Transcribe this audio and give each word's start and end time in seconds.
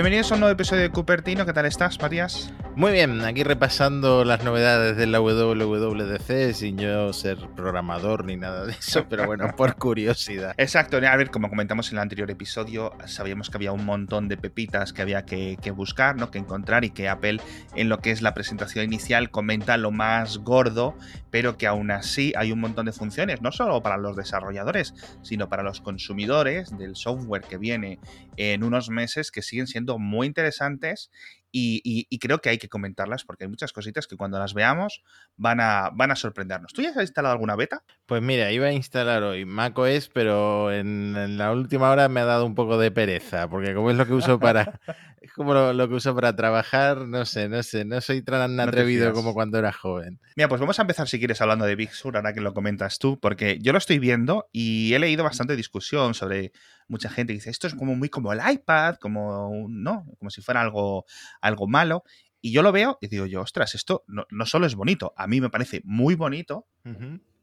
Bienvenidos 0.00 0.32
a 0.32 0.34
un 0.36 0.40
nuevo 0.40 0.54
episodio 0.54 0.80
de 0.80 0.88
Cupertino. 0.88 1.44
¿Qué 1.44 1.52
tal 1.52 1.66
estás, 1.66 2.00
Matías? 2.00 2.50
Muy 2.76 2.92
bien, 2.92 3.20
aquí 3.22 3.42
repasando 3.42 4.24
las 4.24 4.44
novedades 4.44 4.96
de 4.96 5.06
la 5.06 5.20
WWDC 5.20 6.54
sin 6.54 6.78
yo 6.78 7.12
ser 7.12 7.36
programador 7.56 8.24
ni 8.24 8.36
nada 8.36 8.64
de 8.64 8.72
eso, 8.72 9.06
pero 9.08 9.26
bueno, 9.26 9.48
por 9.56 9.74
curiosidad. 9.76 10.54
Exacto, 10.56 10.96
a 10.96 11.16
ver, 11.16 11.30
como 11.30 11.50
comentamos 11.50 11.90
en 11.90 11.98
el 11.98 12.02
anterior 12.02 12.30
episodio, 12.30 12.92
sabíamos 13.06 13.50
que 13.50 13.58
había 13.58 13.72
un 13.72 13.84
montón 13.84 14.28
de 14.28 14.36
pepitas 14.36 14.92
que 14.92 15.02
había 15.02 15.26
que, 15.26 15.56
buscar, 15.74 16.16
¿no? 16.16 16.30
que 16.30 16.38
encontrar 16.38 16.84
y 16.84 16.90
que 16.90 17.08
Apple 17.08 17.40
en 17.74 17.88
lo 17.88 17.98
que 17.98 18.12
es 18.12 18.22
la 18.22 18.34
presentación 18.34 18.84
inicial 18.84 19.30
comenta 19.30 19.76
lo 19.76 19.90
más 19.90 20.38
gordo, 20.38 20.96
pero 21.30 21.58
que 21.58 21.66
aún 21.66 21.90
así 21.90 22.32
hay 22.36 22.52
un 22.52 22.60
montón 22.60 22.86
de 22.86 22.92
funciones, 22.92 23.42
no 23.42 23.50
solo 23.50 23.82
para 23.82 23.98
los 23.98 24.16
desarrolladores, 24.16 24.94
sino 25.22 25.48
para 25.48 25.64
los 25.64 25.80
consumidores 25.80 26.76
del 26.78 26.94
software 26.94 27.42
que 27.42 27.58
viene 27.58 27.98
en 28.36 28.62
unos 28.62 28.90
meses 28.90 29.32
que 29.32 29.42
siguen 29.42 29.66
siendo 29.66 29.98
muy 29.98 30.28
interesantes 30.28 31.10
y, 31.52 32.18
creo 32.18 32.40
que 32.40 32.50
hay 32.50 32.58
que 32.58 32.68
comentarlas 32.68 33.24
porque 33.24 33.44
hay 33.44 33.50
muchas 33.50 33.72
cositas 33.72 34.06
que 34.06 34.16
cuando 34.16 34.38
las 34.38 34.54
veamos 34.54 35.02
van 35.36 35.60
a, 35.60 35.90
van 35.92 36.10
a 36.10 36.16
sorprendernos. 36.16 36.72
¿Tú 36.72 36.82
ya 36.82 36.90
has 36.90 36.96
instalado 36.96 37.32
alguna 37.32 37.56
beta? 37.56 37.82
Pues 38.06 38.22
mira, 38.22 38.52
iba 38.52 38.66
a 38.66 38.72
instalar 38.72 39.22
hoy 39.22 39.44
macOS, 39.44 40.10
pero 40.12 40.72
en, 40.72 41.38
la 41.38 41.52
última 41.52 41.90
hora 41.90 42.08
me 42.08 42.20
ha 42.20 42.24
dado 42.24 42.44
un 42.44 42.54
poco 42.54 42.78
de 42.78 42.90
pereza, 42.90 43.48
porque 43.48 43.74
como 43.74 43.90
es 43.90 43.96
lo 43.96 44.06
que 44.06 44.12
uso 44.12 44.38
para, 44.38 44.80
es 45.20 45.32
como 45.32 45.54
lo, 45.54 45.88
que 45.88 45.94
uso 45.94 46.14
para 46.14 46.36
trabajar, 46.36 46.98
no 47.06 47.24
sé, 47.24 47.48
no 47.48 47.62
sé, 47.62 47.84
no 47.84 48.00
soy 48.00 48.22
tan 48.22 48.58
atrevido 48.60 49.12
como 49.12 49.34
cuando 49.34 49.58
era 49.58 49.72
joven. 49.72 50.20
Mira, 50.36 50.48
pues 50.48 50.60
vamos 50.60 50.78
a 50.78 50.82
empezar 50.82 51.08
si 51.08 51.18
quieres 51.18 51.40
hablando 51.40 51.64
de 51.64 51.76
Big 51.76 51.92
Sur, 51.92 52.16
ahora 52.16 52.32
que 52.32 52.40
lo 52.40 52.54
comentas 52.54 52.98
tú, 52.98 53.18
porque 53.18 53.58
yo 53.60 53.72
lo 53.72 53.78
estoy 53.78 53.98
viendo 53.98 54.48
y 54.52 54.92
he 54.94 54.98
leído 54.98 55.24
bastante 55.24 55.56
discusión 55.56 56.14
sobre 56.14 56.52
mucha 56.90 57.08
gente 57.08 57.32
que 57.32 57.38
dice, 57.38 57.50
esto 57.50 57.66
es 57.66 57.74
como 57.74 57.94
muy 57.94 58.08
como 58.08 58.32
el 58.32 58.40
iPad, 58.52 58.96
como, 58.96 59.66
¿no? 59.68 60.06
Como 60.18 60.30
si 60.30 60.42
fuera 60.42 60.60
algo, 60.60 61.06
algo 61.40 61.66
malo. 61.66 62.04
Y 62.42 62.52
yo 62.52 62.62
lo 62.62 62.72
veo 62.72 62.96
y 63.00 63.08
digo 63.08 63.26
yo, 63.26 63.42
ostras, 63.42 63.74
esto 63.74 64.02
no, 64.06 64.24
no 64.30 64.46
solo 64.46 64.66
es 64.66 64.74
bonito, 64.74 65.12
a 65.16 65.26
mí 65.26 65.40
me 65.40 65.50
parece 65.50 65.82
muy 65.84 66.14
bonito. 66.14 66.66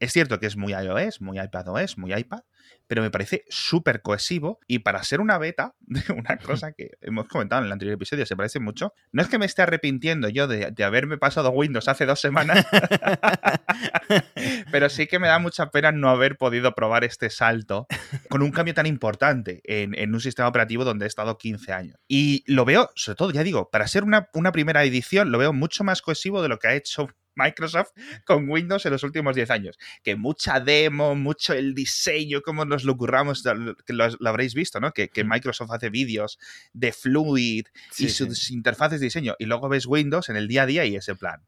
Es 0.00 0.12
cierto 0.12 0.40
que 0.40 0.46
es 0.46 0.56
muy 0.56 0.72
iOS, 0.72 1.20
muy 1.20 1.38
iPadOS, 1.38 1.98
muy 1.98 2.12
iPad, 2.12 2.40
pero 2.86 3.02
me 3.02 3.10
parece 3.10 3.44
súper 3.48 4.02
cohesivo 4.02 4.60
y 4.66 4.80
para 4.80 5.02
ser 5.02 5.20
una 5.20 5.38
beta 5.38 5.74
de 5.80 6.12
una 6.12 6.36
cosa 6.38 6.72
que 6.72 6.92
hemos 7.00 7.28
comentado 7.28 7.60
en 7.60 7.66
el 7.66 7.72
anterior 7.72 7.94
episodio, 7.94 8.26
se 8.26 8.36
parece 8.36 8.60
mucho, 8.60 8.92
no 9.12 9.22
es 9.22 9.28
que 9.28 9.38
me 9.38 9.46
esté 9.46 9.62
arrepintiendo 9.62 10.28
yo 10.28 10.46
de, 10.48 10.72
haberme 10.84 11.18
pasado 11.18 11.50
Windows 11.50 11.88
hace 11.88 12.06
dos 12.06 12.20
semanas, 12.20 12.66
pero 14.72 14.88
sí 14.88 15.06
que 15.06 15.18
me 15.18 15.28
da 15.28 15.38
mucha 15.38 15.70
pena 15.70 15.92
no 15.92 16.08
haber 16.08 16.38
podido 16.38 16.74
probar 16.74 17.04
este 17.04 17.30
salto 17.30 17.86
con 18.30 18.42
un 18.42 18.50
cambio 18.50 18.74
tan 18.74 18.86
importante 18.86 19.60
en, 19.64 20.14
un 20.14 20.20
sistema 20.20 20.48
operativo 20.48 20.84
donde 20.84 21.04
he 21.04 21.08
estado 21.08 21.36
15 21.36 21.72
años. 21.72 21.96
Y 22.08 22.44
lo 22.46 22.64
veo, 22.64 22.90
sobre 22.94 23.16
todo, 23.16 23.30
ya 23.30 23.42
digo, 23.42 23.68
para 23.70 23.86
ser 23.86 24.04
una, 24.04 24.30
una 24.32 24.52
primera 24.52 24.82
edición, 24.84 25.30
lo 25.30 25.38
veo 25.38 25.52
mucho 25.52 25.84
más 25.84 26.00
cohesivo 26.00 26.40
de 26.40 26.48
lo 26.48 26.58
que 26.58 26.68
ha 26.68 26.74
hecho 26.74 27.08
Microsoft 27.38 27.92
con 28.24 28.48
Windows 28.48 28.84
en 28.84 28.92
los 28.92 29.02
últimos 29.02 29.34
10 29.34 29.50
años. 29.50 29.78
Que 30.02 30.16
mucha 30.16 30.60
demo, 30.60 31.14
mucho 31.14 31.54
el 31.54 31.74
diseño, 31.74 32.42
como 32.42 32.64
nos 32.64 32.84
lo 32.84 32.96
curramos, 32.96 33.44
que 33.86 33.92
lo, 33.92 34.08
habréis 34.26 34.54
visto, 34.54 34.80
¿no? 34.80 34.92
Que, 34.92 35.08
Microsoft 35.24 35.72
hace 35.72 35.90
vídeos 35.90 36.38
de 36.72 36.92
Fluid 36.92 37.66
y 37.98 38.08
sus 38.08 38.50
interfaces 38.50 39.00
de 39.00 39.06
diseño. 39.06 39.34
Y 39.38 39.46
luego 39.46 39.68
ves 39.68 39.86
Windows 39.86 40.28
en 40.28 40.36
el 40.36 40.48
día 40.48 40.62
a 40.62 40.66
día 40.66 40.84
y 40.84 40.96
ese 40.96 41.14
plan. 41.14 41.42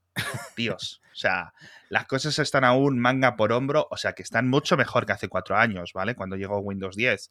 Dios. 0.57 1.01
O 1.13 1.17
sea, 1.21 1.53
las 1.89 2.07
cosas 2.07 2.39
están 2.39 2.65
aún 2.65 2.99
manga 2.99 3.37
por 3.37 3.53
hombro, 3.53 3.89
o 3.91 3.97
sea 3.97 4.13
que 4.13 4.23
están 4.23 4.49
mucho 4.49 4.77
mejor 4.77 5.07
que 5.07 5.13
hace 5.13 5.29
cuatro 5.29 5.57
años, 5.57 5.93
¿vale? 5.93 6.15
Cuando 6.15 6.37
llegó 6.37 6.61
Windows 6.61 6.95
10. 6.95 7.31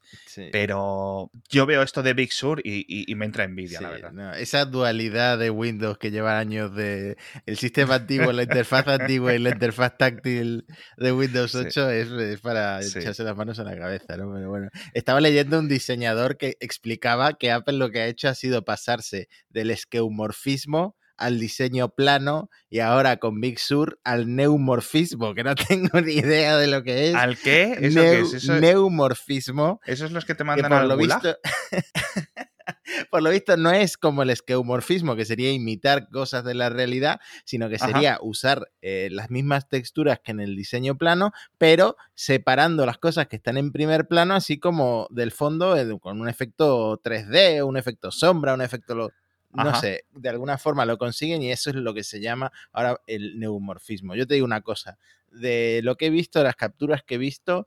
Pero 0.51 1.31
yo 1.49 1.65
veo 1.65 1.81
esto 1.81 2.03
de 2.03 2.13
Big 2.13 2.33
Sur 2.33 2.61
y, 2.63 3.15
me 3.15 3.25
entra 3.25 3.45
envidia, 3.45 3.81
la 3.81 3.89
verdad. 3.89 4.39
esa 4.39 4.65
dualidad 4.65 5.37
de 5.39 5.49
Windows 5.49 5.97
que 5.97 6.11
lleva 6.11 6.37
años 6.37 6.75
de 6.75 7.17
el 7.45 7.57
sistema 7.57 7.95
antiguo, 7.95 8.31
la 8.33 8.43
interfaz 8.43 8.87
antigua 8.87 9.33
y 9.33 9.39
la 9.39 9.49
interfaz 9.51 9.97
táctil 9.97 10.65
de 10.97 11.11
Windows 11.11 11.55
8 11.55 11.89
es, 11.89 12.41
para 12.41 12.81
echarse 12.81 13.23
las 13.23 13.35
manos 13.35 13.59
a 13.59 13.63
la 13.63 13.77
cabeza, 13.77 14.17
¿no? 14.17 14.31
Pero 14.33 14.49
bueno, 14.49 14.69
estaba 14.93 15.21
leyendo 15.21 15.57
un 15.57 15.69
diseñador 15.69 16.37
que 16.37 16.57
explicaba 16.59 17.33
que 17.33 17.51
Apple 17.51 17.77
lo 17.77 17.91
que 17.91 18.01
ha 18.01 18.07
hecho 18.07 18.27
ha 18.27 18.35
sido 18.35 18.63
pasarse 18.65 19.29
del 19.49 19.71
esqueumorfismo 19.71 20.98
al 21.19 21.39
diseño 21.39 21.89
plano 21.89 22.49
y 22.69 22.79
ahora 22.79 23.17
con 23.17 23.41
Big 23.41 23.59
Sur 23.59 23.99
al 24.03 24.35
neumorfismo, 24.35 25.35
que 25.35 25.43
no 25.43 25.53
tengo 25.69 26.01
ni 26.01 26.13
idea 26.13 26.57
de 26.57 26.67
lo 26.67 26.83
que 26.83 27.09
es. 27.09 27.15
¿Al 27.15 27.37
qué? 27.37 27.77
¿Eso 27.81 28.01
es? 28.01 28.49
Neumorfismo. 28.49 29.81
¿Esos 29.85 30.11
los 30.11 30.25
que 30.25 30.35
te 30.35 30.43
mandan 30.43 30.71
a 30.73 30.83
lo 30.83 30.97
visto 30.97 31.37
por 33.09 33.21
lo 33.21 33.29
visto 33.29 33.57
no 33.57 33.71
es 33.71 33.97
como 33.97 34.23
el 34.23 34.29
esqueumorfismo, 34.29 35.15
que 35.15 35.25
sería 35.25 35.51
imitar 35.51 36.09
cosas 36.09 36.43
de 36.43 36.53
la 36.53 36.69
realidad, 36.69 37.19
sino 37.45 37.69
que 37.69 37.79
sería 37.79 38.19
usar 38.21 38.71
eh, 38.81 39.09
las 39.11 39.29
mismas 39.29 39.67
texturas 39.69 40.19
que 40.23 40.31
en 40.31 40.39
el 40.39 40.55
diseño 40.55 40.97
plano, 40.97 41.31
pero 41.57 41.97
separando 42.13 42.85
las 42.85 42.97
cosas 42.97 43.27
que 43.27 43.37
están 43.37 43.57
en 43.57 43.71
primer 43.71 44.07
plano, 44.07 44.35
así 44.35 44.59
como 44.59 45.07
del 45.09 45.31
fondo, 45.31 45.77
eh, 45.77 45.99
con 45.99 46.21
un 46.21 46.29
efecto 46.29 47.01
3D, 47.01 47.65
un 47.65 47.77
efecto 47.77 48.11
sombra, 48.11 48.53
un 48.53 48.61
efecto 48.61 49.11
no 49.51 49.75
sé, 49.75 50.05
de 50.11 50.29
alguna 50.29 50.57
forma 50.57 50.85
lo 50.85 50.97
consiguen 50.97 51.41
y 51.41 51.51
eso 51.51 51.69
es 51.69 51.75
lo 51.75 51.93
que 51.93 52.03
se 52.03 52.19
llama 52.19 52.51
ahora 52.71 53.01
el 53.07 53.39
neumorfismo. 53.39 54.15
Yo 54.15 54.27
te 54.27 54.35
digo 54.35 54.45
una 54.45 54.61
cosa, 54.61 54.97
de 55.31 55.81
lo 55.83 55.95
que 55.95 56.07
he 56.07 56.09
visto, 56.09 56.43
las 56.43 56.55
capturas 56.55 57.03
que 57.03 57.15
he 57.15 57.17
visto, 57.17 57.65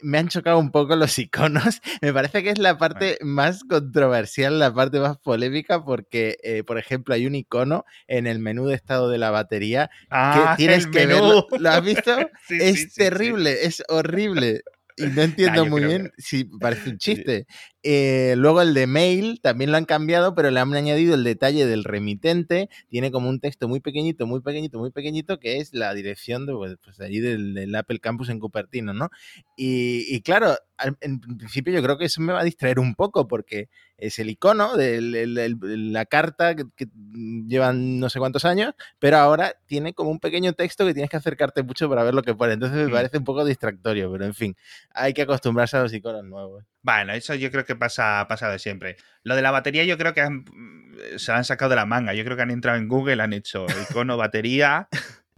me 0.00 0.18
han 0.18 0.28
chocado 0.28 0.58
un 0.58 0.70
poco 0.70 0.96
los 0.96 1.18
iconos. 1.18 1.80
Me 2.02 2.12
parece 2.12 2.42
que 2.42 2.50
es 2.50 2.58
la 2.58 2.78
parte 2.78 3.18
más 3.20 3.64
controversial, 3.64 4.58
la 4.58 4.72
parte 4.72 5.00
más 5.00 5.18
polémica, 5.18 5.84
porque, 5.84 6.36
eh, 6.42 6.62
por 6.64 6.78
ejemplo, 6.78 7.14
hay 7.14 7.26
un 7.26 7.34
icono 7.34 7.84
en 8.06 8.26
el 8.26 8.38
menú 8.38 8.66
de 8.66 8.74
estado 8.74 9.10
de 9.10 9.18
la 9.18 9.30
batería 9.30 9.88
que 9.88 10.06
ah, 10.10 10.54
tienes 10.56 10.86
que 10.86 11.06
ver. 11.06 11.20
¿Lo 11.58 11.70
has 11.70 11.82
visto? 11.82 12.16
es 12.48 12.94
terrible, 12.94 13.64
es 13.64 13.82
horrible. 13.88 14.62
Y 14.96 15.06
no 15.06 15.22
entiendo 15.22 15.66
muy 15.66 15.84
bien 15.84 16.12
si 16.18 16.44
parece 16.44 16.90
un 16.90 16.98
chiste. 16.98 17.46
Eh, 17.82 18.34
luego 18.36 18.60
el 18.60 18.74
de 18.74 18.86
mail 18.86 19.40
también 19.40 19.70
lo 19.70 19.76
han 19.76 19.84
cambiado, 19.84 20.34
pero 20.34 20.50
le 20.50 20.58
han 20.60 20.74
añadido 20.74 21.14
el 21.14 21.24
detalle 21.24 21.66
del 21.66 21.84
remitente. 21.84 22.68
Tiene 22.88 23.10
como 23.10 23.28
un 23.28 23.40
texto 23.40 23.68
muy 23.68 23.80
pequeñito, 23.80 24.26
muy 24.26 24.40
pequeñito, 24.40 24.78
muy 24.78 24.90
pequeñito, 24.90 25.38
que 25.38 25.58
es 25.58 25.72
la 25.74 25.94
dirección 25.94 26.46
de, 26.46 26.54
pues, 26.54 26.76
pues 26.82 27.00
allí 27.00 27.20
del, 27.20 27.74
Apple 27.74 28.00
Campus 28.00 28.28
en 28.30 28.40
Cupertino, 28.40 28.92
¿no? 28.94 29.10
Y, 29.56 30.20
claro, 30.22 30.56
en 31.00 31.20
principio 31.20 31.72
yo 31.72 31.82
creo 31.82 31.98
que 31.98 32.06
eso 32.06 32.20
me 32.20 32.32
va 32.32 32.40
a 32.40 32.44
distraer 32.44 32.78
un 32.78 32.94
poco 32.94 33.26
porque 33.28 33.68
es 33.98 34.18
el 34.20 34.30
icono 34.30 34.76
de 34.76 35.00
la 35.00 36.06
carta 36.06 36.54
que, 36.54 36.64
llevan 37.48 37.98
no 37.98 38.08
sé 38.08 38.20
cuántos 38.20 38.44
años, 38.44 38.74
pero 38.98 39.18
ahora 39.18 39.54
tiene 39.66 39.92
como 39.92 40.10
un 40.10 40.20
pequeño 40.20 40.52
texto 40.52 40.86
que 40.86 40.94
tienes 40.94 41.10
que 41.10 41.16
acercarte 41.16 41.62
mucho 41.64 41.88
para 41.88 42.04
ver 42.04 42.14
lo 42.14 42.22
que 42.22 42.34
pone. 42.34 42.52
Entonces 42.52 42.78
me 42.78 42.86
mm. 42.86 42.92
parece 42.92 43.18
un 43.18 43.24
poco 43.24 43.44
distractorio, 43.44 44.10
pero 44.10 44.24
en 44.24 44.34
fin, 44.34 44.56
hay 44.90 45.12
que 45.12 45.22
acostumbrarse 45.22 45.76
a 45.76 45.82
los 45.82 45.92
iconos 45.92 46.24
nuevos. 46.24 46.64
Bueno, 46.82 47.12
eso 47.12 47.34
yo 47.34 47.50
creo 47.50 47.64
que 47.64 47.76
pasa, 47.76 48.26
pasa 48.28 48.50
de 48.50 48.58
siempre. 48.58 48.96
Lo 49.22 49.36
de 49.36 49.42
la 49.42 49.50
batería 49.50 49.84
yo 49.84 49.98
creo 49.98 50.14
que 50.14 50.26
se 51.16 51.32
han 51.32 51.44
sacado 51.44 51.70
de 51.70 51.76
la 51.76 51.86
manga. 51.86 52.14
Yo 52.14 52.24
creo 52.24 52.36
que 52.36 52.42
han 52.42 52.50
entrado 52.50 52.78
en 52.78 52.88
Google, 52.88 53.22
han 53.22 53.32
hecho 53.32 53.66
icono, 53.90 54.16
batería, 54.16 54.88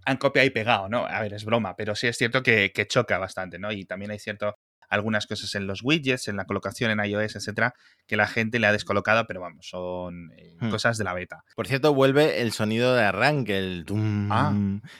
han 0.04 0.16
copiado 0.16 0.46
y 0.46 0.50
pegado, 0.50 0.88
¿no? 0.88 1.06
A 1.06 1.20
ver, 1.20 1.34
es 1.34 1.44
broma, 1.44 1.76
pero 1.76 1.94
sí 1.94 2.06
es 2.06 2.16
cierto 2.16 2.42
que, 2.42 2.72
choca 2.88 3.18
bastante, 3.18 3.58
¿no? 3.58 3.72
Y 3.72 3.84
también 3.84 4.10
hay 4.10 4.18
cierto 4.18 4.56
algunas 4.88 5.28
cosas 5.28 5.54
en 5.54 5.68
los 5.68 5.82
widgets, 5.84 6.26
en 6.26 6.36
la 6.36 6.46
colocación 6.46 6.90
en 6.90 7.04
iOS, 7.04 7.36
etcétera, 7.36 7.74
que 8.08 8.16
la 8.16 8.26
gente 8.26 8.58
le 8.58 8.66
ha 8.66 8.72
descolocado, 8.72 9.24
pero 9.28 9.40
vamos, 9.40 9.68
son 9.68 10.32
eh, 10.36 10.56
hmm. 10.58 10.68
cosas 10.68 10.98
de 10.98 11.04
la 11.04 11.14
beta. 11.14 11.44
Por 11.54 11.68
cierto, 11.68 11.94
vuelve 11.94 12.42
el 12.42 12.50
sonido 12.50 12.96
de 12.96 13.04
arranque, 13.04 13.56
el 13.56 13.84
tum, 13.86 14.32
ah, 14.32 14.52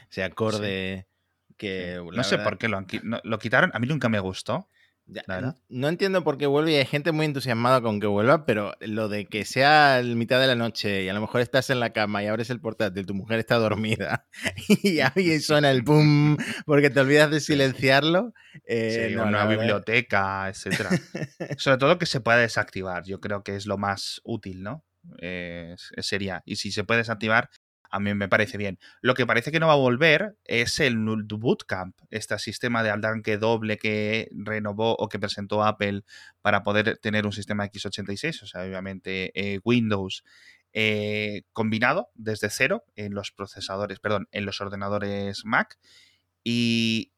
ese 0.08 0.22
acorde 0.22 1.08
que. 1.56 2.00
No 2.12 2.22
sé 2.22 2.38
por 2.38 2.56
qué 2.56 2.68
lo, 2.68 2.84
lo 3.24 3.38
quitaron, 3.40 3.72
a 3.74 3.80
mí 3.80 3.88
nunca 3.88 4.08
me 4.08 4.20
gustó 4.20 4.68
no 5.68 5.88
entiendo 5.88 6.24
por 6.24 6.38
qué 6.38 6.46
vuelve 6.46 6.72
y 6.72 6.76
hay 6.76 6.86
gente 6.86 7.12
muy 7.12 7.26
entusiasmada 7.26 7.80
con 7.80 8.00
que 8.00 8.06
vuelva, 8.06 8.44
pero 8.46 8.74
lo 8.80 9.08
de 9.08 9.26
que 9.26 9.44
sea 9.44 9.98
el 9.98 10.16
mitad 10.16 10.40
de 10.40 10.46
la 10.46 10.54
noche 10.54 11.04
y 11.04 11.08
a 11.08 11.12
lo 11.12 11.20
mejor 11.20 11.40
estás 11.40 11.70
en 11.70 11.80
la 11.80 11.90
cama 11.92 12.22
y 12.22 12.26
abres 12.26 12.50
el 12.50 12.60
portátil, 12.60 13.06
tu 13.06 13.14
mujer 13.14 13.38
está 13.38 13.56
dormida 13.56 14.26
y 14.82 15.00
ahí 15.00 15.40
suena 15.40 15.70
el 15.70 15.82
boom 15.82 16.36
porque 16.66 16.90
te 16.90 17.00
olvidas 17.00 17.30
de 17.30 17.40
silenciarlo. 17.40 18.32
Eh, 18.66 19.16
una 19.20 19.46
biblioteca, 19.46 20.48
etcétera. 20.48 20.90
Sobre 21.58 21.78
todo 21.78 21.98
que 21.98 22.06
se 22.06 22.20
pueda 22.20 22.38
desactivar, 22.38 23.04
yo 23.04 23.20
creo 23.20 23.42
que 23.42 23.56
es 23.56 23.66
lo 23.66 23.78
más 23.78 24.20
útil, 24.24 24.62
¿no? 24.62 24.84
sería. 25.98 26.42
Y 26.44 26.56
si 26.56 26.72
se 26.72 26.84
puede 26.84 26.98
desactivar, 26.98 27.48
a 27.90 28.00
mí 28.00 28.14
me 28.14 28.28
parece 28.28 28.56
bien. 28.56 28.78
Lo 29.00 29.14
que 29.14 29.26
parece 29.26 29.50
que 29.50 29.60
no 29.60 29.66
va 29.66 29.74
a 29.74 29.76
volver 29.76 30.36
es 30.44 30.80
el 30.80 30.96
Bootcamp, 30.98 31.96
este 32.10 32.38
sistema 32.38 32.82
de 32.82 32.90
arranque 32.90 33.36
doble 33.36 33.76
que 33.78 34.28
renovó 34.32 34.94
o 34.96 35.08
que 35.08 35.18
presentó 35.18 35.64
Apple 35.64 36.02
para 36.40 36.62
poder 36.62 36.98
tener 36.98 37.26
un 37.26 37.32
sistema 37.32 37.66
x86, 37.66 38.42
o 38.42 38.46
sea, 38.46 38.62
obviamente 38.62 39.32
eh, 39.34 39.60
Windows 39.64 40.24
eh, 40.72 41.42
combinado 41.52 42.10
desde 42.14 42.48
cero 42.48 42.84
en 42.94 43.14
los 43.14 43.32
procesadores, 43.32 43.98
perdón, 43.98 44.28
en 44.30 44.46
los 44.46 44.60
ordenadores 44.60 45.44
Mac. 45.44 45.78
Y 46.44 47.12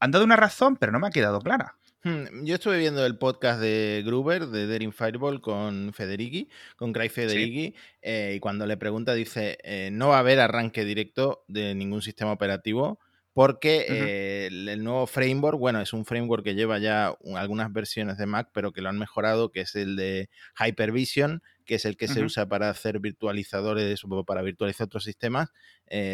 han 0.00 0.10
dado 0.10 0.24
una 0.24 0.36
razón, 0.36 0.76
pero 0.76 0.92
no 0.92 1.00
me 1.00 1.08
ha 1.08 1.10
quedado 1.10 1.40
clara. 1.40 1.77
Hmm, 2.04 2.44
yo 2.44 2.54
estuve 2.54 2.78
viendo 2.78 3.04
el 3.04 3.18
podcast 3.18 3.60
de 3.60 4.04
Gruber, 4.06 4.46
de 4.46 4.68
Daring 4.68 4.92
Fireball, 4.92 5.40
con 5.40 5.92
Federici, 5.92 6.48
con 6.76 6.92
Craig 6.92 7.10
Federici, 7.10 7.74
eh, 8.02 8.34
y 8.36 8.40
cuando 8.40 8.66
le 8.66 8.76
pregunta 8.76 9.14
dice, 9.14 9.58
eh, 9.64 9.90
no 9.90 10.08
va 10.08 10.16
a 10.16 10.20
haber 10.20 10.38
arranque 10.38 10.84
directo 10.84 11.44
de 11.48 11.74
ningún 11.74 12.00
sistema 12.00 12.30
operativo, 12.30 13.00
porque 13.32 13.86
eh, 13.88 14.46
el, 14.46 14.84
nuevo 14.84 15.08
framework, 15.08 15.58
bueno, 15.58 15.80
es 15.80 15.92
un 15.92 16.04
framework 16.04 16.44
que 16.44 16.54
lleva 16.54 16.78
ya 16.78 17.16
algunas 17.34 17.72
versiones 17.72 18.16
de 18.16 18.26
Mac, 18.26 18.50
pero 18.52 18.72
que 18.72 18.80
lo 18.80 18.90
han 18.90 18.98
mejorado, 18.98 19.50
que 19.50 19.62
es 19.62 19.74
el 19.74 19.96
de 19.96 20.28
Hypervision, 20.58 21.42
que 21.64 21.76
es 21.76 21.84
el 21.84 21.96
que 21.96 22.08
se 22.08 22.22
usa 22.22 22.48
para 22.48 22.70
hacer 22.70 23.00
virtualizadores 23.00 24.02
o 24.04 24.24
para 24.24 24.42
virtualizar 24.42 24.86
otros 24.86 25.04
sistemas. 25.04 25.50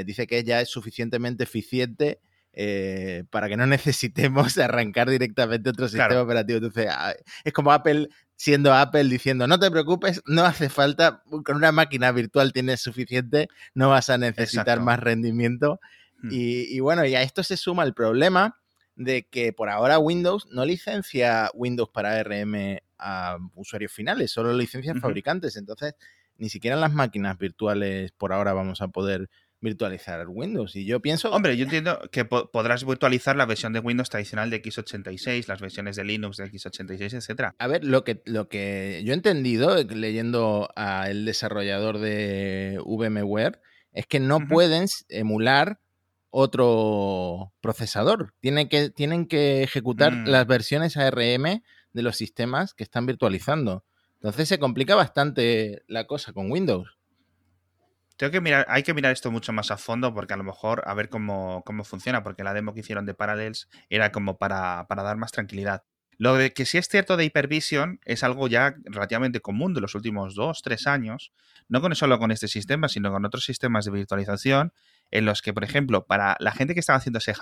dice 0.05 0.27
que 0.27 0.45
ya 0.45 0.61
es 0.61 0.69
suficientemente 0.69 1.45
eficiente 1.45 2.21
eh, 2.57 3.25
para 3.31 3.49
que 3.49 3.57
no 3.57 3.67
necesitemos 3.67 4.57
arrancar 4.59 5.11
directamente 5.11 5.71
otro 5.71 5.89
sistema 5.89 6.23
operativo. 6.23 6.59
Entonces, 6.59 6.89
es 7.45 7.53
como 7.53 7.73
Apple 7.73 8.09
siendo 8.37 8.73
Apple 8.73 9.05
diciendo, 9.05 9.47
no 9.47 9.59
te 9.59 9.71
preocupes, 9.71 10.23
no 10.27 10.45
hace 10.45 10.69
falta, 10.69 11.23
con 11.45 11.57
una 11.57 11.73
máquina 11.73 12.13
virtual 12.13 12.53
tienes 12.53 12.81
suficiente, 12.81 13.49
no 13.75 13.91
vas 13.91 14.11
a 14.11 14.19
necesitar 14.19 14.81
más 14.81 15.01
rendimiento. 15.01 15.81
Hmm. 16.23 16.29
Y, 16.31 16.81
bueno, 16.81 17.05
y 17.05 17.15
a 17.15 17.23
esto 17.23 17.43
se 17.43 17.57
suma 17.57 17.85
el 17.85 17.95
problema 17.95 18.59
de 18.97 19.27
que 19.29 19.53
por 19.53 19.69
ahora 19.69 19.99
Windows 19.99 20.47
no 20.51 20.65
licencia 20.65 21.51
Windows 21.55 21.91
para 21.91 22.19
ARM 22.19 22.79
a 22.99 23.39
usuarios 23.55 23.93
finales, 23.93 24.31
solo 24.31 24.53
licencia 24.53 24.95
fabricantes. 24.95 25.57
Entonces, 25.57 25.95
ni 26.37 26.49
siquiera 26.49 26.75
en 26.75 26.81
las 26.81 26.93
máquinas 26.93 27.39
virtuales 27.39 28.13
por 28.13 28.33
ahora 28.33 28.53
vamos 28.53 28.81
a 28.81 28.89
poder 28.89 29.29
virtualizar 29.65 30.29
Windows. 30.29 30.77
Y 30.77 30.85
yo 30.85 31.01
pienso. 31.01 31.33
Hombre, 31.33 31.57
yo 31.57 31.65
entiendo 31.65 31.99
que 32.13 32.25
podrás 32.25 32.87
virtualizar 32.87 33.35
la 33.35 33.47
versión 33.47 33.73
de 33.73 33.81
Windows 33.81 34.11
tradicional 34.11 34.51
de 34.51 34.63
x86, 34.63 35.49
las 35.49 35.61
versiones 35.61 35.97
de 35.97 36.05
Linux 36.05 36.37
de 36.37 36.45
x86, 36.45 37.15
etcétera. 37.15 37.57
A 37.59 37.67
ver, 37.67 37.85
lo 37.85 38.05
que, 38.05 38.23
lo 38.27 38.49
que 38.49 39.03
yo 39.05 39.13
he 39.13 39.17
entendido 39.17 39.83
leyendo 39.83 40.69
al 40.77 41.25
desarrollador 41.25 41.99
de 41.99 42.79
VMware 42.85 43.61
es 43.93 44.07
que 44.07 44.21
no 44.21 44.47
pueden 44.47 44.87
emular 45.09 45.81
otro 46.31 47.53
procesador. 47.61 48.35
Tienen 48.41 48.69
que, 48.69 48.91
tienen 48.91 49.27
que 49.27 49.63
ejecutar 49.63 50.13
mm. 50.13 50.29
las 50.29 50.47
versiones 50.47 50.97
ARM 50.97 51.63
de 51.93 52.03
los 52.03 52.17
sistemas 52.17 52.75
que 52.75 52.85
están 52.85 53.07
virtualizando. 53.07 53.85
Entonces 54.15 54.49
se 54.49 54.59
complica 54.59 54.95
bastante 54.95 55.83
la 55.87 56.07
cosa 56.07 56.33
con 56.33 56.51
Windows. 56.51 56.97
Tengo 58.17 58.31
que 58.31 58.41
mirar, 58.41 58.65
hay 58.69 58.85
que 58.85 58.95
mirar 58.95 59.13
esto 59.13 59.31
mucho 59.33 59.53
más 59.53 59.71
a 59.73 59.77
fondo 59.77 60.15
porque 60.15 60.35
a 60.35 60.37
lo 60.37 60.45
mejor 60.45 60.83
a 60.87 60.95
ver 60.95 61.09
cómo, 61.09 61.63
cómo 61.67 61.83
funciona, 61.83 62.23
porque 62.23 62.45
la 62.45 62.55
demo 62.55 62.73
que 62.73 62.81
hicieron 62.81 63.07
de 63.07 63.15
Parallels 63.15 63.69
era 63.89 64.13
como 64.13 64.39
para, 64.39 64.87
para 64.89 65.03
dar 65.03 65.17
más 65.17 65.33
tranquilidad. 65.33 65.83
Lo 66.17 66.37
de 66.37 66.53
que 66.53 66.65
sí 66.65 66.79
es 66.79 66.89
cierto 66.89 67.17
de 67.17 67.25
Hypervision 67.25 67.99
es 68.05 68.23
algo 68.23 68.47
ya 68.47 68.77
relativamente 68.85 69.41
común 69.41 69.75
de 69.75 69.81
los 69.81 69.97
últimos 69.97 70.37
dos, 70.37 70.63
tres 70.63 70.87
años, 70.87 71.33
no 71.69 71.81
con 71.81 71.95
solo 71.97 72.21
con 72.21 72.31
este 72.31 72.47
sistema, 72.47 72.89
sino 72.89 73.11
con 73.11 73.25
otros 73.25 73.45
sistemas 73.45 73.85
de 73.85 73.91
virtualización, 73.91 74.73
en 75.11 75.25
los 75.25 75.43
que, 75.43 75.53
por 75.53 75.65
ejemplo, 75.65 76.07
para 76.07 76.37
la 76.39 76.53
gente 76.53 76.75
que 76.75 76.81
estaba 76.81 76.99
haciendo 76.99 77.19
ese 77.19 77.35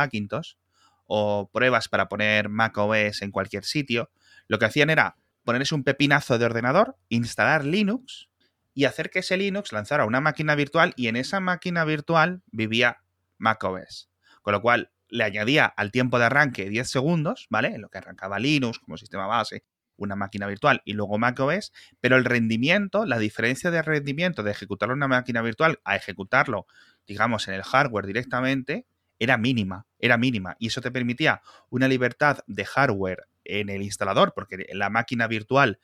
o 1.07 1.51
pruebas 1.53 1.89
para 1.89 2.09
poner 2.09 2.49
macOS 2.49 3.21
en 3.21 3.31
cualquier 3.31 3.65
sitio, 3.65 4.11
lo 4.49 4.59
que 4.59 4.65
hacían 4.65 4.89
era 4.89 5.17
ponerse 5.45 5.75
un 5.75 5.85
pepinazo 5.85 6.39
de 6.39 6.47
ordenador, 6.47 6.97
instalar 7.11 7.67
Linux 7.67 8.31
y 8.75 8.85
hacer 8.85 9.11
que 9.11 9.21
ese 9.21 9.37
Linux 9.37 9.73
lanzara 9.73 10.05
una 10.05 10.21
máquina 10.21 10.55
virtual 10.55 10.95
y 10.97 11.09
en 11.09 11.17
esa 11.17 11.41
máquina 11.41 11.85
virtual 11.85 12.43
vivía 12.47 12.99
macOS. 13.39 14.11
Con 14.43 14.53
lo 14.53 14.63
cual 14.63 14.91
le 15.09 15.25
añadía 15.25 15.67
al 15.67 15.93
tiempo 15.93 16.19
de 16.19 16.25
arranque 16.25 16.69
10 16.69 16.91
segundos, 16.91 17.47
¿vale? 17.51 17.69
En 17.69 17.83
lo 17.83 17.91
que 17.91 17.99
arrancaba 17.99 18.39
Linux 18.39 18.79
como 18.79 18.97
sistema 18.97 19.27
base, 19.27 19.65
una 19.97 20.17
máquina 20.17 20.47
virtual 20.47 20.81
y 20.85 20.95
luego 20.95 21.19
macOS, 21.19 21.73
pero 22.01 22.17
el 22.17 22.25
rendimiento, 22.25 23.05
la 23.05 23.19
diferencia 23.19 23.71
de 23.71 23.83
rendimiento 23.83 24.43
de 24.43 24.51
ejecutarlo 24.51 24.95
en 24.95 24.99
una 24.99 25.09
máquina 25.09 25.43
virtual 25.43 25.81
a 25.85 25.97
ejecutarlo, 25.97 26.67
digamos, 27.07 27.47
en 27.49 27.55
el 27.55 27.63
hardware 27.63 28.07
directamente, 28.07 28.87
era 29.19 29.37
mínima, 29.37 29.87
era 29.99 30.17
mínima. 30.17 30.57
Y 30.59 30.69
eso 30.69 30.81
te 30.81 30.91
permitía 30.91 31.43
una 31.71 31.89
libertad 31.89 32.39
de 32.47 32.65
hardware 32.65 33.29
en 33.45 33.69
el 33.69 33.83
instalador, 33.83 34.33
porque 34.35 34.67
la 34.73 34.91
máquina 34.91 35.27
virtual 35.27 35.79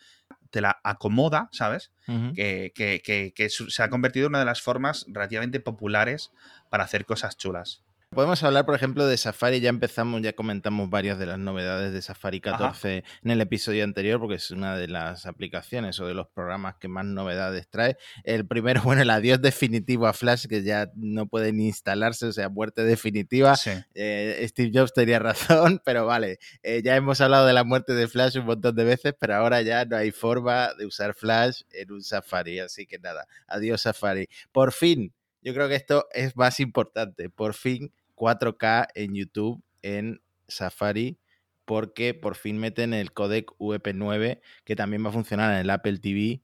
te 0.50 0.60
la 0.60 0.80
acomoda, 0.82 1.48
¿sabes? 1.52 1.92
que, 2.34 2.72
que, 2.74 3.32
que, 3.34 3.48
se 3.50 3.82
ha 3.82 3.90
convertido 3.90 4.26
en 4.26 4.32
una 4.32 4.38
de 4.38 4.44
las 4.46 4.62
formas 4.62 5.04
relativamente 5.08 5.60
populares 5.60 6.32
para 6.70 6.84
hacer 6.84 7.04
cosas 7.04 7.36
chulas. 7.36 7.82
Podemos 8.10 8.43
hablar, 8.43 8.64
por 8.64 8.75
ejemplo, 8.75 9.06
de 9.06 9.19
Safari. 9.19 9.60
Ya 9.60 9.69
empezamos, 9.69 10.22
ya 10.22 10.32
comentamos 10.32 10.88
varias 10.88 11.19
de 11.19 11.26
las 11.26 11.38
novedades 11.38 11.93
de 11.93 12.00
Safari 12.00 12.40
14 12.40 13.05
en 13.22 13.31
el 13.31 13.40
episodio 13.43 13.84
anterior, 13.84 14.19
porque 14.19 14.37
es 14.37 14.50
una 14.50 14.78
de 14.78 14.88
las 14.88 15.26
aplicaciones 15.26 16.00
o 16.00 16.06
de 16.06 16.14
los 16.14 16.26
programas 16.26 16.76
que 16.76 16.88
más 16.88 17.05
novedades 17.05 17.69
trae. 17.69 17.99
El 18.25 18.46
primero, 18.46 18.82
bueno, 18.82 19.02
el 19.02 19.10
adiós 19.10 19.43
definitivo 19.43 20.06
a 20.06 20.14
Flash, 20.14 20.46
que 20.46 20.62
ya 20.62 20.90
no 20.96 21.26
puede 21.26 21.52
ni 21.52 21.66
instalarse, 21.66 22.26
o 22.26 22.32
sea, 22.32 22.49
muerte 22.49 22.82
definitiva. 22.82 23.55
Eh, 23.94 24.44
Steve 24.49 24.70
Jobs 24.72 24.94
tenía 24.94 25.19
razón, 25.20 25.82
pero 25.84 26.06
vale, 26.06 26.38
eh, 26.62 26.81
ya 26.82 26.96
hemos 26.96 27.20
hablado 27.20 27.46
de 27.46 27.52
la 27.52 27.62
muerte 27.62 27.93
de 27.93 28.08
Flash 28.08 28.38
un 28.38 28.46
montón 28.46 28.75
de 28.75 28.84
veces, 28.84 29.14
pero 29.20 29.34
ahora 29.34 29.61
ya 29.61 29.84
no 29.84 29.96
hay 29.96 30.12
forma 30.12 30.72
de 30.78 30.87
usar 30.87 31.12
Flash 31.14 31.61
en 31.72 31.93
un 31.93 32.02
Safari. 32.02 32.58
Así 32.61 32.87
que 32.87 32.99
nada, 32.99 33.26
adiós 33.46 33.82
Safari. 33.82 34.28
Por 34.50 34.72
fin, 34.72 35.12
yo 35.43 35.52
creo 35.52 35.69
que 35.69 35.76
esto 35.76 36.08
es 36.12 36.34
más 36.37 36.58
importante. 36.58 37.28
Por 37.28 37.52
fin 37.52 37.93
4K 38.18 38.88
en 38.94 39.14
YouTube 39.14 39.62
en 39.82 40.20
Safari 40.48 41.18
porque 41.64 42.14
por 42.14 42.34
fin 42.34 42.58
meten 42.58 42.94
el 42.94 43.12
codec 43.12 43.50
VP9 43.58 44.40
que 44.64 44.76
también 44.76 45.04
va 45.04 45.10
a 45.10 45.12
funcionar 45.12 45.52
en 45.52 45.60
el 45.60 45.70
Apple 45.70 45.98
TV 45.98 46.42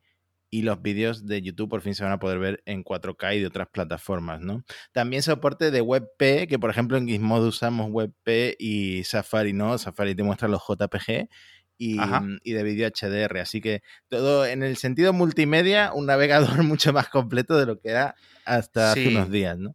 y 0.50 0.62
los 0.62 0.82
vídeos 0.82 1.26
de 1.26 1.42
YouTube 1.42 1.68
por 1.68 1.80
fin 1.80 1.96
se 1.96 2.04
van 2.04 2.12
a 2.12 2.20
poder 2.20 2.38
ver 2.38 2.62
en 2.64 2.84
4K 2.84 3.36
y 3.36 3.40
de 3.40 3.46
otras 3.46 3.66
plataformas, 3.72 4.40
¿no? 4.40 4.62
También 4.92 5.22
soporte 5.22 5.72
de 5.72 5.80
WebP, 5.80 6.46
que 6.46 6.58
por 6.60 6.70
ejemplo 6.70 6.96
en 6.96 7.08
Gizmodo 7.08 7.48
usamos 7.48 7.88
WebP 7.90 8.54
y 8.60 9.02
Safari 9.02 9.52
no, 9.52 9.76
Safari 9.78 10.14
te 10.14 10.22
muestra 10.22 10.46
los 10.46 10.62
JPG 10.62 11.28
y, 11.76 11.98
y, 12.44 12.52
de 12.52 12.62
vídeo 12.62 12.88
HDR. 12.88 13.38
Así 13.38 13.60
que 13.60 13.82
todo 14.08 14.46
en 14.46 14.62
el 14.62 14.76
sentido 14.76 15.12
multimedia, 15.12 15.92
un 15.92 16.06
navegador 16.06 16.62
mucho 16.62 16.92
más 16.92 17.08
completo 17.08 17.58
de 17.58 17.66
lo 17.66 17.80
que 17.80 17.88
era 17.88 18.14
hasta 18.44 18.92
hace 18.92 19.08
unos 19.08 19.30
días, 19.30 19.58
¿no? 19.58 19.74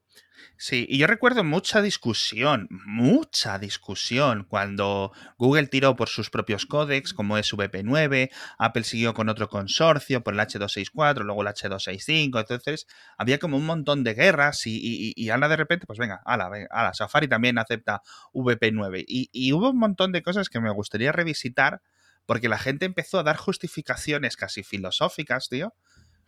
Sí, 0.58 0.86
y 0.90 0.98
yo 0.98 1.08
recuerdo 1.08 1.44
mucha 1.44 1.82
discusión, 1.82 2.68
mucha 2.70 3.60
discusión 3.60 4.44
cuando 4.44 5.14
Google 5.38 5.68
tiró 5.68 5.96
por 5.96 6.10
sus 6.10 6.30
propios 6.30 6.66
códex, 6.66 7.14
como 7.14 7.38
es 7.38 7.54
VP9, 7.54 8.30
Apple 8.58 8.84
siguió 8.84 9.14
con 9.14 9.30
otro 9.30 9.48
consorcio 9.48 10.22
por 10.22 10.34
el 10.34 10.40
H264, 10.42 11.24
luego 11.24 11.42
el 11.42 11.48
H265, 11.48 12.40
entonces 12.40 12.88
había 13.18 13.40
como 13.40 13.58
un 13.58 13.66
montón 13.66 14.04
de 14.04 14.14
guerras 14.14 14.68
y, 14.68 14.78
y, 14.78 15.14
y 15.16 15.28
de 15.28 15.56
repente, 15.56 15.86
pues 15.86 15.98
venga, 15.98 16.22
ala, 16.26 16.50
ala, 16.70 16.94
Safari 16.94 17.28
también 17.28 17.58
acepta 17.58 18.02
VP9. 18.34 19.06
Y, 19.08 19.30
y 19.32 19.54
hubo 19.54 19.70
un 19.70 19.80
montón 19.80 20.12
de 20.12 20.22
cosas 20.22 20.50
que 20.50 20.60
me 20.60 20.72
gustaría 20.72 21.12
revisitar 21.12 21.82
porque 22.26 22.50
la 22.50 22.60
gente 22.60 22.86
empezó 22.86 23.18
a 23.20 23.24
dar 23.24 23.38
justificaciones 23.38 24.38
casi 24.38 24.62
filosóficas, 24.62 25.50
tío, 25.50 25.74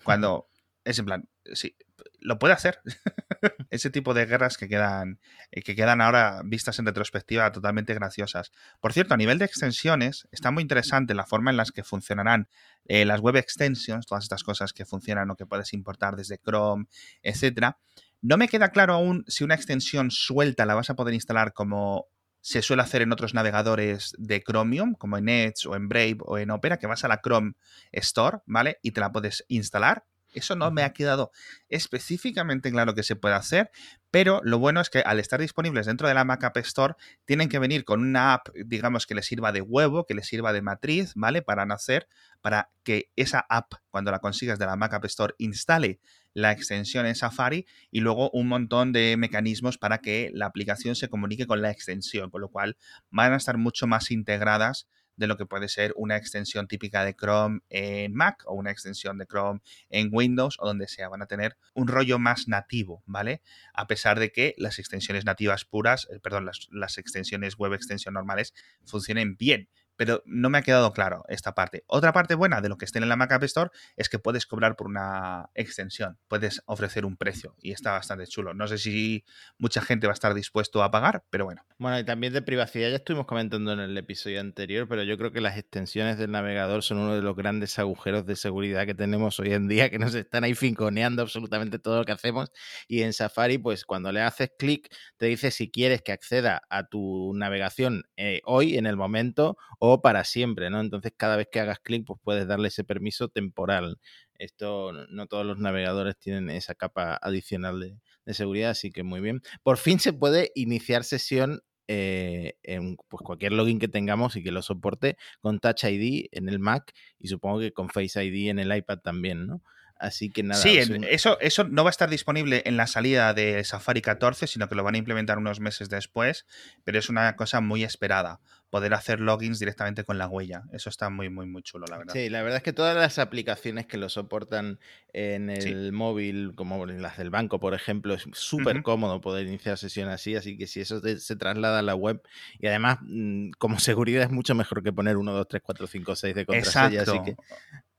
cuando 0.03 0.47
es 0.83 0.97
en 0.97 1.05
plan, 1.05 1.29
sí, 1.53 1.75
lo 2.21 2.39
puede 2.39 2.53
hacer. 2.53 2.79
Ese 3.69 3.89
tipo 3.89 4.13
de 4.13 4.25
guerras 4.25 4.57
que 4.57 4.67
quedan, 4.67 5.19
eh, 5.51 5.61
que 5.61 5.75
quedan 5.75 6.01
ahora 6.01 6.41
vistas 6.45 6.79
en 6.79 6.85
retrospectiva 6.85 7.51
totalmente 7.51 7.93
graciosas. 7.93 8.51
Por 8.79 8.93
cierto, 8.93 9.13
a 9.13 9.17
nivel 9.17 9.39
de 9.39 9.45
extensiones, 9.45 10.27
está 10.31 10.51
muy 10.51 10.61
interesante 10.61 11.13
la 11.13 11.25
forma 11.25 11.51
en 11.51 11.57
las 11.57 11.71
que 11.71 11.83
funcionarán 11.83 12.47
eh, 12.85 13.05
las 13.05 13.19
web 13.19 13.35
extensions, 13.35 14.05
todas 14.05 14.23
estas 14.23 14.43
cosas 14.43 14.71
que 14.73 14.85
funcionan 14.85 15.29
o 15.31 15.35
que 15.35 15.45
puedes 15.45 15.73
importar 15.73 16.15
desde 16.15 16.37
Chrome, 16.37 16.85
etcétera. 17.23 17.77
No 18.21 18.37
me 18.37 18.47
queda 18.47 18.69
claro 18.69 18.93
aún 18.93 19.25
si 19.27 19.43
una 19.43 19.55
extensión 19.55 20.11
suelta 20.11 20.65
la 20.65 20.75
vas 20.75 20.91
a 20.91 20.95
poder 20.95 21.13
instalar 21.15 21.53
como 21.53 22.07
se 22.41 22.61
suele 22.61 22.81
hacer 22.81 23.03
en 23.03 23.11
otros 23.11 23.33
navegadores 23.33 24.15
de 24.17 24.43
Chromium, 24.43 24.95
como 24.95 25.17
en 25.17 25.29
Edge 25.29 25.67
o 25.67 25.75
en 25.75 25.87
Brave 25.87 26.17
o 26.21 26.37
en 26.37 26.49
Opera, 26.49 26.77
que 26.77 26.87
vas 26.87 27.03
a 27.03 27.07
la 27.07 27.21
Chrome 27.21 27.53
Store, 27.91 28.39
¿vale? 28.45 28.79
Y 28.81 28.91
te 28.91 29.01
la 29.01 29.11
puedes 29.11 29.45
instalar 29.47 30.05
eso 30.39 30.55
no 30.55 30.71
me 30.71 30.83
ha 30.83 30.93
quedado 30.93 31.31
específicamente 31.69 32.71
claro 32.71 32.93
que 32.95 33.03
se 33.03 33.15
puede 33.15 33.35
hacer, 33.35 33.71
pero 34.11 34.41
lo 34.43 34.59
bueno 34.59 34.81
es 34.81 34.89
que 34.89 34.99
al 34.99 35.19
estar 35.19 35.39
disponibles 35.39 35.85
dentro 35.85 36.07
de 36.07 36.13
la 36.13 36.25
Mac 36.25 36.43
App 36.43 36.57
Store, 36.57 36.95
tienen 37.25 37.49
que 37.49 37.59
venir 37.59 37.85
con 37.85 38.01
una 38.01 38.33
app, 38.33 38.49
digamos, 38.65 39.07
que 39.07 39.15
les 39.15 39.25
sirva 39.25 39.51
de 39.51 39.61
huevo, 39.61 40.05
que 40.05 40.13
les 40.13 40.27
sirva 40.27 40.51
de 40.53 40.61
matriz, 40.61 41.13
¿vale? 41.15 41.41
Para 41.41 41.65
nacer, 41.65 42.07
para 42.41 42.71
que 42.83 43.09
esa 43.15 43.45
app, 43.49 43.73
cuando 43.89 44.11
la 44.11 44.19
consigas 44.19 44.59
de 44.59 44.65
la 44.65 44.75
Mac 44.75 44.93
App 44.93 45.05
Store, 45.05 45.33
instale 45.37 46.01
la 46.33 46.51
extensión 46.51 47.05
en 47.05 47.15
Safari 47.15 47.65
y 47.89 47.99
luego 48.01 48.29
un 48.31 48.47
montón 48.47 48.91
de 48.91 49.15
mecanismos 49.17 49.77
para 49.77 49.99
que 49.99 50.29
la 50.33 50.45
aplicación 50.45 50.95
se 50.95 51.09
comunique 51.09 51.47
con 51.47 51.61
la 51.61 51.71
extensión, 51.71 52.29
con 52.29 52.41
lo 52.41 52.49
cual 52.49 52.77
van 53.09 53.33
a 53.33 53.37
estar 53.37 53.57
mucho 53.57 53.87
más 53.87 54.11
integradas 54.11 54.87
de 55.21 55.27
lo 55.27 55.37
que 55.37 55.45
puede 55.45 55.69
ser 55.69 55.93
una 55.95 56.17
extensión 56.17 56.67
típica 56.67 57.05
de 57.05 57.15
Chrome 57.15 57.61
en 57.69 58.13
Mac 58.13 58.43
o 58.47 58.55
una 58.55 58.71
extensión 58.71 59.17
de 59.19 59.27
Chrome 59.27 59.61
en 59.89 60.09
Windows 60.11 60.57
o 60.59 60.65
donde 60.65 60.87
sea. 60.87 61.09
Van 61.09 61.21
a 61.21 61.27
tener 61.27 61.55
un 61.75 61.87
rollo 61.87 62.19
más 62.19 62.47
nativo, 62.47 63.03
¿vale? 63.05 63.41
A 63.73 63.85
pesar 63.87 64.19
de 64.19 64.31
que 64.31 64.55
las 64.57 64.79
extensiones 64.79 65.23
nativas 65.23 65.63
puras, 65.63 66.07
eh, 66.11 66.19
perdón, 66.19 66.45
las, 66.45 66.67
las 66.71 66.97
extensiones 66.97 67.55
web 67.55 67.73
extensión 67.73 68.15
normales 68.15 68.53
funcionen 68.83 69.37
bien, 69.37 69.69
pero 69.95 70.21
no 70.25 70.49
me 70.49 70.57
ha 70.57 70.61
quedado 70.61 70.93
claro 70.93 71.23
esta 71.27 71.53
parte. 71.53 71.83
Otra 71.87 72.13
parte 72.13 72.35
buena 72.35 72.61
de 72.61 72.69
lo 72.69 72.77
que 72.77 72.85
esté 72.85 72.99
en 72.99 73.09
la 73.09 73.15
Mac 73.15 73.31
App 73.31 73.43
Store 73.43 73.71
es 73.95 74.09
que 74.09 74.19
puedes 74.19 74.45
cobrar 74.45 74.75
por 74.75 74.87
una 74.87 75.49
extensión, 75.53 76.17
puedes 76.27 76.61
ofrecer 76.65 77.05
un 77.05 77.17
precio 77.17 77.55
y 77.61 77.71
está 77.71 77.91
bastante 77.91 78.27
chulo. 78.27 78.53
No 78.53 78.67
sé 78.67 78.77
si 78.77 79.25
mucha 79.57 79.81
gente 79.81 80.07
va 80.07 80.13
a 80.13 80.15
estar 80.15 80.33
dispuesto 80.33 80.83
a 80.83 80.91
pagar, 80.91 81.23
pero 81.29 81.45
bueno. 81.45 81.63
Bueno, 81.77 81.99
y 81.99 82.03
también 82.03 82.33
de 82.33 82.41
privacidad 82.41 82.89
ya 82.89 82.97
estuvimos 82.97 83.25
comentando 83.25 83.73
en 83.73 83.79
el 83.79 83.97
episodio 83.97 84.39
anterior, 84.39 84.87
pero 84.87 85.03
yo 85.03 85.17
creo 85.17 85.31
que 85.31 85.41
las 85.41 85.57
extensiones 85.57 86.17
del 86.17 86.31
navegador 86.31 86.83
son 86.83 86.99
uno 86.99 87.15
de 87.15 87.21
los 87.21 87.35
grandes 87.35 87.77
agujeros 87.79 88.25
de 88.25 88.35
seguridad 88.35 88.85
que 88.85 88.93
tenemos 88.93 89.39
hoy 89.39 89.53
en 89.53 89.67
día, 89.67 89.89
que 89.89 89.99
nos 89.99 90.13
están 90.15 90.43
ahí 90.43 90.55
finconeando 90.55 91.21
absolutamente 91.21 91.79
todo 91.79 91.97
lo 91.97 92.05
que 92.05 92.11
hacemos. 92.11 92.51
Y 92.87 93.01
en 93.01 93.13
Safari, 93.13 93.57
pues 93.57 93.85
cuando 93.85 94.11
le 94.11 94.21
haces 94.21 94.51
clic, 94.57 94.93
te 95.17 95.27
dice 95.27 95.51
si 95.51 95.71
quieres 95.71 96.01
que 96.01 96.11
acceda 96.11 96.61
a 96.69 96.87
tu 96.87 97.33
navegación 97.35 98.03
eh, 98.17 98.41
hoy, 98.45 98.77
en 98.77 98.85
el 98.85 98.97
momento, 98.97 99.57
o 99.83 99.99
para 99.99 100.23
siempre, 100.25 100.69
¿no? 100.69 100.79
Entonces 100.79 101.11
cada 101.17 101.35
vez 101.35 101.47
que 101.51 101.59
hagas 101.59 101.79
clic, 101.79 102.05
pues 102.05 102.19
puedes 102.23 102.47
darle 102.47 102.67
ese 102.67 102.83
permiso 102.83 103.29
temporal. 103.29 103.97
Esto 104.37 104.91
no 105.09 105.25
todos 105.25 105.43
los 105.43 105.57
navegadores 105.57 106.19
tienen 106.19 106.51
esa 106.51 106.75
capa 106.75 107.17
adicional 107.19 107.79
de, 107.79 108.33
seguridad, 108.35 108.69
así 108.69 108.91
que 108.91 109.01
muy 109.01 109.21
bien. 109.21 109.41
Por 109.63 109.77
fin 109.77 109.99
se 109.99 110.13
puede 110.13 110.51
iniciar 110.53 111.03
sesión 111.03 111.63
eh, 111.87 112.53
en 112.61 112.95
pues, 113.07 113.23
cualquier 113.23 113.53
login 113.53 113.79
que 113.79 113.87
tengamos 113.87 114.35
y 114.35 114.43
que 114.43 114.51
lo 114.51 114.61
soporte 114.61 115.17
con 115.39 115.59
Touch 115.59 115.83
ID 115.85 116.27
en 116.31 116.47
el 116.47 116.59
Mac 116.59 116.93
y 117.17 117.29
supongo 117.29 117.59
que 117.59 117.73
con 117.73 117.89
Face 117.89 118.23
ID 118.23 118.51
en 118.51 118.59
el 118.59 118.75
iPad 118.75 118.99
también, 118.99 119.47
¿no? 119.47 119.63
Así 120.01 120.29
que 120.29 120.43
nada. 120.43 120.61
Sí, 120.61 120.79
eso, 121.09 121.39
eso 121.39 121.63
no 121.63 121.83
va 121.83 121.89
a 121.89 121.91
estar 121.91 122.09
disponible 122.09 122.61
en 122.65 122.77
la 122.77 122.87
salida 122.87 123.33
de 123.33 123.63
Safari 123.63 124.01
14, 124.01 124.47
sino 124.47 124.67
que 124.69 124.75
lo 124.75 124.83
van 124.83 124.95
a 124.95 124.97
implementar 124.99 125.37
unos 125.37 125.59
meses 125.59 125.89
después, 125.89 126.45
pero 126.83 126.97
es 126.97 127.09
una 127.09 127.35
cosa 127.35 127.61
muy 127.61 127.83
esperada. 127.83 128.39
Poder 128.71 128.95
hacer 128.95 129.19
logins 129.19 129.59
directamente 129.59 130.03
con 130.03 130.17
la 130.17 130.27
huella. 130.27 130.63
Eso 130.71 130.89
está 130.89 131.09
muy, 131.09 131.29
muy, 131.29 131.45
muy 131.45 131.61
chulo, 131.61 131.85
la 131.87 131.99
verdad. 131.99 132.13
Sí, 132.13 132.29
la 132.29 132.41
verdad 132.41 132.57
es 132.57 132.63
que 132.63 132.73
todas 132.73 132.95
las 132.95 133.19
aplicaciones 133.19 133.85
que 133.85 133.97
lo 133.97 134.09
soportan 134.09 134.79
en 135.13 135.51
el 135.51 135.91
móvil, 135.91 136.53
como 136.55 136.83
las 136.87 137.17
del 137.17 137.29
banco, 137.29 137.59
por 137.59 137.75
ejemplo, 137.75 138.15
es 138.15 138.25
súper 138.33 138.81
cómodo 138.81 139.21
poder 139.21 139.45
iniciar 139.45 139.77
sesión 139.77 140.09
así. 140.09 140.35
Así 140.35 140.57
que 140.57 140.65
si 140.65 140.81
eso 140.81 140.99
se 140.99 141.35
traslada 141.35 141.79
a 141.79 141.83
la 141.83 141.93
web, 141.93 142.23
y 142.59 142.65
además, 142.65 142.97
mm, 143.01 143.51
como 143.59 143.77
seguridad, 143.79 144.23
es 144.23 144.31
mucho 144.31 144.55
mejor 144.55 144.81
que 144.81 144.91
poner 144.91 145.17
1, 145.17 145.31
2, 145.31 145.47
3, 145.47 145.61
4, 145.63 145.87
5, 145.87 146.15
6 146.15 146.35
de 146.35 146.45
contraseña. 146.45 147.01
Exacto. 147.01 147.11
Así 147.11 147.21
que, 147.23 147.35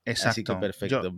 Exacto. 0.05 0.31
Así 0.31 0.45
que 0.45 0.55
perfecto 0.57 1.14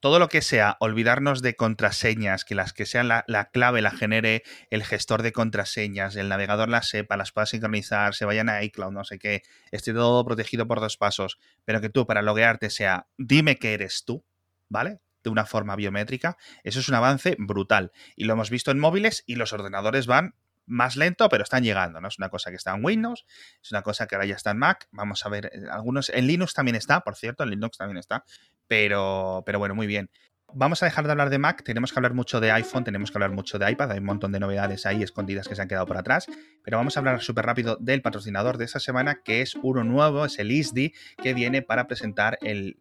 todo 0.00 0.18
lo 0.18 0.28
que 0.28 0.42
sea 0.42 0.76
olvidarnos 0.80 1.42
de 1.42 1.56
contraseñas, 1.56 2.44
que 2.44 2.54
las 2.54 2.72
que 2.72 2.86
sean 2.86 3.08
la, 3.08 3.24
clave 3.52 3.82
la 3.82 3.90
genere 3.90 4.42
el 4.70 4.84
gestor 4.84 5.22
de 5.22 5.32
contraseñas, 5.32 6.16
el 6.16 6.28
navegador 6.28 6.68
las 6.68 6.88
sepa, 6.88 7.16
las 7.16 7.32
pueda 7.32 7.46
sincronizar, 7.46 8.14
se 8.14 8.24
vayan 8.24 8.48
a 8.48 8.62
iCloud, 8.62 8.92
no 8.92 9.04
sé 9.04 9.18
qué, 9.18 9.42
esté 9.70 9.92
todo 9.92 10.24
protegido 10.24 10.66
por 10.66 10.80
dos 10.80 10.96
pasos, 10.96 11.38
pero 11.64 11.80
que 11.80 11.88
tú 11.88 12.06
para 12.06 12.22
loguearte 12.22 12.70
sea 12.70 13.06
dime 13.16 13.56
que 13.56 13.74
eres 13.74 14.04
tú, 14.04 14.24
¿vale? 14.68 15.00
De 15.22 15.30
una 15.30 15.46
forma 15.46 15.76
biométrica, 15.76 16.36
eso 16.62 16.80
es 16.80 16.88
un 16.88 16.94
avance 16.94 17.36
brutal. 17.38 17.90
Y 18.14 18.24
lo 18.24 18.34
hemos 18.34 18.50
visto 18.50 18.70
en 18.70 18.78
móviles 18.78 19.24
y 19.26 19.36
los 19.36 19.52
ordenadores 19.52 20.06
van 20.06 20.34
más 20.66 20.96
lento, 20.96 21.28
pero 21.28 21.42
están 21.42 21.64
llegando, 21.64 22.00
¿no? 22.00 22.08
Es 22.08 22.18
una 22.18 22.28
cosa 22.28 22.50
que 22.50 22.56
está 22.56 22.74
en 22.74 22.84
Windows, 22.84 23.24
es 23.62 23.70
una 23.70 23.82
cosa 23.82 24.06
que 24.06 24.14
ahora 24.14 24.26
ya 24.26 24.34
está 24.34 24.50
en 24.50 24.58
Mac. 24.58 24.88
Vamos 24.92 25.24
a 25.24 25.28
ver, 25.28 25.46
eh, 25.52 25.62
algunos. 25.70 26.10
En 26.10 26.26
Linux 26.26 26.54
también 26.54 26.76
está, 26.76 27.00
por 27.00 27.16
cierto, 27.16 27.44
en 27.44 27.50
Linux 27.50 27.78
también 27.78 27.98
está. 27.98 28.24
Pero, 28.66 29.42
pero 29.46 29.58
bueno, 29.58 29.74
muy 29.74 29.86
bien. 29.86 30.10
Vamos 30.52 30.82
a 30.82 30.86
dejar 30.86 31.04
de 31.06 31.10
hablar 31.10 31.28
de 31.28 31.38
Mac, 31.38 31.64
tenemos 31.64 31.92
que 31.92 31.98
hablar 31.98 32.14
mucho 32.14 32.40
de 32.40 32.52
iPhone, 32.52 32.84
tenemos 32.84 33.10
que 33.10 33.18
hablar 33.18 33.32
mucho 33.32 33.58
de 33.58 33.70
iPad, 33.70 33.90
hay 33.90 33.98
un 33.98 34.04
montón 34.04 34.30
de 34.30 34.38
novedades 34.38 34.86
ahí 34.86 35.02
escondidas 35.02 35.48
que 35.48 35.56
se 35.56 35.62
han 35.62 35.66
quedado 35.66 35.86
por 35.86 35.96
atrás, 35.96 36.26
pero 36.62 36.76
vamos 36.76 36.96
a 36.96 37.00
hablar 37.00 37.20
súper 37.20 37.44
rápido 37.44 37.76
del 37.80 38.00
patrocinador 38.00 38.56
de 38.56 38.64
esta 38.64 38.78
semana, 38.78 39.22
que 39.24 39.42
es 39.42 39.56
uno 39.56 39.82
nuevo, 39.82 40.24
es 40.24 40.38
el 40.38 40.52
ISDI, 40.52 40.94
que 41.20 41.34
viene 41.34 41.62
para 41.62 41.88
presentar 41.88 42.38
el 42.42 42.78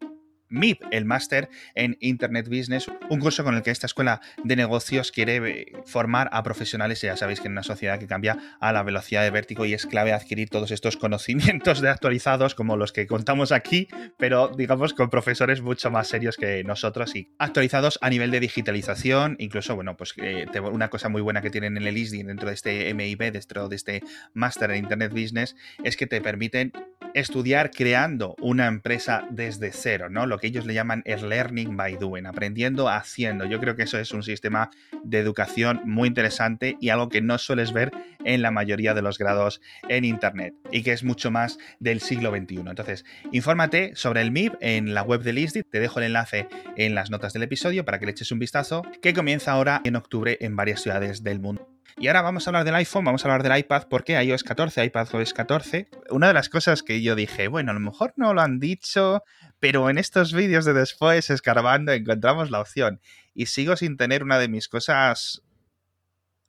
MIP, 0.49 0.83
el 0.91 1.05
máster 1.05 1.49
en 1.73 1.97
Internet 1.99 2.47
Business, 2.47 2.87
un 3.09 3.19
curso 3.19 3.43
con 3.43 3.55
el 3.55 3.63
que 3.63 3.71
esta 3.71 3.87
escuela 3.87 4.21
de 4.43 4.55
negocios 4.55 5.11
quiere 5.11 5.37
eh, 5.37 5.73
formar 5.85 6.29
a 6.31 6.43
profesionales, 6.43 7.01
ya 7.01 7.17
sabéis 7.17 7.41
que 7.41 7.47
en 7.47 7.53
una 7.53 7.63
sociedad 7.63 7.99
que 7.99 8.07
cambia 8.07 8.37
a 8.59 8.71
la 8.71 8.83
velocidad 8.83 9.23
de 9.23 9.31
vértigo 9.31 9.65
y 9.65 9.73
es 9.73 9.85
clave 9.85 10.13
adquirir 10.13 10.49
todos 10.49 10.71
estos 10.71 10.97
conocimientos 10.97 11.81
de 11.81 11.89
actualizados 11.89 12.55
como 12.55 12.77
los 12.77 12.91
que 12.91 13.07
contamos 13.07 13.51
aquí, 13.51 13.87
pero 14.17 14.49
digamos 14.49 14.93
con 14.93 15.09
profesores 15.09 15.61
mucho 15.61 15.91
más 15.91 16.07
serios 16.07 16.37
que 16.37 16.63
nosotros 16.63 17.15
y 17.15 17.33
actualizados 17.39 17.99
a 18.01 18.09
nivel 18.09 18.31
de 18.31 18.39
digitalización, 18.39 19.35
incluso, 19.39 19.75
bueno, 19.75 19.97
pues 19.97 20.13
eh, 20.17 20.45
una 20.71 20.89
cosa 20.89 21.09
muy 21.09 21.21
buena 21.21 21.41
que 21.41 21.49
tienen 21.49 21.77
en 21.77 21.87
el 21.87 21.97
ISDI 21.97 22.23
dentro 22.23 22.47
de 22.47 22.55
este 22.55 22.93
MIB, 22.93 23.31
dentro 23.31 23.69
de 23.69 23.75
este 23.75 24.03
máster 24.33 24.71
en 24.71 24.77
Internet 24.77 25.11
Business, 25.11 25.55
es 25.83 25.97
que 25.97 26.07
te 26.07 26.21
permiten 26.21 26.71
estudiar 27.13 27.71
creando 27.71 28.35
una 28.41 28.67
empresa 28.67 29.25
desde 29.29 29.71
cero, 29.71 30.09
¿no? 30.09 30.25
Que 30.37 30.47
ellos 30.47 30.65
le 30.65 30.73
llaman 30.73 31.01
el 31.05 31.29
learning 31.29 31.75
by 31.77 31.97
doing, 31.97 32.25
aprendiendo 32.25 32.89
haciendo. 32.89 33.45
Yo 33.45 33.59
creo 33.59 33.75
que 33.75 33.83
eso 33.83 33.99
es 33.99 34.11
un 34.11 34.23
sistema 34.23 34.69
de 35.03 35.19
educación 35.19 35.81
muy 35.85 36.07
interesante 36.07 36.77
y 36.79 36.89
algo 36.89 37.09
que 37.09 37.21
no 37.21 37.37
sueles 37.37 37.73
ver 37.73 37.91
en 38.23 38.41
la 38.41 38.51
mayoría 38.51 38.93
de 38.93 39.01
los 39.01 39.17
grados 39.17 39.61
en 39.87 40.05
Internet 40.05 40.53
y 40.71 40.83
que 40.83 40.91
es 40.91 41.03
mucho 41.03 41.31
más 41.31 41.57
del 41.79 42.01
siglo 42.01 42.31
XXI. 42.31 42.57
Entonces, 42.67 43.05
infórmate 43.31 43.95
sobre 43.95 44.21
el 44.21 44.31
MIP 44.31 44.53
en 44.61 44.93
la 44.93 45.03
web 45.03 45.21
de 45.21 45.33
Listy, 45.33 45.63
te 45.63 45.79
dejo 45.79 45.99
el 45.99 46.05
enlace 46.05 46.47
en 46.75 46.95
las 46.95 47.09
notas 47.09 47.33
del 47.33 47.43
episodio 47.43 47.85
para 47.85 47.99
que 47.99 48.05
le 48.05 48.11
eches 48.11 48.31
un 48.31 48.39
vistazo, 48.39 48.83
que 49.01 49.13
comienza 49.13 49.51
ahora 49.51 49.81
en 49.83 49.95
octubre 49.95 50.37
en 50.41 50.55
varias 50.55 50.81
ciudades 50.81 51.23
del 51.23 51.39
mundo. 51.39 51.74
Y 51.97 52.07
ahora 52.07 52.21
vamos 52.21 52.45
a 52.45 52.49
hablar 52.49 52.65
del 52.65 52.75
iPhone, 52.75 53.05
vamos 53.05 53.23
a 53.23 53.29
hablar 53.29 53.41
del 53.41 53.57
iPad, 53.57 53.87
porque 53.89 54.21
iOS 54.21 54.43
14, 54.43 54.83
iPadOS 54.83 55.33
14. 55.33 55.89
Una 56.09 56.27
de 56.27 56.33
las 56.33 56.49
cosas 56.49 56.83
que 56.83 57.01
yo 57.01 57.15
dije, 57.15 57.47
bueno, 57.47 57.71
a 57.71 57.73
lo 57.73 57.79
mejor 57.79 58.13
no 58.17 58.33
lo 58.33 58.41
han 58.41 58.59
dicho, 58.59 59.23
pero 59.61 59.89
en 59.89 59.97
estos 59.97 60.33
vídeos 60.33 60.65
de 60.65 60.73
después, 60.73 61.29
escarbando, 61.29 61.93
encontramos 61.93 62.51
la 62.51 62.59
opción. 62.59 62.99
Y 63.33 63.45
sigo 63.45 63.77
sin 63.77 63.95
tener 63.95 64.23
una 64.23 64.39
de 64.39 64.49
mis 64.49 64.67
cosas 64.67 65.41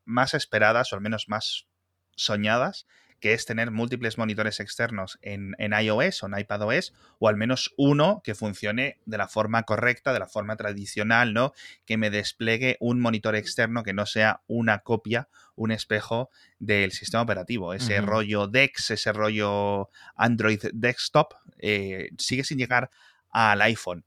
más 0.05 0.35
esperadas, 0.35 0.93
o 0.93 0.97
al 0.97 1.03
menos 1.03 1.29
más 1.29 1.69
soñadas, 2.17 2.89
que 3.21 3.33
es 3.33 3.47
tener 3.47 3.71
múltiples 3.71 4.19
monitores 4.19 4.61
externos 4.61 5.19
en, 5.23 5.55
iOS 5.59 6.23
o 6.23 6.27
en 6.27 6.39
iPadOS, 6.39 6.95
o 7.19 7.29
al 7.29 7.37
menos 7.37 7.75
uno 7.77 8.21
que 8.25 8.35
funcione 8.35 8.99
de 9.07 9.19
la 9.19 9.29
forma 9.29 9.63
correcta, 9.65 10.13
de 10.13 10.19
la 10.19 10.27
forma 10.27 10.57
tradicional, 10.57 11.33
¿no? 11.33 11.53
Que 11.85 11.97
me 11.97 12.11
despliegue 12.11 12.77
un 12.81 13.01
monitor 13.01 13.37
externo 13.37 13.83
que 13.83 13.93
no 13.93 14.07
sea 14.07 14.43
una 14.47 14.81
copia, 14.81 15.29
un 15.55 15.71
espejo 15.71 16.31
del 16.59 16.93
sistema 16.93 17.23
operativo. 17.23 17.73
Ese 17.73 18.01
rollo 18.01 18.47
DeX, 18.47 18.91
ese 18.91 19.13
rollo 19.13 19.91
Android 20.15 20.61
Desktop, 20.73 21.35
eh, 21.59 22.11
sigue 22.19 22.45
sin 22.45 22.59
llegar 22.59 22.91
al 23.31 23.63
iPhone 23.63 24.05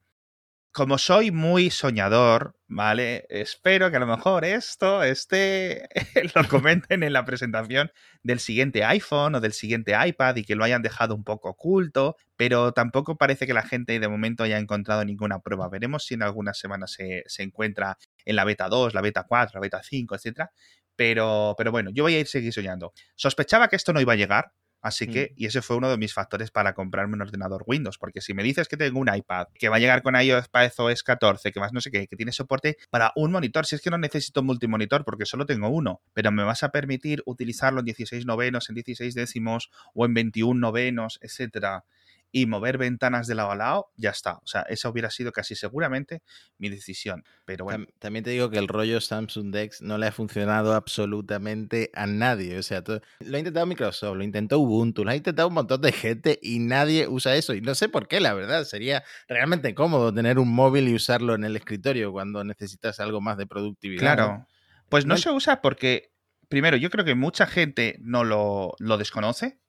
como 0.71 0.97
soy 0.99 1.31
muy 1.31 1.71
soñador, 1.71 2.55
¿vale? 2.67 3.25
Espero 3.29 3.89
que 3.89 3.97
a 3.97 3.99
lo 3.99 4.07
mejor 4.07 4.45
esto 4.45 5.03
esté, 5.03 5.89
lo 6.35 6.47
comenten 6.47 7.01
en 7.03 7.13
la 7.13 7.25
presentación 7.25 7.91
del 8.21 8.39
siguiente 8.39 8.83
iPhone 8.83 9.35
o 9.35 9.41
del 9.41 9.53
siguiente 9.53 9.93
iPad 10.05 10.35
y 10.35 10.43
que 10.43 10.55
lo 10.55 10.63
hayan 10.63 10.83
dejado 10.83 11.15
un 11.15 11.23
poco 11.23 11.49
oculto, 11.49 12.15
pero 12.35 12.71
tampoco 12.71 13.17
parece 13.17 13.47
que 13.47 13.53
la 13.53 13.63
gente 13.63 13.99
de 13.99 14.07
momento 14.07 14.43
haya 14.43 14.59
encontrado 14.59 15.03
ninguna 15.05 15.39
prueba. 15.39 15.69
Veremos 15.69 16.05
si 16.05 16.13
en 16.13 16.23
algunas 16.23 16.59
semanas 16.59 16.91
se, 16.91 17.23
encuentra 17.41 17.97
en 18.25 18.35
la 18.35 18.45
beta 18.45 18.69
2, 18.69 18.93
la 18.93 19.01
beta 19.01 19.25
4, 19.27 19.55
la 19.55 19.61
beta 19.61 19.81
5, 19.81 20.15
etc. 20.15 20.49
Pero, 20.95 21.55
pero 21.57 21.71
bueno, 21.71 21.89
yo 21.91 22.03
voy 22.03 22.15
a 22.15 22.19
ir 22.19 22.27
seguir 22.27 22.53
soñando. 22.53 22.93
Sospechaba 23.15 23.69
que 23.69 23.75
esto 23.75 23.91
no 23.91 24.01
iba 24.01 24.13
a 24.13 24.17
llegar, 24.17 24.51
Así 24.81 25.07
mm. 25.07 25.11
que, 25.11 25.33
y 25.35 25.45
ese 25.45 25.61
fue 25.61 25.75
uno 25.75 25.89
de 25.89 25.97
mis 25.97 26.13
factores 26.13 26.51
para 26.51 26.73
comprarme 26.73 27.15
un 27.15 27.21
ordenador 27.21 27.63
Windows, 27.65 27.97
porque 27.97 28.21
si 28.21 28.33
me 28.33 28.43
dices 28.43 28.67
que 28.67 28.77
tengo 28.77 28.99
un 28.99 29.13
iPad, 29.13 29.47
que 29.53 29.69
va 29.69 29.77
a 29.77 29.79
llegar 29.79 30.01
con 30.01 30.15
iOS 30.15 30.49
OS 30.77 31.03
14, 31.03 31.51
que 31.51 31.59
más 31.59 31.73
no 31.73 31.81
sé 31.81 31.91
qué, 31.91 32.07
que 32.07 32.15
tiene 32.15 32.31
soporte 32.31 32.77
para 32.89 33.11
un 33.15 33.31
monitor, 33.31 33.65
si 33.65 33.75
es 33.75 33.81
que 33.81 33.89
no 33.89 33.97
necesito 33.97 34.43
multimonitor 34.43 35.03
porque 35.03 35.25
solo 35.25 35.45
tengo 35.45 35.69
uno, 35.69 36.01
pero 36.13 36.31
me 36.31 36.43
vas 36.43 36.63
a 36.63 36.69
permitir 36.69 37.21
utilizarlo 37.25 37.79
en 37.79 37.85
16 37.85 38.25
novenos, 38.25 38.69
en 38.69 38.75
16 38.75 39.13
décimos 39.13 39.69
o 39.93 40.05
en 40.05 40.13
21 40.13 40.59
novenos, 40.59 41.19
etcétera, 41.21 41.85
y 42.31 42.45
mover 42.45 42.77
ventanas 42.77 43.27
de 43.27 43.35
lado 43.35 43.51
a 43.51 43.55
lado, 43.55 43.91
ya 43.95 44.11
está. 44.11 44.35
O 44.37 44.47
sea, 44.47 44.61
esa 44.69 44.89
hubiera 44.89 45.09
sido 45.09 45.31
casi 45.31 45.55
seguramente 45.55 46.21
mi 46.57 46.69
decisión. 46.69 47.23
Pero 47.45 47.65
bueno. 47.65 47.87
También 47.99 48.23
te 48.23 48.31
digo 48.31 48.49
que 48.49 48.59
el 48.59 48.67
rollo 48.67 49.01
Samsung 49.01 49.51
Dex 49.51 49.81
no 49.81 49.97
le 49.97 50.07
ha 50.07 50.11
funcionado 50.11 50.73
absolutamente 50.73 51.89
a 51.93 52.05
nadie. 52.05 52.57
O 52.57 52.63
sea, 52.63 52.83
lo 52.85 53.35
ha 53.35 53.39
intentado 53.39 53.65
Microsoft, 53.65 54.15
lo 54.15 54.23
intentó 54.23 54.59
Ubuntu, 54.59 55.03
lo 55.03 55.11
ha 55.11 55.15
intentado 55.15 55.47
un 55.47 55.55
montón 55.55 55.81
de 55.81 55.91
gente 55.91 56.39
y 56.41 56.59
nadie 56.59 57.07
usa 57.07 57.35
eso. 57.35 57.53
Y 57.53 57.61
no 57.61 57.73
sé 57.75 57.89
por 57.89 58.07
qué, 58.07 58.19
la 58.19 58.33
verdad. 58.33 58.63
Sería 58.63 59.03
realmente 59.27 59.73
cómodo 59.73 60.13
tener 60.13 60.37
un 60.37 60.53
móvil 60.53 60.87
y 60.87 60.95
usarlo 60.95 61.33
en 61.33 61.43
el 61.43 61.55
escritorio 61.55 62.11
cuando 62.11 62.43
necesitas 62.43 62.99
algo 62.99 63.21
más 63.21 63.37
de 63.37 63.47
productividad. 63.47 64.01
Claro. 64.01 64.47
Pues 64.89 65.05
no, 65.05 65.17
se 65.17 65.31
usa 65.31 65.61
porque, 65.61 66.11
primero, 66.47 66.75
yo 66.75 66.89
creo 66.89 67.05
que 67.05 67.15
mucha 67.15 67.45
gente 67.45 67.97
no 68.01 68.23
lo, 68.23 68.73
lo 68.79 68.97
desconoce, 68.97 69.59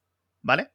¿vale? 0.43 0.71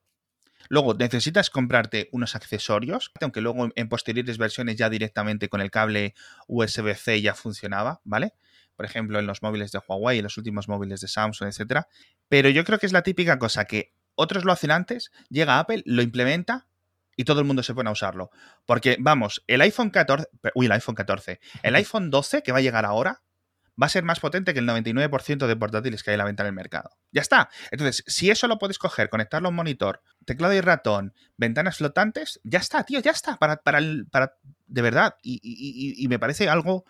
Luego 0.69 0.93
necesitas 0.93 1.49
comprarte 1.49 2.09
unos 2.11 2.35
accesorios, 2.35 3.11
aunque 3.21 3.41
luego 3.41 3.69
en 3.75 3.89
posteriores 3.89 4.37
versiones 4.37 4.75
ya 4.75 4.89
directamente 4.89 5.49
con 5.49 5.61
el 5.61 5.71
cable 5.71 6.15
USB-C 6.47 7.21
ya 7.21 7.35
funcionaba, 7.35 8.01
¿vale? 8.03 8.33
Por 8.75 8.85
ejemplo, 8.85 9.19
en 9.19 9.27
los 9.27 9.41
móviles 9.41 9.71
de 9.71 9.79
Huawei, 9.87 10.19
en 10.19 10.23
los 10.23 10.37
últimos 10.37 10.67
móviles 10.67 11.01
de 11.01 11.07
Samsung, 11.07 11.47
etcétera. 11.49 11.87
Pero 12.27 12.49
yo 12.49 12.65
creo 12.65 12.79
que 12.79 12.85
es 12.85 12.93
la 12.93 13.03
típica 13.03 13.39
cosa 13.39 13.65
que 13.65 13.93
otros 14.15 14.45
lo 14.45 14.51
hacen 14.51 14.71
antes, 14.71 15.11
llega 15.29 15.59
Apple, 15.59 15.83
lo 15.85 16.01
implementa 16.01 16.67
y 17.15 17.23
todo 17.23 17.39
el 17.39 17.45
mundo 17.45 17.63
se 17.63 17.73
pone 17.73 17.89
a 17.89 17.93
usarlo. 17.93 18.31
Porque, 18.65 18.97
vamos, 18.99 19.43
el 19.47 19.61
iPhone 19.61 19.89
14, 19.89 20.27
uy, 20.55 20.65
el 20.65 20.71
iPhone 20.73 20.95
14, 20.95 21.39
el 21.63 21.75
iPhone 21.75 22.09
12 22.09 22.43
que 22.43 22.51
va 22.51 22.59
a 22.59 22.61
llegar 22.61 22.85
ahora 22.85 23.21
va 23.81 23.87
a 23.87 23.89
ser 23.89 24.03
más 24.03 24.19
potente 24.19 24.53
que 24.53 24.59
el 24.59 24.67
99% 24.67 25.47
de 25.47 25.55
portátiles 25.55 26.03
que 26.03 26.11
hay 26.11 26.15
a 26.15 26.17
la 26.17 26.25
venta 26.25 26.43
en 26.43 26.47
el 26.47 26.53
mercado. 26.53 26.91
Ya 27.11 27.21
está. 27.21 27.49
Entonces, 27.71 28.03
si 28.07 28.29
eso 28.29 28.47
lo 28.47 28.57
puedes 28.57 28.77
coger, 28.77 29.09
conectarlo 29.09 29.47
a 29.47 29.49
un 29.49 29.55
monitor, 29.55 30.01
teclado 30.25 30.53
y 30.53 30.61
ratón, 30.61 31.13
ventanas 31.37 31.77
flotantes, 31.77 32.39
ya 32.43 32.59
está, 32.59 32.83
tío, 32.83 32.99
ya 32.99 33.11
está. 33.11 33.37
Para, 33.37 33.57
para, 33.57 33.79
para 34.11 34.37
de 34.67 34.81
verdad. 34.81 35.15
y 35.23 36.05
me 36.09 36.19
parece 36.19 36.49
algo 36.49 36.85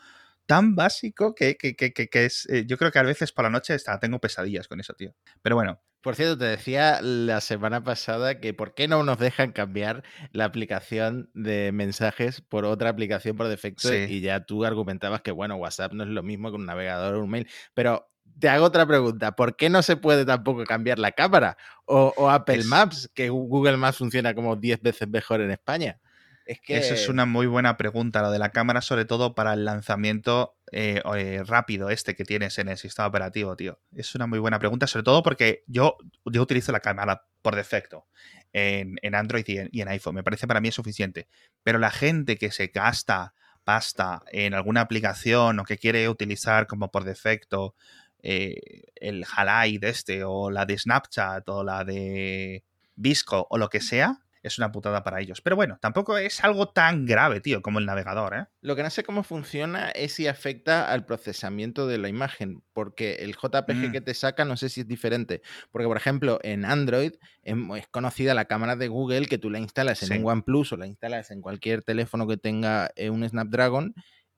tan 0.45 0.75
básico 0.75 1.33
que, 1.35 1.57
es. 1.59 2.47
Eh, 2.49 2.65
yo 2.65 2.77
creo 2.77 2.91
que 2.91 2.99
a 2.99 3.03
veces 3.03 3.31
por 3.31 3.43
la 3.43 3.49
noche 3.49 3.73
hasta 3.73 3.99
tengo 3.99 4.19
pesadillas 4.19 4.67
con 4.67 4.79
eso, 4.79 4.93
tío. 4.93 5.13
Pero 5.41 5.55
bueno. 5.55 5.81
Por 6.05 6.15
cierto, 6.15 6.37
te 6.37 6.45
decía 6.45 7.01
la 7.01 7.41
semana 7.41 7.83
pasada 7.83 8.39
que 8.39 8.53
por 8.53 8.75
qué 8.75 8.87
no 8.87 9.01
nos 9.03 9.17
dejan 9.17 9.51
cambiar 9.51 10.03
la 10.33 10.45
aplicación 10.45 11.31
de 11.33 11.71
mensajes 11.71 12.41
por 12.41 12.63
otra 12.63 12.91
aplicación 12.91 13.35
por 13.35 13.47
defecto 13.47 13.91
y 13.91 14.21
ya 14.21 14.45
tú 14.45 14.65
argumentabas 14.65 15.21
que, 15.23 15.31
bueno, 15.31 15.55
WhatsApp 15.55 15.93
no 15.93 16.03
es 16.03 16.09
lo 16.11 16.21
mismo 16.21 16.51
que 16.51 16.57
un 16.57 16.67
navegador 16.67 17.15
o 17.15 17.23
un 17.23 17.31
mail. 17.31 17.47
Pero 17.73 18.07
te 18.39 18.49
hago 18.49 18.65
otra 18.65 18.85
pregunta. 18.85 19.35
¿Por 19.35 19.55
qué 19.55 19.67
no 19.71 19.81
se 19.81 19.97
puede 19.97 20.25
tampoco 20.25 20.63
cambiar 20.65 20.99
la 20.99 21.11
cámara? 21.11 21.57
O, 21.85 22.29
Apple 22.29 22.65
Maps, 22.65 23.09
que 23.15 23.29
Google 23.29 23.77
Maps 23.77 23.97
funciona 23.97 24.35
como 24.35 24.55
10 24.55 24.83
veces 24.83 25.09
mejor 25.09 25.41
en 25.41 25.49
España. 25.49 25.99
Es 26.45 26.61
que... 26.61 26.77
Eso 26.77 26.93
es 26.93 27.09
una 27.09 27.25
muy 27.25 27.47
buena 27.47 27.75
pregunta, 27.77 28.21
lo 28.21 28.31
de 28.31 28.39
la 28.39 28.49
cámara, 28.49 28.81
sobre 28.81 29.05
todo 29.05 29.35
para 29.35 29.53
el 29.53 29.65
lanzamiento 29.65 30.55
eh, 30.71 31.01
eh, 31.15 31.43
rápido 31.45 31.89
este 31.89 32.15
que 32.15 32.23
tienes 32.23 32.57
en 32.59 32.69
el 32.69 32.77
sistema 32.77 33.07
operativo, 33.07 33.55
tío. 33.55 33.79
Es 33.95 34.13
una 34.15 34.27
muy 34.27 34.39
buena 34.39 34.59
pregunta, 34.59 34.87
sobre 34.87 35.03
todo 35.03 35.23
porque 35.23 35.63
yo, 35.67 35.97
yo 36.25 36.41
utilizo 36.41 36.71
la 36.71 36.79
cámara 36.79 37.25
por 37.41 37.55
defecto 37.55 38.05
en, 38.53 39.15
Android 39.15 39.45
y 39.47 39.57
en, 39.57 39.69
y 39.71 39.81
en, 39.81 39.89
iPhone. 39.89 40.15
Me 40.15 40.23
parece 40.23 40.47
para 40.47 40.61
mí 40.61 40.69
es 40.69 40.75
suficiente. 40.75 41.27
Pero 41.63 41.79
la 41.79 41.91
gente 41.91 42.37
que 42.37 42.51
se 42.51 42.67
gasta 42.67 43.33
pasta 43.63 44.23
en 44.31 44.53
alguna 44.53 44.81
aplicación 44.81 45.59
o 45.59 45.65
que 45.65 45.77
quiere 45.77 46.07
utilizar 46.07 46.67
como 46.67 46.91
por 46.91 47.03
defecto 47.03 47.75
eh, 48.21 48.91
el 48.95 49.25
Halide 49.35 49.79
de 49.79 49.89
este 49.89 50.23
o 50.23 50.49
la 50.49 50.65
de 50.65 50.77
Snapchat 50.77 51.47
o 51.49 51.63
la 51.63 51.83
de 51.83 52.63
Visco 52.95 53.45
o 53.49 53.57
lo 53.57 53.69
que 53.69 53.81
sea, 53.81 54.24
es 54.47 54.57
una 54.57 54.71
putada 54.71 55.03
para 55.03 55.19
ellos. 55.21 55.41
Pero 55.41 55.55
bueno, 55.55 55.77
tampoco 55.81 56.17
es 56.17 56.43
algo 56.43 56.69
tan 56.69 57.05
grave, 57.05 57.41
tío, 57.41 57.61
como 57.61 57.79
el 57.79 57.85
navegador, 57.85 58.35
¿eh? 58.35 58.45
Lo 58.61 58.75
que 58.75 58.83
no 58.83 58.89
sé 58.89 59.03
cómo 59.03 59.23
funciona 59.23 59.89
es 59.89 60.13
si 60.13 60.27
afecta 60.27 60.91
al 60.91 61.05
procesamiento 61.05 61.87
de 61.87 61.97
la 61.97 62.09
imagen, 62.09 62.63
porque 62.73 63.15
el 63.15 63.35
JPG 63.35 63.89
mm. 63.89 63.91
que 63.91 64.01
te 64.01 64.13
saca 64.13 64.45
no 64.45 64.57
sé 64.57 64.69
si 64.69 64.81
es 64.81 64.87
diferente. 64.87 65.41
Porque, 65.71 65.87
por 65.87 65.97
ejemplo, 65.97 66.39
en 66.43 66.65
Android 66.65 67.13
es 67.43 67.87
conocida 67.89 68.33
la 68.33 68.45
cámara 68.45 68.75
de 68.75 68.87
Google 68.87 69.25
que 69.27 69.37
tú 69.37 69.49
la 69.49 69.59
instalas 69.59 70.03
en 70.03 70.21
un 70.21 70.29
OnePlus 70.29 70.73
o 70.73 70.77
la 70.77 70.87
instalas 70.87 71.31
en 71.31 71.41
cualquier 71.41 71.83
teléfono 71.83 72.27
que 72.27 72.37
tenga 72.37 72.91
eh, 72.95 73.09
un 73.09 73.27
Snapdragon 73.27 73.93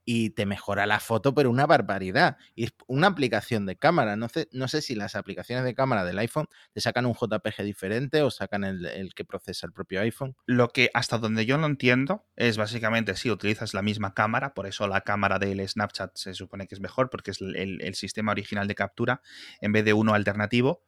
y 0.09 0.29
te 0.29 0.45
mejora 0.45 0.85
la 0.85 1.01
foto, 1.01 1.35
pero 1.35 1.49
una 1.49 1.65
barbaridad. 1.65 2.37
Y 2.55 2.63
es 2.63 2.73
una 2.87 3.07
aplicación 3.07 3.65
de 3.65 3.75
cámara. 3.75 4.15
No 4.15 4.29
sé, 4.29 4.47
no 4.53 4.69
sé 4.69 4.81
si 4.81 4.95
las 4.95 5.15
aplicaciones 5.15 5.65
de 5.65 5.75
cámara 5.75 6.05
del 6.05 6.17
iPhone 6.19 6.47
te 6.71 6.79
sacan 6.79 7.05
un 7.05 7.13
JPG 7.13 7.63
diferente 7.63 8.21
o 8.21 8.31
sacan 8.31 8.63
el, 8.63 9.13
que 9.13 9.25
procesa 9.25 9.67
el 9.67 9.73
propio 9.73 9.99
iPhone. 9.99 10.37
Lo 10.45 10.69
que 10.69 10.89
hasta 10.93 11.17
donde 11.17 11.45
yo 11.45 11.57
lo 11.57 11.65
entiendo 11.65 12.25
es 12.37 12.55
básicamente 12.55 13.17
si 13.17 13.29
utilizas 13.29 13.73
la 13.73 13.81
misma 13.81 14.13
cámara, 14.13 14.53
por 14.53 14.65
eso 14.65 14.87
la 14.87 15.01
cámara 15.01 15.39
del 15.39 15.67
Snapchat 15.67 16.15
se 16.15 16.33
supone 16.33 16.67
que 16.67 16.75
es 16.75 16.79
mejor 16.79 17.09
porque 17.09 17.31
es 17.31 17.41
el, 17.41 17.81
el 17.81 17.95
sistema 17.95 18.31
original 18.31 18.69
de 18.69 18.75
captura 18.75 19.21
en 19.59 19.73
vez 19.73 19.83
de 19.83 19.91
uno 19.91 20.13
alternativo. 20.13 20.85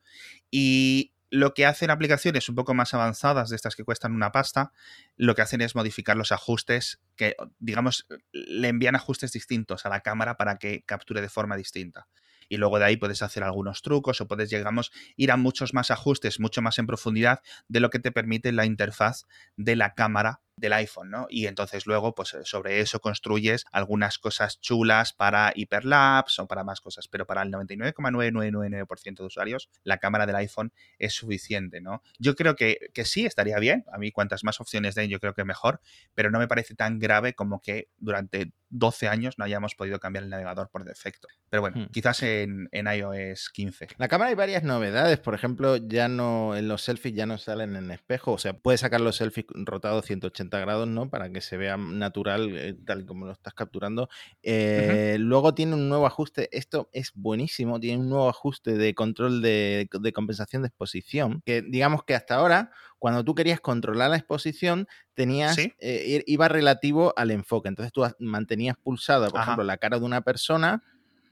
Y 0.50 1.14
lo 1.32 1.54
que 1.54 1.66
hacen 1.66 1.92
aplicaciones 1.92 2.50
un 2.50 2.56
poco 2.56 2.74
más 2.74 2.94
avanzadas, 2.94 3.50
de 3.50 3.56
estas 3.56 3.76
que 3.76 3.84
cuestan 3.84 4.14
una 4.14 4.32
pasta, 4.32 4.72
lo 5.16 5.36
que 5.36 5.42
hacen 5.42 5.62
es 5.62 5.76
modificar 5.76 6.18
los 6.18 6.32
ajustes, 6.32 7.00
que 7.16 7.36
digamos, 7.60 8.08
le 8.32 8.68
envían 8.68 8.96
ajustes 8.96 9.32
distintos 9.32 9.86
a 9.86 9.90
la 9.90 10.02
cámara 10.02 10.38
para 10.38 10.58
que 10.58 10.84
capture 10.86 11.22
de 11.22 11.30
forma 11.30 11.56
distinta. 11.56 12.08
Y 12.52 12.58
luego 12.58 12.80
de 12.80 12.86
ahí 12.86 12.98
puedes 12.98 13.22
hacer 13.22 13.44
algunos 13.44 13.84
trucos 13.84 14.22
o 14.22 14.28
puedes, 14.28 14.50
digamos, 14.50 14.92
ir 15.16 15.32
a 15.32 15.38
muchos 15.38 15.76
más 15.76 15.92
ajustes, 15.92 16.40
mucho 16.40 16.64
más 16.64 16.80
en 16.80 16.88
profundidad 16.88 17.42
de 17.68 17.80
lo 17.80 17.92
que 17.92 18.00
te 18.00 18.12
permite 18.12 18.52
la 18.52 18.66
interfaz 18.66 19.28
de 19.56 19.76
la 19.76 19.94
cámara 19.94 20.42
del 20.60 20.74
iPhone, 20.74 21.10
¿no? 21.10 21.28
Y 21.30 21.48
entonces 21.48 21.86
luego, 21.86 22.14
pues 22.14 22.34
eh, 22.34 22.42
sobre 22.44 22.80
eso 22.80 23.00
construyes 23.00 23.66
algunas 23.72 24.18
cosas 24.18 24.60
chulas 24.60 25.14
para 25.14 25.52
hiperlapse 25.56 26.42
o 26.42 26.48
para 26.48 26.64
más 26.64 26.82
cosas, 26.82 27.08
pero 27.08 27.26
para 27.26 27.42
el 27.42 27.52
99,9999% 27.52 29.18
de 29.18 29.26
usuarios, 29.26 29.70
la 29.84 29.98
cámara 29.98 30.26
del 30.26 30.36
iPhone 30.36 30.72
es 30.98 31.14
suficiente, 31.14 31.82
¿no? 31.82 32.02
Yo 32.18 32.36
creo 32.36 32.56
que, 32.56 32.92
que 32.94 33.06
sí 33.06 33.26
estaría 33.26 33.60
bien, 33.60 33.86
a 33.92 33.98
mí 33.98 34.12
cuantas 34.12 34.44
más 34.44 34.60
opciones 34.60 34.96
den, 34.96 35.10
yo 35.10 35.20
creo 35.20 35.34
que 35.34 35.44
mejor, 35.44 35.82
pero 36.14 36.32
no 36.32 36.40
me 36.40 36.48
parece 36.48 36.76
tan 36.76 37.00
grave 37.00 37.34
como 37.34 37.62
que 37.62 37.90
durante 37.98 38.52
12 38.70 39.08
años 39.08 39.38
no 39.38 39.46
hayamos 39.46 39.76
podido 39.76 40.00
cambiar 40.00 40.24
el 40.24 40.30
navegador 40.30 40.70
por 40.70 40.86
defecto. 40.86 41.28
Pero 41.50 41.62
bueno, 41.62 41.78
hmm. 41.78 41.88
quizás 41.92 42.22
en, 42.24 42.70
en, 42.72 42.88
iOS 42.88 43.50
15. 43.50 43.88
La 43.98 44.08
cámara 44.08 44.30
hay 44.30 44.36
varias 44.36 44.64
novedades, 44.64 45.20
por 45.20 45.34
ejemplo, 45.34 45.78
ya 45.78 46.08
no, 46.08 46.56
en 46.56 46.68
los 46.68 46.84
selfies 46.84 47.16
ya 47.16 47.26
no 47.26 47.38
salen 47.38 47.76
en 47.76 47.92
espejo, 47.92 48.34
o 48.34 48.38
sea, 48.38 48.54
puedes 48.54 48.82
sacar 48.82 49.02
los 49.02 49.18
selfies 49.18 49.48
rotados 49.50 50.06
180 50.06 50.49
grados, 50.58 50.88
¿no? 50.88 51.10
Para 51.10 51.30
que 51.32 51.42
se 51.42 51.56
vea 51.58 51.78
natural, 51.78 52.50
eh, 52.58 52.76
tal 52.86 53.06
como 53.06 53.26
lo 53.26 53.32
estás 53.32 53.54
capturando. 53.54 54.10
Eh, 54.42 55.18
luego 55.20 55.54
tiene 55.54 55.76
un 55.76 55.88
nuevo 55.88 56.08
ajuste, 56.08 56.50
esto 56.52 56.90
es 56.92 57.12
buenísimo, 57.14 57.80
tiene 57.80 58.02
un 58.02 58.10
nuevo 58.10 58.30
ajuste 58.30 58.76
de 58.76 58.96
control 58.96 59.42
de, 59.42 59.88
compensación 60.14 60.64
de 60.64 60.70
exposición, 60.70 61.42
que 61.46 61.62
digamos 61.62 62.04
que 62.04 62.16
hasta 62.16 62.36
ahora, 62.36 62.72
cuando 62.98 63.24
tú 63.24 63.36
querías 63.36 63.60
controlar 63.60 64.10
la 64.10 64.18
exposición, 64.18 64.88
tenías, 65.14 65.58
eh, 65.58 66.24
iba 66.26 66.48
relativo 66.48 67.14
al 67.16 67.32
enfoque. 67.32 67.70
Entonces 67.70 67.94
tú 67.94 68.04
mantenías 68.20 68.76
pulsada, 68.78 69.30
por 69.30 69.42
ejemplo, 69.42 69.64
la 69.64 69.78
cara 69.78 70.00
de 70.00 70.06
una 70.06 70.22
persona. 70.22 70.84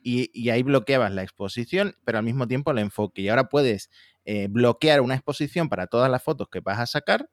Y, 0.04 0.50
ahí 0.50 0.64
bloqueabas 0.64 1.12
la 1.12 1.24
exposición, 1.24 1.94
pero 2.06 2.18
al 2.20 2.24
mismo 2.24 2.48
tiempo 2.48 2.72
el 2.72 2.78
enfoque. 2.78 3.24
Y 3.24 3.30
ahora 3.30 3.50
puedes 3.50 3.90
bloquear 4.50 5.02
una 5.02 5.16
exposición 5.16 5.68
para 5.68 5.88
todas 5.88 6.10
las 6.10 6.24
fotos 6.24 6.48
que 6.50 6.62
vas 6.62 6.80
a 6.80 6.86
sacar 6.86 7.30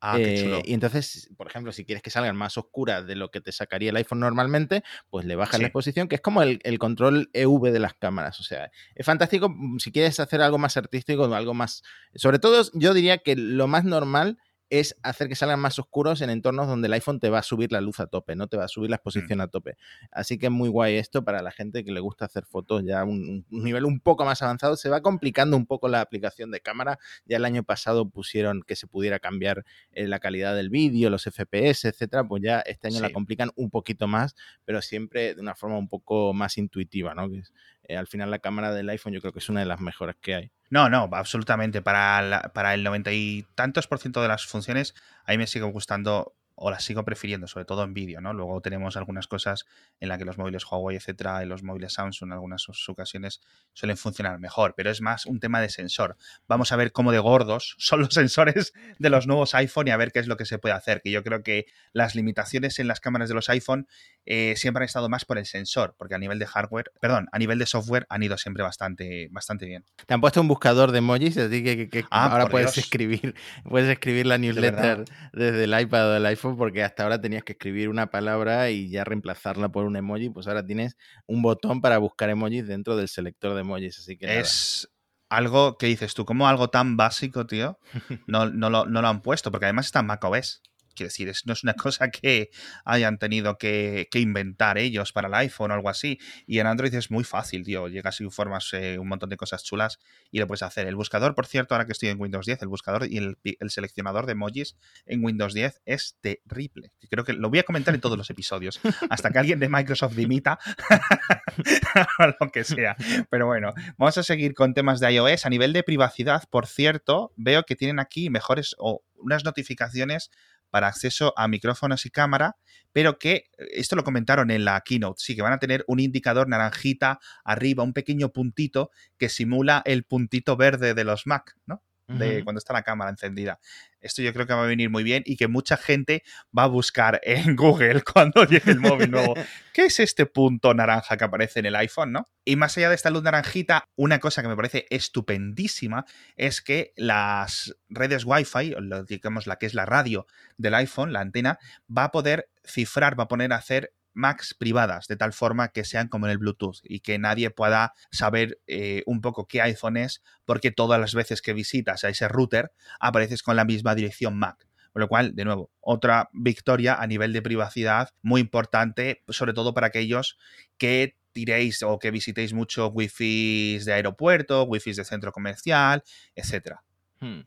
Ah, 0.00 0.16
eh, 0.18 0.62
y 0.64 0.74
entonces, 0.74 1.28
por 1.36 1.48
ejemplo, 1.48 1.72
si 1.72 1.84
quieres 1.84 2.02
que 2.02 2.10
salgan 2.10 2.36
más 2.36 2.56
oscuras 2.56 3.06
de 3.06 3.16
lo 3.16 3.30
que 3.30 3.40
te 3.40 3.50
sacaría 3.50 3.90
el 3.90 3.96
iPhone 3.96 4.20
normalmente, 4.20 4.84
pues 5.10 5.26
le 5.26 5.34
bajas 5.34 5.60
la 5.60 5.66
exposición, 5.66 6.06
que 6.06 6.14
es 6.14 6.20
como 6.20 6.42
el, 6.42 6.60
el, 6.62 6.78
control 6.78 7.30
EV 7.32 7.72
de 7.72 7.80
las 7.80 7.94
cámaras. 7.94 8.38
O 8.38 8.44
sea, 8.44 8.70
es 8.94 9.04
fantástico 9.04 9.48
mm, 9.48 9.78
si 9.78 9.90
quieres 9.90 10.20
hacer 10.20 10.40
algo 10.40 10.58
más 10.58 10.76
artístico, 10.76 11.24
algo 11.34 11.54
más... 11.54 11.82
Sobre 12.14 12.38
todo, 12.38 12.62
yo 12.74 12.94
diría 12.94 13.18
que 13.18 13.34
lo 13.34 13.66
más 13.66 13.84
normal 13.84 14.38
es 14.70 14.96
hacer 15.02 15.28
que 15.28 15.34
salgan 15.34 15.60
más 15.60 15.78
oscuros 15.78 16.20
en 16.20 16.30
entornos 16.30 16.66
donde 16.66 16.86
el 16.86 16.92
iPhone 16.92 17.20
te 17.20 17.30
va 17.30 17.38
a 17.38 17.42
subir 17.42 17.72
la 17.72 17.80
luz 17.80 18.00
a 18.00 18.06
tope, 18.06 18.36
no 18.36 18.48
te 18.48 18.56
va 18.56 18.64
a 18.64 18.68
subir 18.68 18.90
la 18.90 18.96
mm. 18.96 18.98
exposición 18.98 19.40
a 19.40 19.48
tope. 19.48 19.76
Así 20.10 20.38
que 20.38 20.46
es 20.46 20.52
muy 20.52 20.68
guay 20.68 20.96
esto 20.96 21.24
para 21.24 21.42
la 21.42 21.50
gente 21.50 21.84
que 21.84 21.92
le 21.92 22.00
gusta 22.00 22.26
hacer 22.26 22.44
fotos 22.44 22.84
ya 22.84 23.00
a 23.00 23.04
un, 23.04 23.46
nivel 23.50 23.84
un 23.84 24.00
poco 24.00 24.24
más 24.24 24.42
avanzado. 24.42 24.76
Se 24.76 24.88
va 24.88 25.00
complicando 25.00 25.56
un 25.56 25.66
poco 25.66 25.88
la 25.88 26.00
aplicación 26.00 26.50
de 26.50 26.60
cámara. 26.60 26.98
Ya 27.24 27.38
el 27.38 27.44
año 27.44 27.62
pasado 27.62 28.10
pusieron 28.10 28.62
que 28.62 28.76
se 28.76 28.86
pudiera 28.86 29.18
cambiar 29.18 29.64
eh, 29.92 30.06
la 30.06 30.18
calidad 30.18 30.54
del 30.54 30.70
vídeo, 30.70 31.10
los 31.10 31.24
FPS, 31.24 31.86
etcétera. 31.86 32.24
Pues 32.24 32.42
ya 32.42 32.60
este 32.60 32.88
año 32.88 33.00
la 33.00 33.10
complican 33.10 33.50
un 33.56 33.70
poquito 33.70 34.06
más, 34.06 34.34
pero 34.64 34.82
siempre 34.82 35.34
de 35.34 35.40
una 35.40 35.54
forma 35.54 35.78
un 35.78 35.88
poco 35.88 36.32
más 36.34 36.58
intuitiva, 36.58 37.14
¿no? 37.14 37.30
Que 37.30 37.42
eh, 37.84 37.96
al 37.96 38.06
final 38.06 38.30
la 38.30 38.38
cámara 38.38 38.74
del 38.74 38.88
iPhone 38.90 39.12
yo 39.12 39.20
creo 39.20 39.32
que 39.32 39.38
es 39.38 39.48
una 39.48 39.60
de 39.60 39.66
las 39.66 39.80
mejores 39.80 40.16
que 40.20 40.34
hay. 40.34 40.52
No, 40.70 40.88
no, 40.90 41.08
absolutamente. 41.12 41.80
Para, 41.82 42.50
para 42.54 42.74
el 42.74 42.82
noventa 42.84 43.12
y 43.12 43.46
tantos 43.54 43.86
por 43.86 43.98
ciento 43.98 44.20
de 44.22 44.28
las 44.28 44.44
funciones, 44.46 44.94
a 45.24 45.32
me 45.38 45.46
sigue 45.46 45.64
gustando 45.64 46.34
o 46.60 46.70
las 46.70 46.84
sigo 46.84 47.04
prefiriendo, 47.04 47.46
sobre 47.46 47.64
todo 47.64 47.84
en 47.84 47.94
vídeo, 47.94 48.20
¿no? 48.20 48.32
Luego 48.32 48.60
tenemos 48.60 48.96
algunas 48.96 49.28
cosas 49.28 49.64
en 50.00 50.08
las 50.08 50.18
que 50.18 50.24
los 50.24 50.38
móviles 50.38 50.64
Huawei, 50.64 50.96
etcétera, 50.96 51.42
y 51.42 51.46
los 51.46 51.62
móviles 51.62 51.92
Samsung 51.92 52.28
en 52.28 52.32
algunas 52.32 52.66
ocasiones 52.88 53.40
suelen 53.72 53.96
funcionar 53.96 54.38
mejor, 54.40 54.74
pero 54.76 54.90
es 54.90 55.00
más 55.00 55.26
un 55.26 55.38
tema 55.40 55.60
de 55.60 55.68
sensor. 55.68 56.16
Vamos 56.48 56.72
a 56.72 56.76
ver 56.76 56.92
cómo 56.92 57.12
de 57.12 57.18
gordos 57.18 57.76
son 57.78 58.00
los 58.00 58.14
sensores 58.14 58.72
de 58.98 59.10
los 59.10 59.26
nuevos 59.26 59.54
iPhone 59.54 59.88
y 59.88 59.90
a 59.90 59.96
ver 59.96 60.12
qué 60.12 60.18
es 60.18 60.26
lo 60.26 60.36
que 60.36 60.46
se 60.46 60.58
puede 60.58 60.74
hacer, 60.74 61.00
que 61.02 61.10
yo 61.10 61.22
creo 61.22 61.42
que 61.42 61.66
las 61.92 62.14
limitaciones 62.14 62.78
en 62.78 62.88
las 62.88 63.00
cámaras 63.00 63.28
de 63.28 63.34
los 63.34 63.48
iPhone 63.48 63.86
eh, 64.26 64.54
siempre 64.56 64.82
han 64.82 64.86
estado 64.86 65.08
más 65.08 65.24
por 65.24 65.38
el 65.38 65.46
sensor, 65.46 65.94
porque 65.96 66.14
a 66.14 66.18
nivel 66.18 66.38
de 66.38 66.46
hardware, 66.46 66.90
perdón, 67.00 67.28
a 67.32 67.38
nivel 67.38 67.58
de 67.58 67.66
software 67.66 68.06
han 68.08 68.22
ido 68.22 68.36
siempre 68.36 68.62
bastante, 68.62 69.28
bastante 69.30 69.66
bien. 69.66 69.84
Te 70.06 70.14
han 70.14 70.20
puesto 70.20 70.40
un 70.40 70.48
buscador 70.48 70.92
de 70.92 70.98
emojis, 70.98 71.38
así 71.38 71.62
que, 71.62 72.04
ah, 72.10 72.30
ahora 72.30 72.48
puedes 72.48 72.76
escribir, 72.76 73.34
puedes 73.68 73.88
escribir 73.88 74.26
la 74.26 74.38
newsletter 74.38 75.04
desde 75.32 75.64
el 75.64 75.80
iPad 75.80 76.10
o 76.10 76.16
el 76.16 76.26
iPhone 76.26 76.47
porque 76.56 76.82
hasta 76.82 77.02
ahora 77.02 77.20
tenías 77.20 77.44
que 77.44 77.52
escribir 77.52 77.88
una 77.88 78.10
palabra 78.10 78.70
y 78.70 78.90
ya 78.90 79.04
reemplazarla 79.04 79.68
por 79.68 79.84
un 79.84 79.96
emoji, 79.96 80.30
pues 80.30 80.46
ahora 80.46 80.64
tienes 80.64 80.96
un 81.26 81.42
botón 81.42 81.80
para 81.80 81.98
buscar 81.98 82.30
emojis 82.30 82.66
dentro 82.66 82.96
del 82.96 83.08
selector 83.08 83.54
de 83.54 83.60
emojis, 83.60 83.98
así 83.98 84.16
que... 84.16 84.38
Es 84.38 84.88
algo 85.28 85.76
que 85.76 85.86
dices 85.86 86.14
tú, 86.14 86.24
como 86.24 86.48
algo 86.48 86.70
tan 86.70 86.96
básico, 86.96 87.46
tío, 87.46 87.78
no, 88.26 88.48
no, 88.48 88.70
lo, 88.70 88.86
no 88.86 89.02
lo 89.02 89.08
han 89.08 89.20
puesto, 89.20 89.50
porque 89.50 89.66
además 89.66 89.86
está 89.86 90.00
en 90.00 90.06
macOS. 90.06 90.62
Quiero 90.98 91.08
decir, 91.10 91.32
no 91.44 91.52
es 91.52 91.62
una 91.62 91.74
cosa 91.74 92.10
que 92.10 92.50
hayan 92.84 93.18
tenido 93.18 93.56
que, 93.56 94.08
inventar 94.14 94.78
ellos 94.78 95.12
para 95.12 95.28
el 95.28 95.34
iPhone 95.34 95.70
o 95.70 95.74
algo 95.74 95.88
así. 95.88 96.18
Y 96.46 96.58
en 96.58 96.66
Android 96.66 96.92
es 96.92 97.10
muy 97.10 97.22
fácil, 97.22 97.64
tío. 97.64 97.86
Llegas 97.86 98.20
y 98.20 98.24
informas 98.24 98.72
eh, 98.72 98.98
un 98.98 99.06
montón 99.06 99.30
de 99.30 99.36
cosas 99.36 99.62
chulas 99.62 100.00
y 100.32 100.40
lo 100.40 100.48
puedes 100.48 100.62
hacer. 100.62 100.88
El 100.88 100.96
buscador, 100.96 101.36
por 101.36 101.46
cierto, 101.46 101.74
ahora 101.74 101.86
que 101.86 101.92
estoy 101.92 102.08
en 102.08 102.20
Windows 102.20 102.46
10, 102.46 102.62
el 102.62 102.68
buscador 102.68 103.06
y 103.08 103.18
el, 103.18 103.36
seleccionador 103.70 104.26
de 104.26 104.32
emojis 104.32 104.76
en 105.06 105.24
Windows 105.24 105.54
10 105.54 105.82
es 105.84 106.18
terrible. 106.20 106.92
Creo 107.08 107.24
que 107.24 107.32
lo 107.32 107.48
voy 107.48 107.60
a 107.60 107.62
comentar 107.62 107.94
en 107.94 108.00
todos 108.00 108.18
los 108.18 108.28
episodios, 108.28 108.80
hasta 109.10 109.30
que 109.30 109.38
alguien 109.38 109.60
de 109.60 109.68
Microsoft 109.68 110.16
dimita 110.16 110.58
o 112.18 112.26
lo 112.26 112.50
que 112.50 112.64
sea. 112.64 112.96
Pero 113.30 113.46
bueno, 113.46 113.72
vamos 113.96 114.18
a 114.18 114.24
seguir 114.24 114.54
con 114.54 114.74
temas 114.74 114.98
de 114.98 115.12
iOS. 115.12 115.46
A 115.46 115.50
nivel 115.50 115.72
de 115.72 115.84
privacidad, 115.84 116.42
por 116.50 116.66
cierto, 116.66 117.32
veo 117.36 117.62
que 117.62 117.76
tienen 117.76 118.00
aquí 118.00 118.30
mejores 118.30 118.74
o 118.78 119.04
unas 119.20 119.44
notificaciones 119.44 120.30
para 120.70 120.88
acceso 120.88 121.32
a 121.36 121.48
micrófonos 121.48 122.06
y 122.06 122.10
cámara, 122.10 122.56
pero 122.92 123.18
que 123.18 123.44
esto 123.72 123.96
lo 123.96 124.04
comentaron 124.04 124.50
en 124.50 124.64
la 124.64 124.80
keynote, 124.80 125.22
sí 125.22 125.36
que 125.36 125.42
van 125.42 125.52
a 125.52 125.58
tener 125.58 125.84
un 125.86 126.00
indicador 126.00 126.48
naranjita 126.48 127.20
arriba, 127.44 127.84
un 127.84 127.92
pequeño 127.92 128.30
puntito 128.30 128.90
que 129.18 129.28
simula 129.28 129.82
el 129.84 130.04
puntito 130.04 130.56
verde 130.56 130.94
de 130.94 131.04
los 131.04 131.26
Mac, 131.26 131.56
¿no? 131.66 131.82
De 132.08 132.42
cuando 132.42 132.58
está 132.58 132.72
la 132.72 132.82
cámara 132.82 133.10
encendida. 133.10 133.60
Esto 134.00 134.22
yo 134.22 134.32
creo 134.32 134.46
que 134.46 134.54
va 134.54 134.62
a 134.62 134.66
venir 134.66 134.90
muy 134.90 135.02
bien 135.02 135.22
y 135.26 135.36
que 135.36 135.48
mucha 135.48 135.76
gente 135.76 136.22
va 136.56 136.64
a 136.64 136.66
buscar 136.66 137.20
en 137.24 137.56
Google 137.56 138.02
cuando 138.02 138.44
llegue 138.44 138.72
el 138.72 138.80
móvil 138.80 139.10
nuevo. 139.10 139.34
¿Qué 139.72 139.86
es 139.86 140.00
este 140.00 140.26
punto 140.26 140.74
naranja 140.74 141.16
que 141.16 141.24
aparece 141.24 141.60
en 141.60 141.66
el 141.66 141.76
iPhone, 141.76 142.12
no? 142.12 142.26
Y 142.44 142.56
más 142.56 142.76
allá 142.76 142.88
de 142.88 142.94
esta 142.94 143.10
luz 143.10 143.22
naranjita, 143.22 143.84
una 143.96 144.18
cosa 144.18 144.42
que 144.42 144.48
me 144.48 144.56
parece 144.56 144.86
estupendísima 144.90 146.04
es 146.36 146.62
que 146.62 146.92
las 146.96 147.76
redes 147.88 148.24
Wi-Fi, 148.24 148.74
digamos 149.06 149.46
la 149.46 149.56
que 149.56 149.66
es 149.66 149.74
la 149.74 149.86
radio 149.86 150.26
del 150.56 150.74
iPhone, 150.74 151.12
la 151.12 151.20
antena, 151.20 151.58
va 151.94 152.04
a 152.04 152.10
poder 152.10 152.48
cifrar, 152.64 153.18
va 153.18 153.24
a 153.24 153.28
poner 153.28 153.52
a 153.52 153.56
hacer 153.56 153.92
Macs 154.18 154.54
privadas, 154.54 155.06
de 155.06 155.16
tal 155.16 155.32
forma 155.32 155.68
que 155.68 155.84
sean 155.84 156.08
como 156.08 156.26
en 156.26 156.32
el 156.32 156.38
Bluetooth 156.38 156.80
y 156.82 157.00
que 157.00 157.18
nadie 157.18 157.50
pueda 157.50 157.94
saber 158.10 158.60
eh, 158.66 159.02
un 159.06 159.20
poco 159.20 159.46
qué 159.46 159.62
iPhone 159.62 159.96
es, 159.96 160.22
porque 160.44 160.70
todas 160.72 161.00
las 161.00 161.14
veces 161.14 161.40
que 161.40 161.52
visitas 161.52 162.04
a 162.04 162.08
ese 162.08 162.28
router 162.28 162.72
apareces 163.00 163.42
con 163.42 163.56
la 163.56 163.64
misma 163.64 163.94
dirección 163.94 164.36
Mac. 164.36 164.66
Con 164.92 165.00
lo 165.00 165.08
cual, 165.08 165.34
de 165.36 165.44
nuevo, 165.44 165.70
otra 165.80 166.28
victoria 166.32 166.96
a 166.96 167.06
nivel 167.06 167.32
de 167.32 167.42
privacidad 167.42 168.10
muy 168.22 168.40
importante, 168.40 169.22
sobre 169.28 169.52
todo 169.52 169.72
para 169.72 169.86
aquellos 169.86 170.38
que 170.78 171.16
tiréis 171.32 171.84
o 171.84 171.98
que 172.00 172.10
visitéis 172.10 172.52
mucho 172.52 172.88
wifi 172.88 173.78
de 173.78 173.92
aeropuerto, 173.92 174.64
wifi 174.64 174.92
de 174.94 175.04
centro 175.04 175.30
comercial, 175.30 176.02
etcétera. 176.34 176.82
Hmm. 177.20 177.40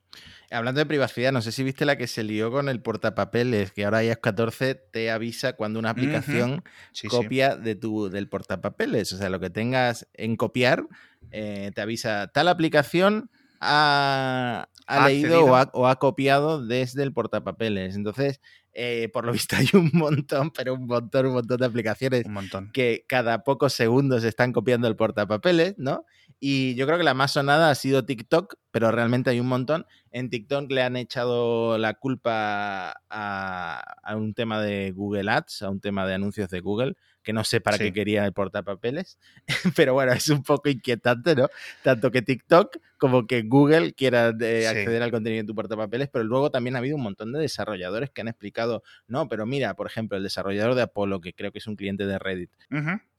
Hablando 0.51 0.79
de 0.79 0.85
privacidad, 0.85 1.31
no 1.31 1.41
sé 1.41 1.53
si 1.53 1.63
viste 1.63 1.85
la 1.85 1.95
que 1.95 2.07
se 2.07 2.23
lió 2.23 2.51
con 2.51 2.67
el 2.67 2.81
portapapeles, 2.81 3.71
que 3.71 3.85
ahora 3.85 4.03
iOS 4.03 4.17
14 4.17 4.75
te 4.75 5.09
avisa 5.09 5.53
cuando 5.53 5.79
una 5.79 5.91
aplicación 5.91 6.63
copia 7.09 7.55
De 7.55 7.75
tu, 7.75 8.09
del 8.09 8.27
portapapeles. 8.27 9.13
O 9.13 9.17
sea, 9.17 9.29
lo 9.29 9.39
que 9.39 9.49
tengas 9.49 10.09
en 10.13 10.35
copiar, 10.35 10.85
eh, 11.31 11.71
te 11.73 11.81
avisa, 11.81 12.27
tal 12.33 12.49
aplicación 12.49 13.29
ha, 13.61 14.67
leído 15.05 15.45
o 15.45 15.87
ha, 15.87 15.95
copiado 15.99 16.65
desde 16.65 17.03
el 17.03 17.13
portapapeles. 17.13 17.95
Entonces, 17.95 18.41
eh, 18.73 19.09
por 19.13 19.25
lo 19.25 19.31
visto 19.33 19.55
hay 19.55 19.69
un 19.73 19.89
montón, 19.93 20.51
pero 20.51 20.73
un 20.73 20.85
montón, 20.85 21.27
un 21.27 21.33
montón 21.33 21.57
de 21.57 21.65
aplicaciones 21.65 22.25
que 22.73 23.05
cada 23.07 23.43
pocos 23.43 23.73
segundos 23.73 24.23
están 24.23 24.51
copiando 24.51 24.87
el 24.87 24.95
portapapeles, 24.95 25.75
¿no? 25.77 26.05
Y 26.43 26.73
yo 26.73 26.87
creo 26.87 26.97
que 26.97 27.03
la 27.03 27.13
más 27.13 27.33
sonada 27.33 27.69
ha 27.69 27.75
sido 27.75 28.03
TikTok, 28.03 28.55
pero 28.71 28.91
realmente 28.91 29.29
hay 29.29 29.39
un 29.39 29.47
montón. 29.47 29.85
En 30.09 30.31
TikTok 30.31 30.71
le 30.71 30.81
han 30.81 30.95
echado 30.95 31.77
la 31.77 31.93
culpa 31.93 32.99
a, 33.11 34.15
un 34.15 34.33
tema 34.33 34.59
de 34.59 34.91
Google 34.91 35.29
Ads, 35.29 35.61
a 35.61 35.69
un 35.69 35.79
tema 35.79 36.07
de 36.07 36.15
anuncios 36.15 36.49
de 36.49 36.59
Google, 36.59 36.95
que 37.21 37.31
no 37.31 37.43
sé 37.43 37.61
para 37.61 37.77
qué 37.77 37.93
quería 37.93 38.25
el 38.25 38.33
portapapeles, 38.33 39.19
pero 39.75 39.93
bueno, 39.93 40.13
es 40.13 40.29
un 40.29 40.41
poco 40.41 40.67
inquietante, 40.67 41.35
¿no? 41.35 41.47
Tanto 41.83 42.09
que 42.09 42.23
TikTok 42.23 42.77
como 42.97 43.27
que 43.27 43.43
Google 43.43 43.93
quiera 43.93 44.33
eh, 44.41 44.67
acceder 44.67 45.03
al 45.03 45.11
contenido 45.11 45.41
en 45.41 45.45
tu 45.45 45.53
portapapeles, 45.53 46.09
pero 46.11 46.25
luego 46.25 46.49
también 46.49 46.75
ha 46.75 46.79
habido 46.79 46.95
un 46.95 47.03
montón 47.03 47.31
de 47.33 47.39
desarrolladores 47.39 48.09
que 48.09 48.21
han 48.21 48.29
explicado, 48.29 48.81
no, 49.05 49.27
pero 49.27 49.45
mira, 49.45 49.75
por 49.75 49.85
ejemplo, 49.85 50.17
el 50.17 50.23
desarrollador 50.23 50.73
de 50.73 50.81
Apollo, 50.81 51.21
que 51.21 51.33
creo 51.33 51.51
que 51.51 51.59
es 51.59 51.67
un 51.67 51.75
cliente 51.75 52.07
de 52.07 52.17
Reddit, 52.17 52.49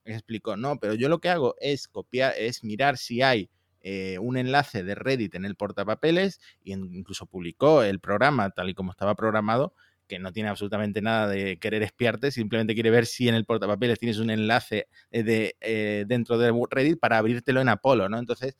explicó, 0.04 0.56
no, 0.56 0.78
pero 0.78 0.94
yo 0.94 1.08
lo 1.08 1.20
que 1.20 1.28
hago 1.28 1.54
es 1.60 1.88
copiar, 1.88 2.34
es 2.36 2.64
mirar 2.64 2.98
si 2.98 3.22
hay 3.22 3.50
eh, 3.80 4.18
un 4.20 4.36
enlace 4.36 4.84
de 4.84 4.94
Reddit 4.94 5.34
en 5.34 5.44
el 5.44 5.56
portapapeles 5.56 6.40
y 6.62 6.72
incluso 6.72 7.26
publicó 7.26 7.82
el 7.82 8.00
programa 8.00 8.50
tal 8.50 8.70
y 8.70 8.74
como 8.74 8.92
estaba 8.92 9.14
programado, 9.14 9.74
que 10.06 10.18
no 10.18 10.32
tiene 10.32 10.48
absolutamente 10.48 11.02
nada 11.02 11.28
de 11.28 11.58
querer 11.58 11.82
espiarte, 11.82 12.30
simplemente 12.30 12.74
quiere 12.74 12.90
ver 12.90 13.06
si 13.06 13.28
en 13.28 13.34
el 13.34 13.44
portapapeles 13.44 13.98
tienes 13.98 14.18
un 14.18 14.30
enlace 14.30 14.88
eh, 15.10 15.22
de, 15.22 15.56
eh, 15.60 16.04
dentro 16.06 16.38
de 16.38 16.52
Reddit 16.70 16.98
para 16.98 17.18
abrírtelo 17.18 17.60
en 17.60 17.68
Apolo, 17.68 18.08
¿no? 18.08 18.18
Entonces, 18.18 18.56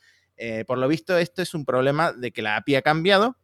por 0.67 0.77
lo 0.77 0.89
visto, 0.89 1.17
esto 1.19 1.41
es 1.41 1.55
un 1.55 1.65
problema 1.65 2.13
de 2.13 2.33
que 2.33 2.43
la 2.43 2.57
API 2.57 2.75
ha 2.75 2.83
cambiado 2.83 3.37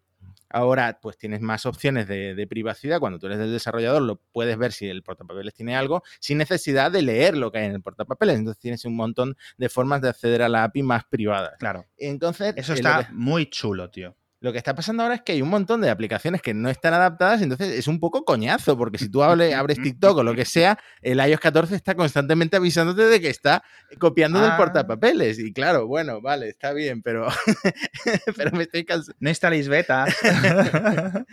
Ahora, 0.51 0.99
pues 1.03 1.19
tienes 1.19 1.41
más 1.41 1.67
opciones 1.67 2.09
de, 2.09 2.47
privacidad. 2.49 3.01
Cuando 3.01 3.19
tú 3.19 3.27
eres 3.27 3.39
el 3.39 3.53
desarrollador, 3.53 4.01
lo 4.03 4.17
puedes 4.33 4.57
ver 4.57 4.73
si 4.73 4.89
el 4.89 5.03
portapapeles 5.03 5.53
tiene 5.53 5.77
algo, 5.77 6.03
sin 6.21 6.39
necesidad 6.39 6.91
de 6.91 7.03
leer 7.03 7.37
lo 7.37 7.53
que 7.53 7.59
hay 7.59 7.67
en 7.67 7.73
el 7.73 7.83
portapapeles. 7.83 8.39
Entonces 8.39 8.61
tienes 8.61 8.85
un 8.85 8.97
montón 8.97 9.37
de 9.59 9.69
formas 9.69 10.01
de 10.01 10.09
acceder 10.09 10.43
a 10.43 10.49
la 10.49 10.65
API 10.65 10.83
más 10.83 11.05
privada. 11.05 11.55
Claro. 11.59 11.85
Entonces. 11.99 12.55
Eso 12.57 12.73
está 12.73 13.09
muy 13.13 13.51
chulo, 13.51 13.91
tío. 13.91 14.17
Lo 14.41 14.53
que 14.53 14.59
está 14.59 14.77
pasando 14.77 15.03
ahora 15.03 15.17
es 15.17 15.23
que 15.23 15.33
hay 15.33 15.43
un 15.43 15.49
montón 15.49 15.81
de 15.81 15.91
aplicaciones 15.91 16.41
que 16.41 16.55
no 16.55 16.71
están 16.71 16.95
adaptadas, 16.95 17.43
entonces 17.43 17.77
es 17.77 17.89
un 17.89 17.99
poco 17.99 18.25
coñazo, 18.25 18.79
porque 18.79 18.97
si 18.97 19.09
tú 19.09 19.23
abres 19.23 19.53
TikTok 19.83 20.19
o 20.19 20.23
lo 20.23 20.35
que 20.35 20.45
sea, 20.45 20.79
el 21.03 21.19
iOS 21.19 21.41
14 21.41 21.75
está 21.75 21.97
constantemente 21.97 22.57
avisándote 22.57 23.03
de 23.03 23.21
que 23.21 23.31
está 23.31 23.65
copiando 23.99 24.41
del 24.41 24.53
ah. 24.53 24.57
portapapeles. 24.57 25.41
Y 25.41 25.53
claro, 25.53 25.89
bueno, 25.89 26.21
vale, 26.21 26.49
está 26.49 26.73
bien, 26.73 27.03
pero, 27.03 27.27
pero 28.37 28.53
me 28.53 28.63
estoy 28.63 28.85
cansando. 28.85 29.17
No 29.19 29.29
instaléis 29.29 29.69
beta. 29.69 30.07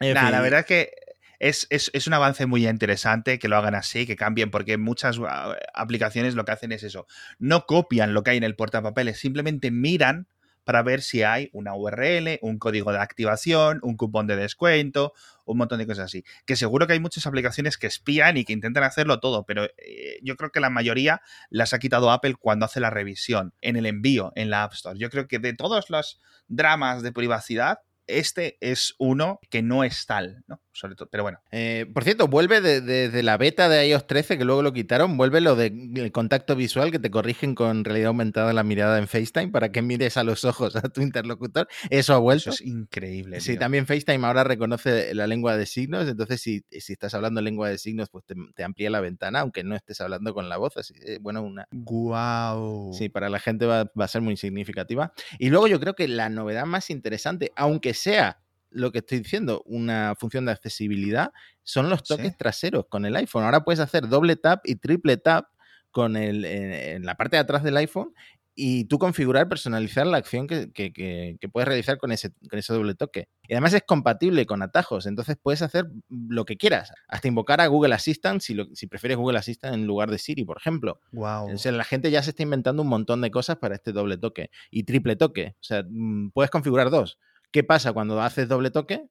Nada, 0.00 0.30
la 0.30 0.40
verdad 0.40 0.60
es 0.60 0.66
que 0.66 0.90
es, 1.38 1.68
es, 1.70 2.06
un 2.06 2.14
avance 2.14 2.46
muy 2.46 2.66
interesante 2.66 3.38
que 3.38 3.46
lo 3.46 3.56
hagan 3.56 3.76
así, 3.76 4.06
que 4.06 4.16
cambien, 4.16 4.50
porque 4.50 4.76
muchas 4.76 5.20
ah, 5.24 5.56
aplicaciones 5.72 6.34
lo 6.34 6.44
que 6.44 6.52
hacen 6.52 6.72
es 6.72 6.82
eso. 6.82 7.06
No 7.38 7.66
copian 7.66 8.12
lo 8.12 8.24
que 8.24 8.32
hay 8.32 8.38
en 8.38 8.44
el 8.44 8.56
portapapeles, 8.56 9.20
simplemente 9.20 9.70
miran 9.70 10.26
para 10.68 10.82
ver 10.82 11.00
si 11.00 11.22
hay 11.22 11.48
una 11.54 11.74
URL, 11.74 12.40
un 12.42 12.58
código 12.58 12.92
de 12.92 12.98
activación, 12.98 13.80
un 13.82 13.96
cupón 13.96 14.26
de 14.26 14.36
descuento, 14.36 15.14
un 15.46 15.56
montón 15.56 15.78
de 15.78 15.86
cosas 15.86 16.04
así. 16.04 16.24
Que 16.44 16.56
seguro 16.56 16.86
que 16.86 16.92
hay 16.92 17.00
muchas 17.00 17.26
aplicaciones 17.26 17.78
que 17.78 17.86
espían 17.86 18.36
y 18.36 18.44
que 18.44 18.52
intentan 18.52 18.84
hacerlo 18.84 19.18
todo, 19.18 19.46
pero 19.46 19.64
eh, 19.64 20.18
yo 20.22 20.36
creo 20.36 20.52
que 20.52 20.60
la 20.60 20.68
mayoría 20.68 21.22
las 21.48 21.72
ha 21.72 21.78
quitado 21.78 22.10
Apple 22.10 22.34
cuando 22.38 22.66
hace 22.66 22.80
la 22.80 22.90
revisión, 22.90 23.54
en 23.62 23.76
el 23.76 23.86
envío, 23.86 24.30
en 24.36 24.50
la 24.50 24.62
App 24.62 24.74
Store. 24.74 24.98
Yo 24.98 25.08
creo 25.08 25.26
que 25.26 25.38
de 25.38 25.54
todos 25.54 25.88
los 25.88 26.20
dramas 26.48 27.02
de 27.02 27.12
privacidad, 27.12 27.78
este 28.06 28.58
es 28.60 28.94
uno 28.98 29.40
que 29.48 29.62
no 29.62 29.84
es 29.84 30.04
tal, 30.04 30.44
¿no? 30.48 30.60
Sobre 30.78 30.94
todo, 30.94 31.08
pero 31.10 31.24
bueno. 31.24 31.40
Eh, 31.50 31.86
por 31.92 32.04
cierto, 32.04 32.28
vuelve 32.28 32.60
desde 32.60 33.10
de, 33.10 33.22
la 33.24 33.36
beta 33.36 33.68
de 33.68 33.88
iOS 33.88 34.06
13, 34.06 34.38
que 34.38 34.44
luego 34.44 34.62
lo 34.62 34.72
quitaron, 34.72 35.16
vuelve 35.16 35.40
lo 35.40 35.56
del 35.56 36.12
contacto 36.12 36.54
visual 36.54 36.92
que 36.92 37.00
te 37.00 37.10
corrigen 37.10 37.56
con 37.56 37.84
realidad 37.84 38.08
aumentada 38.08 38.52
la 38.52 38.62
mirada 38.62 38.98
en 38.98 39.08
FaceTime 39.08 39.48
para 39.48 39.72
que 39.72 39.82
mires 39.82 40.16
a 40.16 40.22
los 40.22 40.44
ojos 40.44 40.76
a 40.76 40.82
tu 40.82 41.00
interlocutor. 41.00 41.66
Eso 41.90 42.14
ha 42.14 42.18
vuelto. 42.18 42.50
Eso 42.50 42.62
es 42.62 42.68
increíble. 42.68 43.40
Sí, 43.40 43.56
también 43.56 43.86
FaceTime 43.86 44.24
ahora 44.24 44.44
reconoce 44.44 45.12
la 45.14 45.26
lengua 45.26 45.56
de 45.56 45.66
signos, 45.66 46.06
entonces 46.06 46.40
si, 46.40 46.62
si 46.70 46.92
estás 46.92 47.12
hablando 47.14 47.40
lengua 47.40 47.68
de 47.68 47.78
signos, 47.78 48.08
pues 48.08 48.24
te, 48.54 48.62
amplía 48.62 48.88
la 48.88 49.00
ventana, 49.00 49.40
aunque 49.40 49.64
no 49.64 49.74
estés 49.74 50.00
hablando 50.00 50.32
con 50.32 50.48
la 50.48 50.58
voz. 50.58 50.76
Así, 50.76 50.94
eh, 51.04 51.18
bueno, 51.20 51.42
una. 51.42 51.66
¡Guau! 51.72 52.92
Sí, 52.92 53.08
para 53.08 53.28
la 53.28 53.40
gente 53.40 53.66
va, 53.66 53.90
va 54.00 54.04
a 54.04 54.08
ser 54.08 54.22
muy 54.22 54.36
significativa. 54.36 55.12
Y 55.40 55.50
luego 55.50 55.66
yo 55.66 55.80
creo 55.80 55.94
que 55.94 56.06
la 56.06 56.28
novedad 56.28 56.66
más 56.66 56.88
interesante, 56.90 57.50
aunque 57.56 57.94
sea 57.94 58.38
lo 58.70 58.92
que 58.92 58.98
estoy 58.98 59.18
diciendo, 59.18 59.62
una 59.66 60.14
función 60.18 60.46
de 60.46 60.52
accesibilidad, 60.52 61.32
son 61.62 61.90
los 61.90 62.02
toques 62.04 62.36
traseros 62.36 62.86
con 62.88 63.04
el 63.04 63.16
iPhone. 63.16 63.44
Ahora 63.44 63.64
puedes 63.64 63.80
hacer 63.80 64.08
doble 64.08 64.36
tap 64.36 64.60
y 64.64 64.76
triple 64.76 65.16
tap 65.16 65.46
con 65.90 66.16
el, 66.16 66.44
en, 66.44 67.04
la 67.04 67.16
parte 67.16 67.36
de 67.36 67.40
atrás 67.40 67.62
del 67.62 67.76
iPhone 67.76 68.12
y 68.60 68.86
tú 68.86 68.98
configurar, 68.98 69.48
personalizar 69.48 70.04
la 70.04 70.16
acción 70.16 70.48
que, 70.48 71.38
puedes 71.52 71.68
realizar 71.68 71.96
con 71.96 72.10
ese, 72.10 72.32
con 72.50 72.58
ese 72.58 72.72
doble 72.72 72.96
toque. 72.96 73.28
Y 73.46 73.52
además 73.54 73.72
es 73.72 73.84
compatible 73.86 74.46
con 74.46 74.62
atajos, 74.62 75.06
entonces 75.06 75.36
puedes 75.40 75.62
hacer 75.62 75.86
lo 76.08 76.44
que 76.44 76.56
quieras, 76.56 76.92
hasta 77.06 77.28
invocar 77.28 77.60
a 77.60 77.68
Google 77.68 77.94
Assistant 77.94 78.40
si, 78.40 78.56
si 78.74 78.88
prefieres 78.88 79.16
Google 79.16 79.38
Assistant 79.38 79.74
en 79.74 79.86
lugar 79.86 80.10
de 80.10 80.18
Siri, 80.18 80.44
por 80.44 80.56
ejemplo. 80.56 81.00
Wow. 81.12 81.50
la 81.64 81.84
gente 81.84 82.10
ya 82.10 82.20
se 82.20 82.30
está 82.30 82.42
inventando 82.42 82.82
un 82.82 82.88
montón 82.88 83.20
de 83.20 83.30
cosas 83.30 83.58
para 83.58 83.76
este 83.76 83.92
doble 83.92 84.18
toque 84.18 84.50
y 84.72 84.82
triple 84.82 85.14
toque. 85.14 85.54
O 85.54 85.64
sea, 85.64 85.84
mm, 85.88 86.30
puedes 86.30 86.50
configurar 86.50 86.90
dos. 86.90 87.20
¿Qué 87.50 87.64
pasa 87.64 87.92
cuando 87.92 88.20
haces 88.20 88.48
doble 88.48 88.70
toque? 88.70 89.08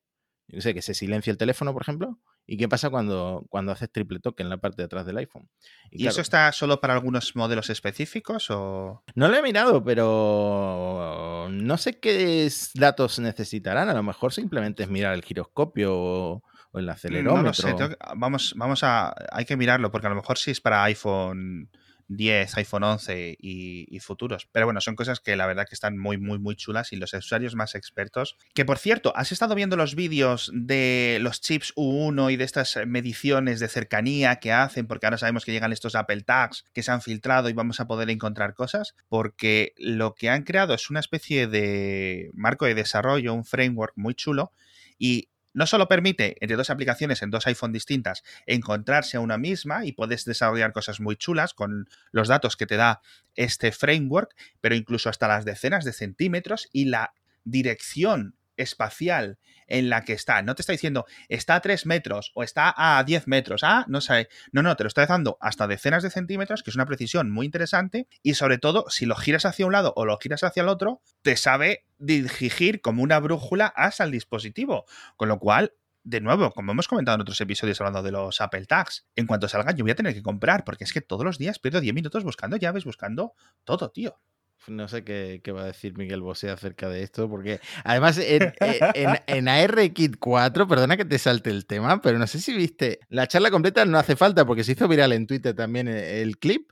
Yo 0.47 0.61
sé 0.61 0.73
que 0.73 0.81
se 0.81 0.93
silencia 0.93 1.31
el 1.31 1.37
teléfono, 1.37 1.73
por 1.73 1.81
ejemplo. 1.81 2.19
¿Y 2.45 2.55
qué 2.55 2.69
pasa 2.69 2.89
cuando, 2.89 3.45
cuando 3.49 3.73
haces 3.73 3.91
triple 3.91 4.21
toque 4.21 4.41
en 4.41 4.49
la 4.49 4.57
parte 4.57 4.81
de 4.81 4.85
atrás 4.85 5.05
del 5.05 5.17
iPhone? 5.17 5.49
¿Y, 5.91 6.07
eso 6.07 6.21
está 6.21 6.49
solo 6.53 6.79
para 6.79 6.93
algunos 6.93 7.35
modelos 7.35 7.69
específicos 7.69 8.49
o...? 8.49 9.03
No 9.15 9.27
lo 9.27 9.35
he 9.35 9.41
mirado, 9.41 9.83
pero 9.83 11.49
no 11.51 11.77
sé 11.77 11.99
qué 11.99 12.49
datos 12.75 13.19
necesitarán. 13.19 13.89
A 13.89 13.93
lo 13.93 14.03
mejor 14.03 14.31
simplemente 14.31 14.83
es 14.83 14.89
mirar 14.89 15.13
el 15.13 15.25
giroscopio 15.25 15.93
o, 15.93 16.43
o 16.71 16.79
el 16.79 16.87
acelerómetro. 16.87 17.43
No 17.43 17.53
sé, 17.53 17.97
vamos, 18.15 18.53
vamos 18.55 18.81
a. 18.83 19.13
Hay 19.31 19.43
que 19.43 19.57
mirarlo, 19.57 19.91
porque 19.91 20.07
a 20.07 20.11
lo 20.11 20.15
mejor 20.15 20.37
sí 20.37 20.51
es 20.51 20.61
para 20.61 20.85
iPhone 20.85 21.69
10, 22.07 22.57
iPhone 22.57 22.83
11 22.83 23.37
y, 23.39 23.99
futuros. 23.99 24.47
Pero 24.51 24.65
bueno, 24.67 24.79
son 24.79 24.95
cosas 24.95 25.19
que 25.19 25.35
la 25.35 25.47
verdad 25.47 25.65
que 25.67 25.75
están 25.75 25.97
muy, 25.97 26.17
muy, 26.17 26.39
muy 26.39 26.55
chulas 26.55 26.93
y 26.93 26.95
los 26.95 27.13
usuarios 27.13 27.55
más 27.55 27.75
expertos. 27.75 28.37
Que 28.53 28.63
por 28.63 28.77
cierto, 28.77 29.11
¿has 29.15 29.31
estado 29.31 29.55
viendo 29.55 29.75
los 29.75 29.95
vídeos 29.95 30.51
de 30.53 31.17
los 31.21 31.41
chips 31.41 31.73
U1 31.75 32.31
y 32.31 32.37
de 32.37 32.43
estas 32.43 32.79
mediciones 32.85 33.59
de 33.59 33.67
cercanía 33.67 34.37
que 34.37 34.51
hacen? 34.51 34.87
Porque 34.87 35.07
ahora 35.07 35.17
sabemos 35.17 35.45
que 35.45 35.51
llegan 35.51 35.73
estos 35.73 35.95
Apple 35.95 36.21
Tags 36.21 36.63
que 36.73 36.83
se 36.83 36.91
han 36.91 37.01
filtrado 37.01 37.49
y 37.49 37.53
vamos 37.53 37.79
a 37.79 37.87
poder 37.87 38.09
encontrar 38.09 38.53
cosas. 38.53 38.95
Porque 39.09 39.73
lo 39.77 40.15
que 40.15 40.29
han 40.29 40.43
creado 40.43 40.73
es 40.73 40.89
una 40.89 40.99
especie 40.99 41.47
de 41.47 42.29
marco 42.33 42.65
de 42.65 42.75
desarrollo, 42.75 43.33
un 43.33 43.45
framework 43.45 43.93
muy 43.95 44.13
chulo. 44.13 44.53
Y 44.99 45.29
no 45.57 45.65
solo 45.65 45.87
permite 45.87 46.37
entre 46.39 46.55
dos 46.55 46.69
aplicaciones 46.69 47.23
en 47.23 47.31
dos 47.31 47.47
iPhone 47.47 47.73
distintas 47.73 48.23
encontrarse 48.45 49.17
a 49.17 49.21
una 49.21 49.39
misma 49.39 49.85
y 49.85 49.91
puedes 49.91 50.23
desarrollar 50.23 50.71
cosas 50.71 50.99
muy 50.99 51.15
chulas 51.15 51.55
con 51.55 51.89
los 52.11 52.27
datos 52.27 52.55
que 52.55 52.67
te 52.67 52.75
da 52.75 53.01
este 53.33 53.71
framework, 53.71 54.35
pero 54.61 54.75
incluso 54.75 55.09
hasta 55.09 55.27
las 55.27 55.45
decenas 55.45 55.83
de 55.83 55.93
centímetros 55.93 56.69
y 56.73 56.85
la 56.85 57.15
dirección 57.43 58.36
espacial 58.57 59.39
en 59.67 59.89
la 59.89 60.03
que 60.03 60.13
está. 60.13 60.41
No 60.41 60.55
te 60.55 60.61
está 60.61 60.71
diciendo 60.71 61.05
está 61.29 61.55
a 61.55 61.61
3 61.61 61.85
metros 61.85 62.31
o 62.35 62.43
está 62.43 62.73
a 62.75 63.03
10 63.03 63.27
metros. 63.27 63.63
Ah, 63.63 63.85
no 63.87 64.01
sé. 64.01 64.29
No, 64.51 64.61
no, 64.63 64.75
te 64.75 64.83
lo 64.83 64.87
está 64.87 65.05
dando 65.05 65.37
hasta 65.41 65.67
decenas 65.67 66.03
de 66.03 66.09
centímetros, 66.09 66.63
que 66.63 66.71
es 66.71 66.75
una 66.75 66.85
precisión 66.85 67.31
muy 67.31 67.45
interesante. 67.45 68.07
Y 68.23 68.33
sobre 68.33 68.57
todo, 68.57 68.85
si 68.89 69.05
lo 69.05 69.15
giras 69.15 69.45
hacia 69.45 69.65
un 69.65 69.73
lado 69.73 69.93
o 69.95 70.05
lo 70.05 70.17
giras 70.17 70.43
hacia 70.43 70.63
el 70.63 70.69
otro, 70.69 71.01
te 71.21 71.35
sabe 71.35 71.85
dirigir 71.97 72.81
como 72.81 73.03
una 73.03 73.19
brújula 73.19 73.67
hasta 73.67 74.03
el 74.03 74.11
dispositivo. 74.11 74.85
Con 75.15 75.29
lo 75.29 75.39
cual, 75.39 75.73
de 76.03 76.21
nuevo, 76.21 76.51
como 76.51 76.71
hemos 76.71 76.87
comentado 76.87 77.15
en 77.15 77.21
otros 77.21 77.39
episodios 77.41 77.79
hablando 77.81 78.01
de 78.01 78.11
los 78.11 78.39
Apple 78.41 78.65
Tags, 78.65 79.05
en 79.15 79.27
cuanto 79.27 79.47
salgan 79.47 79.75
yo 79.75 79.83
voy 79.83 79.91
a 79.91 79.95
tener 79.95 80.13
que 80.13 80.23
comprar, 80.23 80.63
porque 80.63 80.85
es 80.85 80.93
que 80.93 81.01
todos 81.01 81.25
los 81.25 81.37
días 81.37 81.59
pierdo 81.59 81.81
10 81.81 81.93
minutos 81.93 82.23
buscando 82.23 82.57
llaves, 82.57 82.85
buscando 82.85 83.33
todo, 83.65 83.91
tío. 83.91 84.19
No 84.67 84.87
sé 84.87 85.03
qué, 85.03 85.41
va 85.51 85.61
a 85.61 85.67
decir 85.67 85.97
Miguel 85.97 86.21
Bosé 86.21 86.49
acerca 86.49 86.89
de 86.89 87.03
esto, 87.03 87.29
porque 87.29 87.61
además 87.83 88.17
en, 88.17 88.53
eh, 88.59 89.19
en, 89.27 89.47
ARKit 89.47 90.17
4, 90.19 90.67
perdona 90.67 90.97
que 90.97 91.05
te 91.05 91.19
salte 91.19 91.49
el 91.49 91.65
tema, 91.65 92.01
pero 92.01 92.19
no 92.19 92.27
sé 92.27 92.39
si 92.39 92.53
viste, 92.53 92.99
la 93.09 93.27
charla 93.27 93.49
completa 93.49 93.85
no 93.85 93.97
hace 93.97 94.15
falta 94.15 94.45
porque 94.45 94.65
se 94.65 94.73
hizo 94.73 94.87
viral 94.87 95.13
en 95.13 95.25
Twitter 95.25 95.55
también 95.55 95.87
eh, 95.87 96.21
el, 96.21 96.37
clip. 96.37 96.69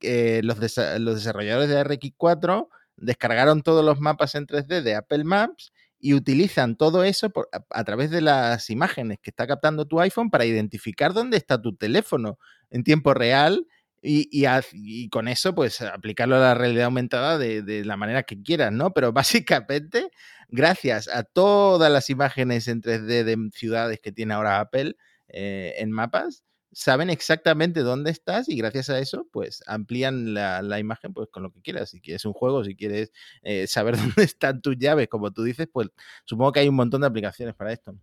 los, 0.00 0.58
los 0.98 1.14
desarrolladores 1.14 1.68
de 1.68 1.78
ARKit 1.78 2.14
4 2.16 2.68
descargaron 2.96 3.62
todos 3.62 3.84
los 3.84 4.00
mapas 4.00 4.34
en 4.34 4.46
3D 4.46 4.82
de 4.82 4.94
Apple 4.94 5.24
Maps 5.24 5.72
y 5.98 6.14
utilizan 6.14 6.76
todo 6.76 7.04
eso 7.04 7.32
a, 7.70 7.84
través 7.84 8.10
de 8.10 8.20
las 8.20 8.70
imágenes 8.70 9.18
que 9.20 9.30
está 9.30 9.46
captando 9.46 9.86
tu 9.86 10.00
iPhone 10.00 10.30
para 10.30 10.44
identificar 10.44 11.12
dónde 11.12 11.36
está 11.36 11.60
tu 11.60 11.74
teléfono 11.74 12.38
en 12.70 12.84
tiempo 12.84 13.14
real 13.14 13.66
y, 14.06 15.08
con 15.08 15.28
eso, 15.28 15.54
pues 15.54 15.82
aplicarlo 15.82 16.36
a 16.36 16.40
la 16.40 16.54
realidad 16.54 16.86
aumentada 16.86 17.38
de, 17.38 17.84
la 17.84 17.96
manera 17.96 18.22
que 18.22 18.42
quieras, 18.42 18.72
¿no? 18.72 18.92
Pero 18.92 19.12
básicamente, 19.12 20.10
gracias 20.48 21.08
a 21.08 21.24
todas 21.24 21.90
las 21.90 22.10
imágenes 22.10 22.68
en 22.68 22.82
3D 22.82 23.24
de 23.24 23.50
ciudades 23.52 24.00
que 24.00 24.12
tiene 24.12 24.34
ahora 24.34 24.60
Apple 24.60 24.96
eh, 25.28 25.74
en 25.78 25.90
mapas, 25.90 26.44
saben 26.72 27.10
exactamente 27.10 27.80
dónde 27.80 28.10
estás 28.10 28.48
y 28.48 28.56
gracias 28.56 28.90
a 28.90 28.98
eso, 28.98 29.26
pues 29.32 29.62
amplían 29.66 30.34
la, 30.34 30.78
imagen 30.78 31.14
pues 31.14 31.28
con 31.30 31.42
lo 31.42 31.50
que 31.50 31.62
quieras. 31.62 31.90
Si 31.90 32.00
quieres 32.00 32.24
un 32.24 32.32
juego, 32.34 32.64
si 32.64 32.76
quieres 32.76 33.12
eh, 33.42 33.66
saber 33.66 33.96
dónde 34.14 34.24
están 34.24 34.60
tus 34.62 34.76
llaves, 34.78 35.08
como 35.08 35.32
tú 35.32 35.42
dices, 35.42 35.68
pues 35.72 35.88
supongo 36.24 36.52
que 36.52 36.60
hay 36.60 36.68
un 36.68 36.76
montón 36.76 37.00
de 37.00 37.08
aplicaciones 37.08 37.54
para 37.54 37.72
esto. 37.72 37.96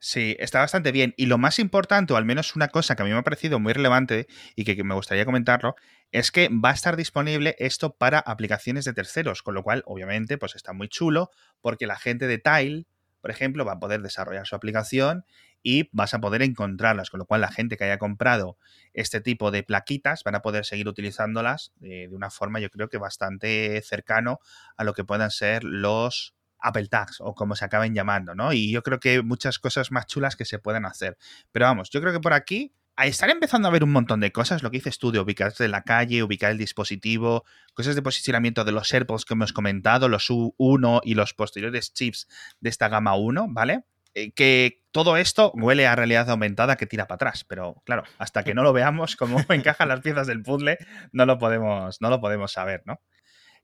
Sí, 0.00 0.36
está 0.38 0.60
bastante 0.60 0.92
bien. 0.92 1.12
Y 1.16 1.26
lo 1.26 1.38
más 1.38 1.58
importante, 1.58 2.12
o 2.12 2.16
al 2.16 2.24
menos 2.24 2.54
una 2.54 2.68
cosa 2.68 2.94
que 2.94 3.02
a 3.02 3.04
mí 3.04 3.10
me 3.10 3.18
ha 3.18 3.22
parecido 3.22 3.58
muy 3.58 3.72
relevante 3.72 4.28
y 4.54 4.64
que, 4.64 4.82
me 4.84 4.94
gustaría 4.94 5.24
comentarlo, 5.24 5.74
es 6.12 6.30
que 6.30 6.48
va 6.48 6.70
a 6.70 6.74
estar 6.74 6.96
disponible 6.96 7.56
esto 7.58 7.96
para 7.96 8.20
aplicaciones 8.20 8.84
de 8.84 8.92
terceros, 8.92 9.42
con 9.42 9.54
lo 9.54 9.64
cual, 9.64 9.82
obviamente, 9.86 10.38
pues 10.38 10.54
está 10.54 10.72
muy 10.72 10.88
chulo, 10.88 11.30
porque 11.60 11.88
la 11.88 11.96
gente 11.96 12.28
de 12.28 12.38
Tile, 12.38 12.86
por 13.20 13.32
ejemplo, 13.32 13.64
va 13.64 13.72
a 13.72 13.78
poder 13.80 14.00
desarrollar 14.00 14.46
su 14.46 14.54
aplicación 14.54 15.24
y 15.64 15.88
vas 15.90 16.14
a 16.14 16.20
poder 16.20 16.42
encontrarlas, 16.42 17.10
con 17.10 17.18
lo 17.18 17.26
cual 17.26 17.40
la 17.40 17.50
gente 17.50 17.76
que 17.76 17.82
haya 17.82 17.98
comprado 17.98 18.56
este 18.94 19.20
tipo 19.20 19.50
de 19.50 19.64
plaquitas 19.64 20.22
van 20.22 20.36
a 20.36 20.42
poder 20.42 20.64
seguir 20.64 20.86
utilizándolas 20.86 21.72
de, 21.76 22.06
de 22.06 22.14
una 22.14 22.30
forma, 22.30 22.60
yo 22.60 22.70
creo 22.70 22.88
que 22.88 22.98
bastante 22.98 23.82
cercano 23.82 24.38
a 24.76 24.84
lo 24.84 24.94
que 24.94 25.02
puedan 25.02 25.32
ser 25.32 25.64
los 25.64 26.37
Apple 26.60 26.88
Tags 26.88 27.20
o 27.20 27.34
como 27.34 27.56
se 27.56 27.64
acaben 27.64 27.94
llamando, 27.94 28.34
¿no? 28.34 28.52
Y 28.52 28.70
yo 28.70 28.82
creo 28.82 29.00
que 29.00 29.22
muchas 29.22 29.58
cosas 29.58 29.90
más 29.90 30.06
chulas 30.06 30.36
que 30.36 30.44
se 30.44 30.58
pueden 30.58 30.84
hacer. 30.84 31.16
Pero 31.52 31.66
vamos, 31.66 31.90
yo 31.90 32.00
creo 32.00 32.12
que 32.12 32.20
por 32.20 32.32
aquí 32.32 32.72
estar 33.06 33.30
empezando 33.30 33.68
a 33.68 33.70
ver 33.70 33.84
un 33.84 33.92
montón 33.92 34.20
de 34.20 34.32
cosas, 34.32 34.62
lo 34.62 34.70
que 34.70 34.78
dices 34.78 34.98
tú 34.98 35.12
de 35.12 35.20
ubicarse 35.20 35.64
en 35.64 35.70
la 35.70 35.82
calle, 35.82 36.22
ubicar 36.22 36.50
el 36.50 36.58
dispositivo, 36.58 37.44
cosas 37.74 37.94
de 37.94 38.02
posicionamiento 38.02 38.64
de 38.64 38.72
los 38.72 38.92
AirPods 38.92 39.24
que 39.24 39.34
hemos 39.34 39.52
comentado, 39.52 40.08
los 40.08 40.28
U1 40.30 41.00
y 41.04 41.14
los 41.14 41.34
posteriores 41.34 41.92
chips 41.92 42.26
de 42.60 42.70
esta 42.70 42.88
gama 42.88 43.14
1, 43.14 43.46
¿vale? 43.50 43.84
Eh, 44.14 44.32
que 44.32 44.82
todo 44.90 45.16
esto 45.16 45.52
huele 45.54 45.86
a 45.86 45.94
realidad 45.94 46.28
aumentada 46.30 46.76
que 46.76 46.86
tira 46.86 47.06
para 47.06 47.16
atrás, 47.16 47.44
pero 47.44 47.82
claro, 47.84 48.02
hasta 48.18 48.42
que 48.42 48.54
no 48.54 48.62
lo 48.62 48.72
veamos 48.72 49.14
cómo 49.16 49.38
encajan 49.48 49.88
las 49.88 50.00
piezas 50.00 50.26
del 50.26 50.42
puzzle, 50.42 50.78
no 51.12 51.24
lo 51.24 51.38
podemos, 51.38 52.00
no 52.00 52.10
lo 52.10 52.20
podemos 52.20 52.52
saber, 52.52 52.82
¿no? 52.84 53.00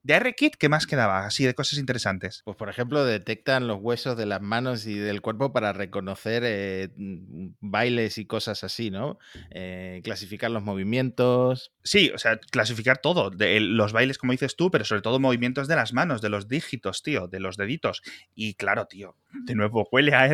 De 0.05 0.13
R-Kit, 0.13 0.55
¿qué 0.57 0.69
más 0.69 0.85
quedaba 0.85 1.25
así 1.25 1.45
de 1.45 1.55
cosas 1.55 1.79
interesantes? 1.79 2.43
Pues 2.45 2.55
por 2.55 2.69
ejemplo, 2.69 3.03
detectan 3.03 3.65
los 3.65 3.79
huesos 3.81 4.15
de 4.15 4.27
las 4.27 4.39
manos 4.39 4.85
y 4.85 4.93
del 4.99 5.23
cuerpo 5.23 5.51
para 5.51 5.73
reconocer 5.73 6.43
eh, 6.45 6.89
mm, 6.95 7.55
bailes 7.59 8.19
y 8.19 8.27
cosas 8.27 8.63
así, 8.63 8.91
¿no? 8.91 9.17
Eh, 9.49 10.01
clasificar 10.03 10.51
los 10.51 10.61
movimientos. 10.61 11.73
Sí, 11.83 12.11
o 12.13 12.19
sea, 12.19 12.37
clasificar 12.37 12.99
todo. 12.99 13.31
De 13.31 13.59
los 13.59 13.93
bailes, 13.93 14.19
como 14.19 14.33
dices 14.33 14.55
tú, 14.55 14.69
pero 14.69 14.85
sobre 14.85 15.01
todo 15.01 15.19
movimientos 15.19 15.67
de 15.67 15.75
las 15.75 15.91
manos, 15.91 16.21
de 16.21 16.29
los 16.29 16.47
dígitos, 16.47 17.01
tío, 17.01 17.27
de 17.27 17.39
los 17.39 17.57
deditos. 17.57 18.03
Y 18.35 18.53
claro, 18.53 18.85
tío, 18.85 19.15
de 19.45 19.55
nuevo, 19.55 19.87
huele 19.91 20.13
a, 20.13 20.29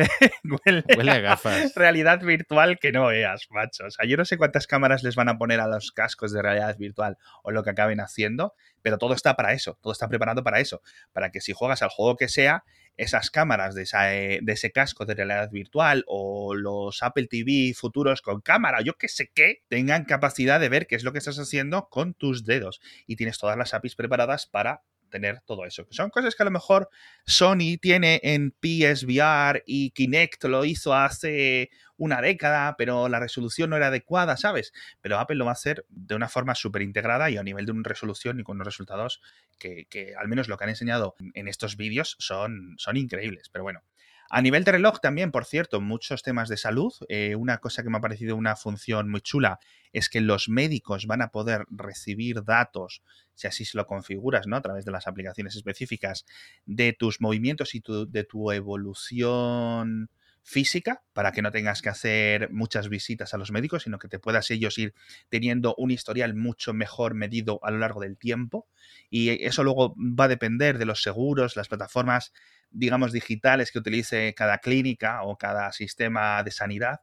huele, 0.66 1.10
a 1.10 1.18
gafas. 1.20 1.74
Realidad 1.74 2.20
virtual 2.20 2.78
que 2.78 2.92
no 2.92 3.06
veas, 3.06 3.46
macho. 3.48 3.86
O 3.86 3.90
sea, 3.90 4.04
yo 4.06 4.18
no 4.18 4.26
sé 4.26 4.36
cuántas 4.36 4.66
cámaras 4.66 5.02
les 5.02 5.16
van 5.16 5.30
a 5.30 5.38
poner 5.38 5.60
a 5.60 5.66
los 5.66 5.92
cascos 5.92 6.30
de 6.30 6.42
realidad 6.42 6.76
virtual 6.76 7.16
o 7.42 7.52
lo 7.52 7.62
que 7.62 7.70
acaben 7.70 8.00
haciendo, 8.00 8.52
pero 8.82 8.98
todo 8.98 9.14
está 9.14 9.34
para 9.34 9.52
eso, 9.52 9.61
todo 9.80 9.92
está 9.92 10.08
preparado 10.08 10.42
para 10.42 10.60
eso, 10.60 10.82
para 11.12 11.30
que 11.30 11.40
si 11.40 11.52
juegas 11.52 11.82
al 11.82 11.90
juego 11.90 12.16
que 12.16 12.28
sea, 12.28 12.64
esas 12.96 13.30
cámaras 13.30 13.74
de, 13.74 13.86
eh, 14.04 14.40
de 14.42 14.52
ese 14.52 14.70
casco 14.70 15.06
de 15.06 15.14
realidad 15.14 15.50
virtual 15.50 16.04
o 16.06 16.54
los 16.54 17.02
Apple 17.02 17.26
TV 17.26 17.72
futuros 17.74 18.20
con 18.22 18.40
cámara, 18.40 18.82
yo 18.82 18.94
que 18.94 19.08
sé 19.08 19.30
qué, 19.34 19.62
tengan 19.68 20.04
capacidad 20.04 20.60
de 20.60 20.68
ver 20.68 20.86
qué 20.86 20.96
es 20.96 21.04
lo 21.04 21.12
que 21.12 21.18
estás 21.18 21.38
haciendo 21.38 21.88
con 21.88 22.14
tus 22.14 22.44
dedos 22.44 22.80
y 23.06 23.16
tienes 23.16 23.38
todas 23.38 23.56
las 23.56 23.74
APIs 23.74 23.96
preparadas 23.96 24.46
para 24.46 24.82
tener 25.12 25.40
todo 25.42 25.64
eso. 25.64 25.86
Son 25.90 26.10
cosas 26.10 26.34
que 26.34 26.42
a 26.42 26.46
lo 26.46 26.50
mejor 26.50 26.88
Sony 27.26 27.76
tiene 27.80 28.20
en 28.24 28.54
PSVR 28.60 29.62
y 29.66 29.90
Kinect 29.90 30.44
lo 30.44 30.64
hizo 30.64 30.94
hace 30.94 31.70
una 32.02 32.20
década, 32.20 32.74
pero 32.76 33.08
la 33.08 33.20
resolución 33.20 33.70
no 33.70 33.76
era 33.76 33.86
adecuada, 33.86 34.36
¿sabes? 34.36 34.72
Pero 35.00 35.20
Apple 35.20 35.36
lo 35.36 35.44
va 35.44 35.52
a 35.52 35.54
hacer 35.54 35.86
de 35.88 36.16
una 36.16 36.28
forma 36.28 36.56
súper 36.56 36.82
integrada 36.82 37.30
y 37.30 37.36
a 37.36 37.44
nivel 37.44 37.64
de 37.64 37.70
una 37.70 37.88
resolución 37.88 38.40
y 38.40 38.42
con 38.42 38.56
unos 38.56 38.66
resultados 38.66 39.20
que, 39.56 39.86
al 40.18 40.26
menos 40.26 40.48
lo 40.48 40.56
que 40.56 40.64
han 40.64 40.70
enseñado 40.70 41.14
en 41.34 41.46
estos 41.46 41.76
vídeos 41.76 42.16
son, 42.18 42.74
son 42.76 42.96
increíbles. 42.96 43.50
Pero 43.50 43.62
bueno, 43.62 43.84
a 44.30 44.42
nivel 44.42 44.64
de 44.64 44.72
reloj 44.72 44.98
también, 44.98 45.30
por 45.30 45.44
cierto, 45.44 45.80
muchos 45.80 46.24
temas 46.24 46.48
de 46.48 46.56
salud. 46.56 46.92
Eh, 47.08 47.36
una 47.36 47.58
cosa 47.58 47.84
que 47.84 47.90
me 47.90 47.98
ha 47.98 48.00
parecido 48.00 48.34
una 48.34 48.56
función 48.56 49.08
muy 49.08 49.20
chula 49.20 49.60
es 49.92 50.08
que 50.08 50.20
los 50.20 50.48
médicos 50.48 51.06
van 51.06 51.22
a 51.22 51.28
poder 51.28 51.66
recibir 51.70 52.42
datos, 52.42 53.04
si 53.34 53.46
así 53.46 53.64
se 53.64 53.76
lo 53.76 53.86
configuras, 53.86 54.48
¿no? 54.48 54.56
A 54.56 54.62
través 54.62 54.84
de 54.84 54.90
las 54.90 55.06
aplicaciones 55.06 55.54
específicas, 55.54 56.26
de 56.66 56.94
tus 56.94 57.20
movimientos 57.20 57.76
y 57.76 57.82
de 58.08 58.24
tu 58.24 58.50
evolución 58.50 60.10
física 60.42 61.02
para 61.12 61.32
que 61.32 61.42
no 61.42 61.52
tengas 61.52 61.82
que 61.82 61.88
hacer 61.88 62.50
muchas 62.50 62.88
visitas 62.88 63.32
a 63.32 63.38
los 63.38 63.52
médicos, 63.52 63.84
sino 63.84 63.98
que 63.98 64.08
te 64.08 64.18
puedas 64.18 64.50
ellos 64.50 64.76
ir 64.78 64.94
teniendo 65.28 65.74
un 65.78 65.90
historial 65.90 66.34
mucho 66.34 66.74
mejor 66.74 67.14
medido 67.14 67.60
a 67.62 67.70
lo 67.70 67.78
largo 67.78 68.00
del 68.00 68.18
tiempo. 68.18 68.66
Y 69.08 69.44
eso 69.44 69.62
luego 69.62 69.94
va 69.96 70.24
a 70.24 70.28
depender 70.28 70.78
de 70.78 70.84
los 70.84 71.02
seguros, 71.02 71.56
las 71.56 71.68
plataformas 71.68 72.32
digamos, 72.72 73.12
digitales 73.12 73.70
que 73.70 73.78
utilice 73.78 74.34
cada 74.34 74.58
clínica 74.58 75.22
o 75.22 75.36
cada 75.36 75.72
sistema 75.72 76.42
de 76.42 76.50
sanidad, 76.50 77.00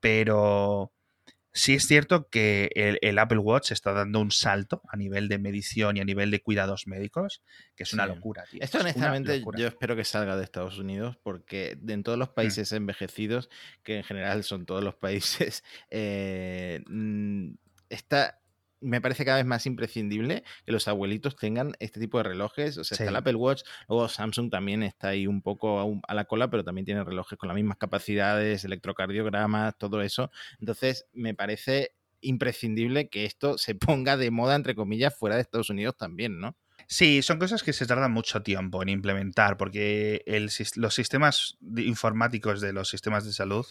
pero 0.00 0.92
sí 1.52 1.74
es 1.74 1.86
cierto 1.86 2.28
que 2.28 2.70
el, 2.74 3.18
Apple 3.18 3.38
Watch 3.38 3.72
está 3.72 3.92
dando 3.92 4.20
un 4.20 4.30
salto 4.30 4.82
a 4.88 4.96
nivel 4.96 5.28
de 5.28 5.38
medición 5.38 5.96
y 5.96 6.00
a 6.00 6.04
nivel 6.04 6.30
de 6.30 6.40
cuidados 6.40 6.86
médicos, 6.86 7.42
que 7.76 7.84
es 7.84 7.92
una 7.92 8.06
locura. 8.06 8.44
Esto 8.52 8.78
honestamente 8.78 9.42
yo 9.56 9.66
espero 9.66 9.96
que 9.96 10.04
salga 10.04 10.36
de 10.36 10.44
Estados 10.44 10.78
Unidos 10.78 11.16
porque 11.22 11.78
en 11.86 12.02
todos 12.02 12.18
los 12.18 12.30
mm. 12.30 12.34
países 12.34 12.72
envejecidos, 12.72 13.50
que 13.82 13.96
en 13.96 14.04
general 14.04 14.44
son 14.44 14.66
todos 14.66 14.82
los 14.82 14.94
países, 14.94 15.64
eh, 15.90 16.82
está 17.88 18.39
me 18.80 19.00
parece 19.00 19.24
cada 19.24 19.38
vez 19.38 19.46
más 19.46 19.66
imprescindible 19.66 20.44
que 20.64 20.72
los 20.72 20.88
abuelitos 20.88 21.36
tengan 21.36 21.74
este 21.80 22.00
tipo 22.00 22.18
de 22.18 22.24
relojes. 22.24 22.78
O 22.78 22.84
sea, 22.84 22.96
está 22.96 23.08
el 23.08 23.16
Apple 23.16 23.34
Watch, 23.34 23.62
luego 23.88 24.08
Samsung 24.08 24.50
también 24.50 24.82
está 24.82 25.08
ahí 25.08 25.26
un 25.26 25.42
poco 25.42 26.00
a, 26.06 26.14
la 26.14 26.24
cola, 26.24 26.50
pero 26.50 26.64
también 26.64 26.84
tiene 26.84 27.04
relojes 27.04 27.38
con 27.38 27.48
las 27.48 27.54
mismas 27.54 27.78
capacidades, 27.78 28.64
electrocardiogramas, 28.64 29.76
todo 29.78 30.02
eso. 30.02 30.30
Entonces, 30.58 31.06
me 31.12 31.34
parece 31.34 31.94
imprescindible 32.20 33.08
que 33.08 33.24
esto 33.24 33.58
se 33.58 33.74
ponga 33.76 34.16
de 34.16 34.30
moda, 34.30 34.56
entre 34.56 34.74
comillas, 34.74 35.16
fuera 35.16 35.36
de 35.36 35.42
Estados 35.42 35.70
Unidos 35.70 35.96
también, 35.96 36.40
¿no? 36.40 36.56
Sí, 36.86 37.22
son 37.22 37.38
cosas 37.38 37.62
que 37.62 37.72
se 37.72 37.86
tardan 37.86 38.10
mucho 38.10 38.42
tiempo 38.42 38.82
en 38.82 38.88
implementar, 38.88 39.56
porque 39.56 40.24
los 40.74 40.94
sistemas 40.94 41.56
informáticos 41.76 42.60
de 42.60 42.72
los 42.72 42.88
sistemas 42.88 43.24
de 43.24 43.32
salud 43.32 43.64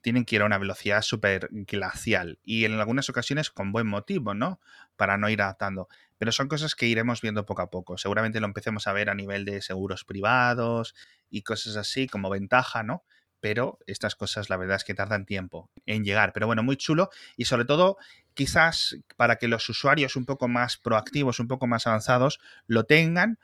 tienen 0.00 0.24
que 0.24 0.36
ir 0.36 0.42
a 0.42 0.46
una 0.46 0.58
velocidad 0.58 1.02
súper 1.02 1.48
glacial 1.50 2.38
y 2.44 2.64
en 2.64 2.74
algunas 2.74 3.08
ocasiones 3.08 3.50
con 3.50 3.72
buen 3.72 3.86
motivo, 3.86 4.34
¿no? 4.34 4.60
Para 4.96 5.18
no 5.18 5.28
ir 5.28 5.42
adaptando. 5.42 5.88
Pero 6.18 6.32
son 6.32 6.48
cosas 6.48 6.74
que 6.74 6.86
iremos 6.86 7.20
viendo 7.20 7.44
poco 7.44 7.62
a 7.62 7.70
poco. 7.70 7.98
Seguramente 7.98 8.40
lo 8.40 8.46
empecemos 8.46 8.86
a 8.86 8.92
ver 8.92 9.10
a 9.10 9.14
nivel 9.14 9.44
de 9.44 9.60
seguros 9.62 10.04
privados 10.04 10.94
y 11.28 11.42
cosas 11.42 11.76
así 11.76 12.06
como 12.06 12.30
ventaja, 12.30 12.82
¿no? 12.82 13.04
Pero 13.40 13.78
estas 13.86 14.14
cosas 14.14 14.48
la 14.48 14.56
verdad 14.56 14.76
es 14.76 14.84
que 14.84 14.94
tardan 14.94 15.26
tiempo 15.26 15.70
en 15.84 16.04
llegar. 16.04 16.32
Pero 16.32 16.46
bueno, 16.46 16.62
muy 16.62 16.76
chulo 16.76 17.10
y 17.36 17.44
sobre 17.44 17.64
todo 17.64 17.98
quizás 18.34 18.96
para 19.16 19.36
que 19.36 19.48
los 19.48 19.68
usuarios 19.68 20.14
un 20.14 20.26
poco 20.26 20.46
más 20.46 20.76
proactivos, 20.76 21.40
un 21.40 21.48
poco 21.48 21.66
más 21.66 21.86
avanzados, 21.86 22.38
lo 22.66 22.84
tengan, 22.84 23.38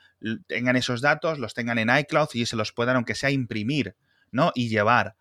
tengan 0.47 0.75
esos 0.75 1.01
datos, 1.01 1.39
los 1.39 1.53
tengan 1.53 1.79
en 1.79 1.89
iCloud 1.95 2.29
y 2.33 2.45
se 2.45 2.55
los 2.55 2.71
puedan, 2.71 2.95
aunque 2.95 3.15
sea 3.15 3.31
imprimir, 3.31 3.95
¿no? 4.31 4.51
Y 4.55 4.69
llevar 4.69 5.15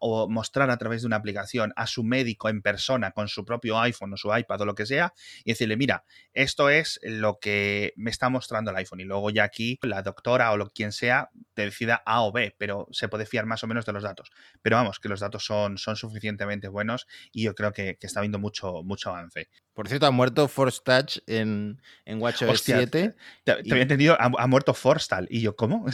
o 0.00 0.28
mostrar 0.28 0.70
a 0.70 0.76
través 0.76 1.02
de 1.02 1.06
una 1.06 1.16
aplicación 1.16 1.72
a 1.76 1.86
su 1.86 2.04
médico 2.04 2.48
en 2.48 2.62
persona 2.62 3.12
con 3.12 3.28
su 3.28 3.44
propio 3.44 3.78
iPhone 3.80 4.12
o 4.12 4.16
su 4.16 4.34
iPad 4.36 4.60
o 4.60 4.64
lo 4.66 4.74
que 4.74 4.86
sea 4.86 5.14
y 5.44 5.52
decirle, 5.52 5.76
mira, 5.76 6.04
esto 6.32 6.68
es 6.68 7.00
lo 7.02 7.38
que 7.40 7.92
me 7.96 8.10
está 8.10 8.28
mostrando 8.28 8.70
el 8.70 8.76
iPhone 8.76 9.00
y 9.00 9.04
luego 9.04 9.30
ya 9.30 9.44
aquí 9.44 9.78
la 9.82 10.02
doctora 10.02 10.52
o 10.52 10.56
lo 10.56 10.68
quien 10.70 10.92
sea 10.92 11.30
te 11.54 11.62
decida 11.62 12.02
A 12.04 12.22
o 12.22 12.32
B, 12.32 12.54
pero 12.58 12.86
se 12.90 13.08
puede 13.08 13.26
fiar 13.26 13.46
más 13.46 13.64
o 13.64 13.66
menos 13.66 13.86
de 13.86 13.92
los 13.92 14.02
datos. 14.02 14.30
Pero 14.62 14.76
vamos, 14.76 14.98
que 14.98 15.08
los 15.08 15.20
datos 15.20 15.44
son, 15.44 15.78
son 15.78 15.96
suficientemente 15.96 16.68
buenos 16.68 17.06
y 17.32 17.44
yo 17.44 17.54
creo 17.54 17.72
que, 17.72 17.98
está 18.00 18.20
habiendo 18.20 18.38
mucho, 18.38 18.82
mucho 18.82 19.10
avance. 19.10 19.48
Por 19.80 19.88
cierto, 19.88 20.04
ha 20.04 20.10
muerto 20.10 20.46
Force 20.46 20.78
Touch 20.84 21.20
en, 21.26 21.80
en 22.04 22.20
WatchOS 22.20 22.60
7. 22.60 23.14
Te, 23.44 23.50
había 23.50 23.80
entendido, 23.80 24.14
ha, 24.20 24.46
muerto 24.46 24.74
Forstal. 24.74 25.26
Y 25.30 25.40
yo, 25.40 25.56
¿cómo? 25.56 25.86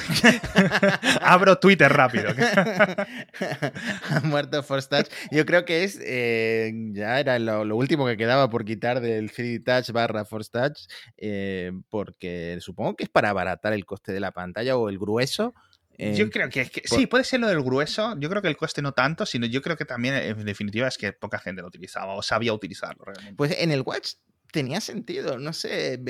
Abro 1.22 1.60
Twitter 1.60 1.92
rápido. 1.92 2.30
ha 4.10 4.20
muerto 4.24 4.60
Force 4.64 4.88
Touch. 4.88 5.06
Yo 5.30 5.46
creo 5.46 5.64
que 5.64 5.84
es, 5.84 6.00
eh, 6.02 6.72
ya 6.94 7.20
era 7.20 7.38
lo, 7.38 7.76
último 7.76 8.06
que 8.06 8.16
quedaba 8.16 8.50
por 8.50 8.64
quitar 8.64 9.00
del 9.00 9.30
3D 9.30 9.62
Touch 9.62 9.92
barra 9.92 10.24
Force 10.24 10.50
Touch, 10.50 10.88
eh, 11.16 11.70
porque 11.88 12.58
supongo 12.60 12.96
que 12.96 13.04
es 13.04 13.10
para 13.10 13.30
abaratar 13.30 13.72
el 13.72 13.86
coste 13.86 14.10
de 14.10 14.18
la 14.18 14.32
pantalla 14.32 14.76
o 14.76 14.88
el 14.88 14.98
grueso 14.98 15.54
yo 15.98 16.24
eh, 16.26 16.30
creo 16.30 16.48
que, 16.50 16.70
sí, 16.84 17.06
puede 17.06 17.24
ser 17.24 17.40
lo 17.40 17.48
del 17.48 17.62
grueso. 17.62 18.16
Yo 18.18 18.28
creo 18.28 18.42
que 18.42 18.48
el 18.48 18.56
coste 18.56 18.82
no 18.82 18.92
tanto, 18.92 19.26
sino 19.26 19.46
yo 19.46 19.62
creo 19.62 19.76
que 19.76 19.84
también, 19.84 20.14
en 20.14 20.44
definitiva, 20.44 20.88
es 20.88 20.98
que 20.98 21.12
poca 21.12 21.38
gente 21.38 21.62
lo 21.62 21.68
utilizaba 21.68 22.14
o 22.14 22.22
sabía 22.22 22.52
utilizarlo 22.52 23.04
realmente. 23.04 23.34
Pues 23.36 23.56
en 23.58 23.70
el 23.70 23.82
Watch 23.82 24.14
tenía 24.52 24.80
sentido, 24.80 25.38
no 25.38 25.52
sé, 25.52 26.00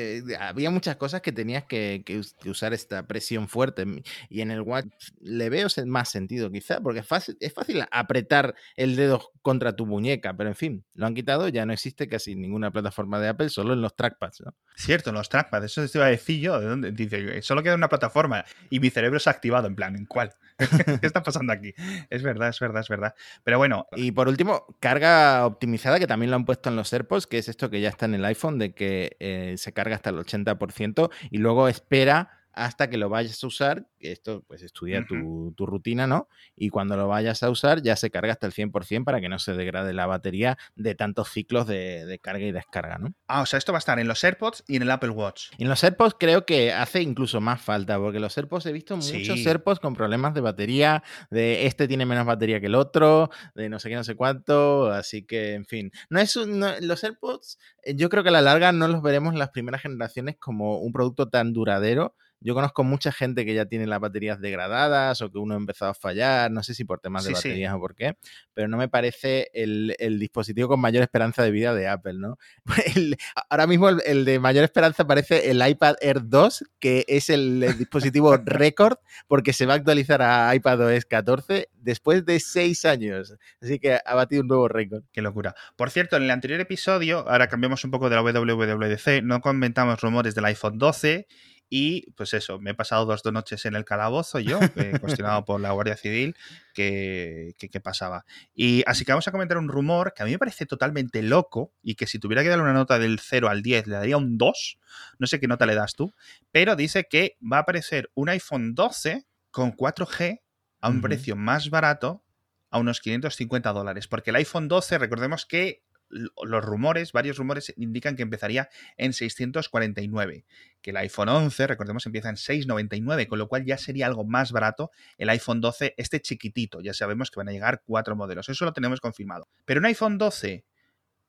había 0.40 0.70
muchas 0.70 0.96
cosas 0.96 1.20
que 1.20 1.32
tenías 1.32 1.64
que, 1.64 2.04
usar 2.44 2.72
esta 2.72 3.06
presión 3.06 3.48
fuerte 3.48 3.84
y 4.28 4.40
en 4.40 4.50
el 4.50 4.60
Watch 4.60 4.86
le 5.20 5.50
veo 5.50 5.68
más 5.86 6.08
sentido 6.08 6.50
quizá, 6.50 6.80
porque 6.80 7.00
es 7.00 7.06
fácil, 7.06 7.36
es 7.40 7.52
fácil 7.52 7.84
apretar 7.90 8.54
el 8.76 8.96
dedo 8.96 9.32
contra 9.42 9.74
tu 9.74 9.86
muñeca, 9.86 10.36
pero 10.36 10.48
en 10.48 10.56
fin, 10.56 10.84
lo 10.94 11.06
han 11.06 11.14
quitado, 11.14 11.48
ya 11.48 11.66
no 11.66 11.72
existe 11.72 12.08
casi 12.08 12.34
ninguna 12.34 12.70
plataforma 12.70 13.20
de 13.20 13.28
Apple, 13.28 13.48
solo 13.48 13.72
en 13.74 13.80
los 13.80 13.96
trackpads, 13.96 14.42
¿no? 14.42 14.54
Cierto, 14.76 15.12
los 15.12 15.28
trackpads, 15.28 15.64
eso 15.64 15.86
te 15.86 15.98
iba 15.98 16.06
a 16.06 16.10
decir 16.10 16.40
yo, 16.40 16.60
¿de 16.60 16.66
dónde? 16.66 16.92
Dice, 16.92 17.42
solo 17.42 17.62
queda 17.62 17.74
una 17.74 17.88
plataforma 17.88 18.44
y 18.70 18.80
mi 18.80 18.90
cerebro 18.90 19.18
se 19.18 19.30
ha 19.30 19.32
activado, 19.32 19.66
en 19.66 19.76
plan, 19.76 19.96
¿en 19.96 20.06
cuál? 20.06 20.34
¿Qué 21.00 21.06
está 21.06 21.22
pasando 21.22 21.52
aquí? 21.52 21.74
Es 22.10 22.22
verdad, 22.22 22.48
es 22.48 22.60
verdad, 22.60 22.80
es 22.80 22.88
verdad. 22.88 23.14
Pero 23.44 23.58
bueno. 23.58 23.86
Y 23.94 24.12
por 24.12 24.28
último, 24.28 24.66
carga 24.80 25.46
optimizada, 25.46 25.98
que 25.98 26.06
también 26.06 26.30
lo 26.30 26.36
han 26.36 26.44
puesto 26.44 26.70
en 26.70 26.76
los 26.76 26.92
AirPods, 26.92 27.26
que 27.26 27.38
es 27.38 27.48
esto 27.48 27.70
que 27.70 27.80
ya 27.80 27.88
está 27.88 28.06
en 28.06 28.14
el 28.14 28.24
iPhone, 28.24 28.58
de 28.58 28.74
que 28.74 29.16
eh, 29.20 29.54
se 29.58 29.72
carga 29.72 29.96
hasta 29.96 30.10
el 30.10 30.16
80% 30.16 31.10
y 31.30 31.38
luego 31.38 31.68
espera 31.68 32.45
hasta 32.56 32.88
que 32.88 32.96
lo 32.96 33.10
vayas 33.10 33.44
a 33.44 33.46
usar, 33.46 33.86
esto 34.00 34.42
pues 34.48 34.62
estudia 34.62 35.04
tu, 35.06 35.54
rutina, 35.58 36.06
¿no? 36.06 36.28
Y 36.56 36.70
cuando 36.70 36.96
lo 36.96 37.06
vayas 37.06 37.42
a 37.42 37.50
usar 37.50 37.82
ya 37.82 37.96
se 37.96 38.10
carga 38.10 38.32
hasta 38.32 38.46
el 38.46 38.54
100% 38.54 39.04
para 39.04 39.20
que 39.20 39.28
no 39.28 39.38
se 39.38 39.52
degrade 39.52 39.92
la 39.92 40.06
batería 40.06 40.56
de 40.74 40.94
tantos 40.94 41.30
ciclos 41.30 41.66
de, 41.66 42.18
carga 42.22 42.44
y 42.44 42.52
descarga, 42.52 42.96
¿no? 42.98 43.14
Ah, 43.28 43.42
o 43.42 43.46
sea, 43.46 43.58
esto 43.58 43.72
va 43.72 43.78
a 43.78 43.80
estar 43.80 43.98
en 43.98 44.08
los 44.08 44.24
AirPods 44.24 44.64
y 44.66 44.76
en 44.76 44.82
el 44.82 44.90
Apple 44.90 45.10
Watch. 45.10 45.50
Y 45.58 45.64
en 45.64 45.68
los 45.68 45.84
AirPods 45.84 46.16
creo 46.18 46.46
que 46.46 46.72
hace 46.72 47.02
incluso 47.02 47.42
más 47.42 47.60
falta, 47.60 47.98
porque 47.98 48.20
los 48.20 48.36
AirPods 48.36 48.66
he 48.66 48.72
visto 48.72 48.96
muchos 48.96 49.46
AirPods 49.46 49.78
con 49.78 49.94
problemas 49.94 50.32
de 50.32 50.40
batería, 50.40 51.02
de 51.30 51.66
este 51.66 51.86
tiene 51.86 52.06
menos 52.06 52.24
batería 52.24 52.58
que 52.58 52.66
el 52.66 52.74
otro, 52.74 53.28
de 53.54 53.68
no 53.68 53.78
sé 53.78 53.90
qué, 53.90 53.96
no 53.96 54.04
sé 54.04 54.14
cuánto, 54.14 54.90
así 54.90 55.26
que, 55.26 55.52
en 55.52 55.66
fin. 55.66 55.92
No 56.08 56.20
es 56.20 56.34
los 56.36 57.04
AirPods, 57.04 57.58
eh, 57.82 57.94
yo 57.96 58.08
creo 58.08 58.22
que 58.22 58.30
a 58.30 58.32
la 58.32 58.40
larga 58.40 58.72
no 58.72 58.88
los 58.88 59.02
veremos 59.02 59.34
en 59.34 59.38
las 59.38 59.50
primeras 59.50 59.82
generaciones 59.82 60.36
como 60.38 60.78
un 60.78 60.92
producto 60.92 61.28
tan 61.28 61.52
duradero 61.52 62.14
yo 62.40 62.54
conozco 62.54 62.84
mucha 62.84 63.12
gente 63.12 63.44
que 63.44 63.54
ya 63.54 63.66
tiene 63.66 63.86
las 63.86 64.00
baterías 64.00 64.40
degradadas 64.40 65.20
o 65.22 65.30
que 65.30 65.38
uno 65.38 65.54
ha 65.54 65.56
empezado 65.56 65.90
a 65.90 65.94
fallar, 65.94 66.50
no 66.50 66.62
sé 66.62 66.74
si 66.74 66.84
por 66.84 67.00
temas 67.00 67.24
de 67.24 67.32
baterías 67.32 67.74
o 67.74 67.78
por 67.78 67.94
qué, 67.94 68.16
pero 68.54 68.68
no 68.68 68.76
me 68.76 68.88
parece 68.88 69.50
el, 69.54 69.94
dispositivo 70.18 70.68
con 70.68 70.80
mayor 70.80 71.02
esperanza 71.02 71.42
de 71.42 71.50
vida 71.50 71.74
de 71.74 71.88
Apple, 71.88 72.14
¿no? 72.14 72.38
ahora 73.50 73.66
mismo 73.66 73.88
el, 73.88 74.24
de 74.24 74.38
mayor 74.38 74.64
esperanza 74.64 75.06
parece 75.06 75.50
el 75.50 75.66
iPad 75.66 75.96
Air 76.00 76.20
2, 76.24 76.64
que 76.78 77.04
es 77.08 77.30
el, 77.30 77.76
dispositivo 77.78 78.36
récord 78.44 78.98
porque 79.26 79.52
se 79.52 79.66
va 79.66 79.74
a 79.74 79.76
actualizar 79.76 80.22
a 80.22 80.54
iPadOS 80.54 81.06
14 81.06 81.70
después 81.74 82.24
de 82.24 82.40
seis 82.40 82.84
años. 82.84 83.34
Así 83.60 83.78
que 83.78 83.98
ha 84.04 84.14
batido 84.14 84.42
un 84.42 84.48
nuevo 84.48 84.68
récord. 84.68 85.04
Qué 85.12 85.22
locura. 85.22 85.54
Por 85.76 85.90
cierto, 85.90 86.16
en 86.16 86.24
el 86.24 86.30
anterior 86.30 86.60
episodio, 86.60 87.28
ahora 87.28 87.48
cambiamos 87.48 87.84
un 87.84 87.90
poco 87.90 88.10
de 88.10 88.16
la 88.16 88.22
WWDC, 88.22 89.22
no 89.22 89.40
comentamos 89.40 90.00
rumores 90.00 90.34
del 90.34 90.44
iPhone 90.44 90.78
12 90.78 91.26
y 91.68 92.10
pues 92.12 92.32
eso, 92.34 92.58
me 92.60 92.70
he 92.70 92.74
pasado 92.74 93.06
dos, 93.06 93.24
noches 93.32 93.64
en 93.64 93.74
el 93.74 93.84
calabozo 93.84 94.38
yo, 94.38 94.60
eh, 94.76 94.98
cuestionado 95.00 95.44
por 95.44 95.60
la 95.60 95.72
Guardia 95.72 95.96
Civil, 95.96 96.36
que, 96.72 97.54
pasaba. 97.82 98.24
Y 98.54 98.82
así 98.86 99.04
que 99.04 99.12
vamos 99.12 99.26
a 99.28 99.32
comentar 99.32 99.58
un 99.58 99.68
rumor 99.68 100.12
que 100.14 100.22
a 100.22 100.26
mí 100.26 100.32
me 100.32 100.38
parece 100.38 100.66
totalmente 100.66 101.22
loco 101.22 101.72
y 101.82 101.94
que 101.94 102.06
si 102.06 102.18
tuviera 102.18 102.42
que 102.42 102.48
darle 102.48 102.64
una 102.64 102.72
nota 102.72 102.98
del 102.98 103.18
0 103.18 103.48
al 103.48 103.62
10 103.62 103.86
le 103.88 103.96
daría 103.96 104.16
un 104.16 104.38
2. 104.38 104.78
No 105.18 105.26
sé 105.26 105.40
qué 105.40 105.48
nota 105.48 105.66
le 105.66 105.74
das 105.74 105.94
tú, 105.94 106.14
pero 106.52 106.76
dice 106.76 107.06
que 107.10 107.36
va 107.40 107.58
a 107.58 107.60
aparecer 107.60 108.10
un 108.14 108.28
iPhone 108.28 108.74
12 108.74 109.26
con 109.50 109.72
4G 109.72 110.40
a 110.80 110.88
un 110.88 111.00
precio 111.00 111.36
más 111.36 111.70
barato 111.70 112.22
a 112.70 112.78
unos 112.78 113.00
550 113.00 113.72
dólares. 113.72 114.08
Porque 114.08 114.30
el 114.30 114.36
iPhone 114.36 114.68
12, 114.68 114.98
recordemos 114.98 115.46
que 115.46 115.82
los 116.08 116.64
rumores, 116.64 117.12
varios 117.12 117.36
rumores 117.36 117.72
indican 117.76 118.16
que 118.16 118.22
empezaría 118.22 118.68
en 118.96 119.12
649, 119.12 120.44
que 120.80 120.90
el 120.90 120.96
iPhone 120.98 121.28
11, 121.28 121.66
recordemos, 121.66 122.06
empieza 122.06 122.28
en 122.28 122.36
699, 122.36 123.26
con 123.26 123.38
lo 123.38 123.48
cual 123.48 123.64
ya 123.64 123.78
sería 123.78 124.06
algo 124.06 124.24
más 124.24 124.52
barato 124.52 124.90
el 125.18 125.28
iPhone 125.30 125.60
12, 125.60 125.94
este 125.96 126.20
chiquitito, 126.20 126.80
ya 126.80 126.94
sabemos 126.94 127.30
que 127.30 127.40
van 127.40 127.48
a 127.48 127.52
llegar 127.52 127.82
cuatro 127.84 128.16
modelos, 128.16 128.48
eso 128.48 128.64
lo 128.64 128.72
tenemos 128.72 129.00
confirmado. 129.00 129.48
Pero 129.64 129.80
un 129.80 129.86
iPhone 129.86 130.18
12 130.18 130.64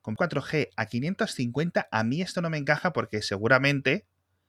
con 0.00 0.16
4G 0.16 0.70
a 0.76 0.86
550, 0.86 1.88
a 1.90 2.04
mí 2.04 2.22
esto 2.22 2.40
no 2.40 2.50
me 2.50 2.58
encaja 2.58 2.92
porque 2.92 3.20
seguramente 3.22 4.06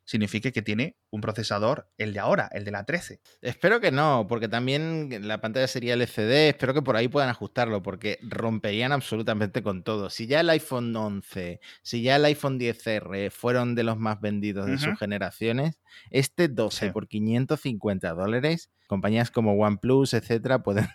signifique 0.09 0.51
que 0.51 0.63
tiene 0.63 0.97
un 1.11 1.21
procesador, 1.21 1.87
el 1.99 2.13
de 2.13 2.19
ahora, 2.19 2.49
el 2.53 2.65
de 2.65 2.71
la 2.71 2.83
13. 2.83 3.21
Espero 3.43 3.79
que 3.79 3.91
no, 3.91 4.25
porque 4.27 4.47
también 4.47 5.27
la 5.27 5.39
pantalla 5.39 5.67
sería 5.67 5.93
LCD, 5.93 6.49
espero 6.49 6.73
que 6.73 6.81
por 6.81 6.95
ahí 6.95 7.07
puedan 7.07 7.29
ajustarlo, 7.29 7.83
porque 7.83 8.17
romperían 8.23 8.91
absolutamente 8.91 9.61
con 9.61 9.83
todo. 9.83 10.09
Si 10.09 10.25
ya 10.25 10.39
el 10.39 10.49
iPhone 10.49 10.95
11, 10.95 11.59
si 11.83 12.01
ya 12.01 12.15
el 12.15 12.25
iPhone 12.25 12.59
10R 12.59 13.29
fueron 13.29 13.75
de 13.75 13.83
los 13.83 13.99
más 13.99 14.19
vendidos 14.19 14.65
de 14.65 14.79
sus 14.79 14.97
generaciones, 14.97 15.79
este 16.09 16.47
12 16.47 16.91
por 16.91 17.07
550 17.07 18.11
dólares, 18.13 18.71
compañías 18.87 19.29
como 19.29 19.53
OnePlus, 19.53 20.15
etcétera, 20.15 20.63
pueden, 20.63 20.89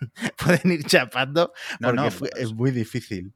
pueden 0.45 0.73
ir 0.73 0.87
chapando, 0.87 1.53
porque 1.81 2.11
pues 2.19 2.33
es 2.35 2.53
muy 2.53 2.73
difícil. 2.73 3.33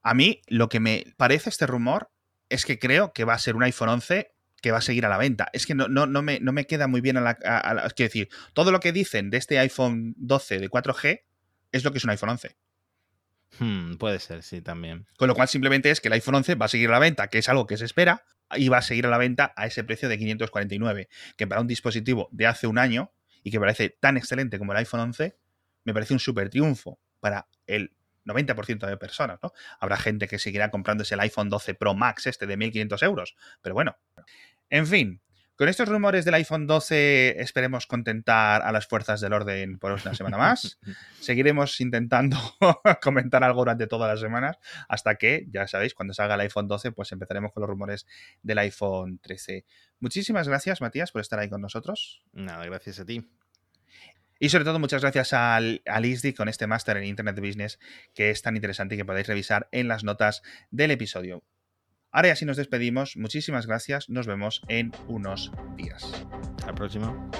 A 0.00 0.14
mí 0.14 0.42
lo 0.46 0.68
que 0.68 0.78
me 0.78 1.06
parece 1.16 1.50
este 1.50 1.66
rumor 1.66 2.08
es 2.48 2.64
que 2.64 2.78
creo 2.78 3.12
que 3.12 3.24
va 3.24 3.34
a 3.34 3.38
ser 3.40 3.56
un 3.56 3.64
iPhone 3.64 3.88
11 3.88 4.37
que 4.60 4.70
va 4.70 4.78
a 4.78 4.82
seguir 4.82 5.06
a 5.06 5.08
la 5.08 5.18
venta. 5.18 5.48
Es 5.52 5.66
que 5.66 5.74
no, 5.74 5.88
no, 5.88 6.06
no, 6.06 6.22
me, 6.22 6.40
no 6.40 6.52
me 6.52 6.66
queda 6.66 6.86
muy 6.86 7.00
bien 7.00 7.16
a 7.16 7.20
la, 7.20 7.34
Quiero 7.34 8.08
decir, 8.08 8.28
todo 8.52 8.72
lo 8.72 8.80
que 8.80 8.92
dicen 8.92 9.30
de 9.30 9.38
este 9.38 9.58
iPhone 9.58 10.14
12 10.16 10.58
de 10.58 10.70
4G 10.70 11.22
es 11.72 11.84
lo 11.84 11.92
que 11.92 11.98
es 11.98 12.04
un 12.04 12.10
iPhone 12.10 12.30
11. 12.30 12.56
Hmm, 13.60 13.94
puede 13.94 14.18
ser, 14.20 14.42
sí, 14.42 14.60
también. 14.60 15.06
Con 15.16 15.28
lo 15.28 15.34
cual 15.34 15.48
simplemente 15.48 15.90
es 15.90 16.00
que 16.00 16.08
el 16.08 16.14
iPhone 16.14 16.36
11 16.36 16.54
va 16.56 16.66
a 16.66 16.68
seguir 16.68 16.88
a 16.88 16.92
la 16.92 16.98
venta, 16.98 17.28
que 17.28 17.38
es 17.38 17.48
algo 17.48 17.66
que 17.66 17.76
se 17.76 17.84
espera, 17.84 18.24
y 18.56 18.68
va 18.68 18.78
a 18.78 18.82
seguir 18.82 19.06
a 19.06 19.10
la 19.10 19.18
venta 19.18 19.52
a 19.56 19.66
ese 19.66 19.84
precio 19.84 20.08
de 20.08 20.18
549, 20.18 21.08
que 21.36 21.46
para 21.46 21.60
un 21.60 21.66
dispositivo 21.66 22.28
de 22.32 22.46
hace 22.46 22.66
un 22.66 22.78
año 22.78 23.12
y 23.42 23.50
que 23.50 23.60
parece 23.60 23.90
tan 23.90 24.16
excelente 24.16 24.58
como 24.58 24.72
el 24.72 24.78
iPhone 24.78 25.00
11, 25.00 25.36
me 25.84 25.94
parece 25.94 26.14
un 26.14 26.20
súper 26.20 26.50
triunfo 26.50 26.98
para 27.20 27.48
el 27.66 27.92
90% 28.28 28.86
de 28.86 28.96
personas, 28.96 29.38
¿no? 29.42 29.52
Habrá 29.80 29.96
gente 29.96 30.28
que 30.28 30.38
seguirá 30.38 30.70
comprándose 30.70 31.14
el 31.14 31.20
iPhone 31.20 31.48
12 31.48 31.74
Pro 31.74 31.94
Max 31.94 32.26
este 32.26 32.46
de 32.46 32.56
1.500 32.56 33.02
euros, 33.04 33.36
pero 33.62 33.74
bueno. 33.74 33.96
En 34.70 34.86
fin, 34.86 35.22
con 35.58 35.68
estos 35.68 35.88
rumores 35.88 36.24
del 36.24 36.34
iPhone 36.34 36.68
12 36.68 37.40
esperemos 37.42 37.88
contentar 37.88 38.62
a 38.62 38.70
las 38.70 38.86
fuerzas 38.86 39.20
del 39.20 39.32
orden 39.32 39.80
por 39.80 39.90
una 39.90 40.14
semana 40.14 40.38
más. 40.38 40.78
Seguiremos 41.20 41.80
intentando 41.80 42.36
comentar 43.02 43.42
algo 43.42 43.62
durante 43.62 43.88
todas 43.88 44.08
las 44.08 44.20
semanas 44.20 44.56
hasta 44.88 45.16
que, 45.16 45.46
ya 45.50 45.66
sabéis, 45.66 45.94
cuando 45.94 46.14
salga 46.14 46.36
el 46.36 46.42
iPhone 46.42 46.68
12, 46.68 46.92
pues 46.92 47.10
empezaremos 47.10 47.52
con 47.52 47.62
los 47.62 47.68
rumores 47.68 48.06
del 48.40 48.58
iPhone 48.58 49.18
13. 49.18 49.64
Muchísimas 49.98 50.46
gracias, 50.46 50.80
Matías, 50.80 51.10
por 51.10 51.22
estar 51.22 51.40
ahí 51.40 51.48
con 51.48 51.60
nosotros. 51.60 52.22
Nada, 52.32 52.64
gracias 52.64 53.00
a 53.00 53.04
ti. 53.04 53.28
Y 54.38 54.50
sobre 54.50 54.64
todo, 54.64 54.78
muchas 54.78 55.02
gracias 55.02 55.32
al, 55.32 55.82
al 55.86 56.06
ISDI 56.06 56.32
con 56.32 56.48
este 56.48 56.66
máster 56.66 56.96
en 56.96 57.04
Internet 57.04 57.40
Business 57.40 57.78
que 58.14 58.30
es 58.30 58.42
tan 58.42 58.56
interesante 58.56 58.94
y 58.94 58.98
que 58.98 59.04
podéis 59.04 59.26
revisar 59.26 59.68
en 59.72 59.88
las 59.88 60.04
notas 60.04 60.42
del 60.70 60.90
episodio. 60.90 61.42
Ahora 62.10 62.28
ya 62.28 62.36
sí 62.36 62.44
nos 62.44 62.56
despedimos. 62.56 63.16
Muchísimas 63.16 63.66
gracias. 63.66 64.08
Nos 64.08 64.26
vemos 64.26 64.62
en 64.68 64.92
unos 65.08 65.52
días. 65.76 66.04
Hasta 66.04 66.66
la 66.66 66.74
próxima. 66.74 67.30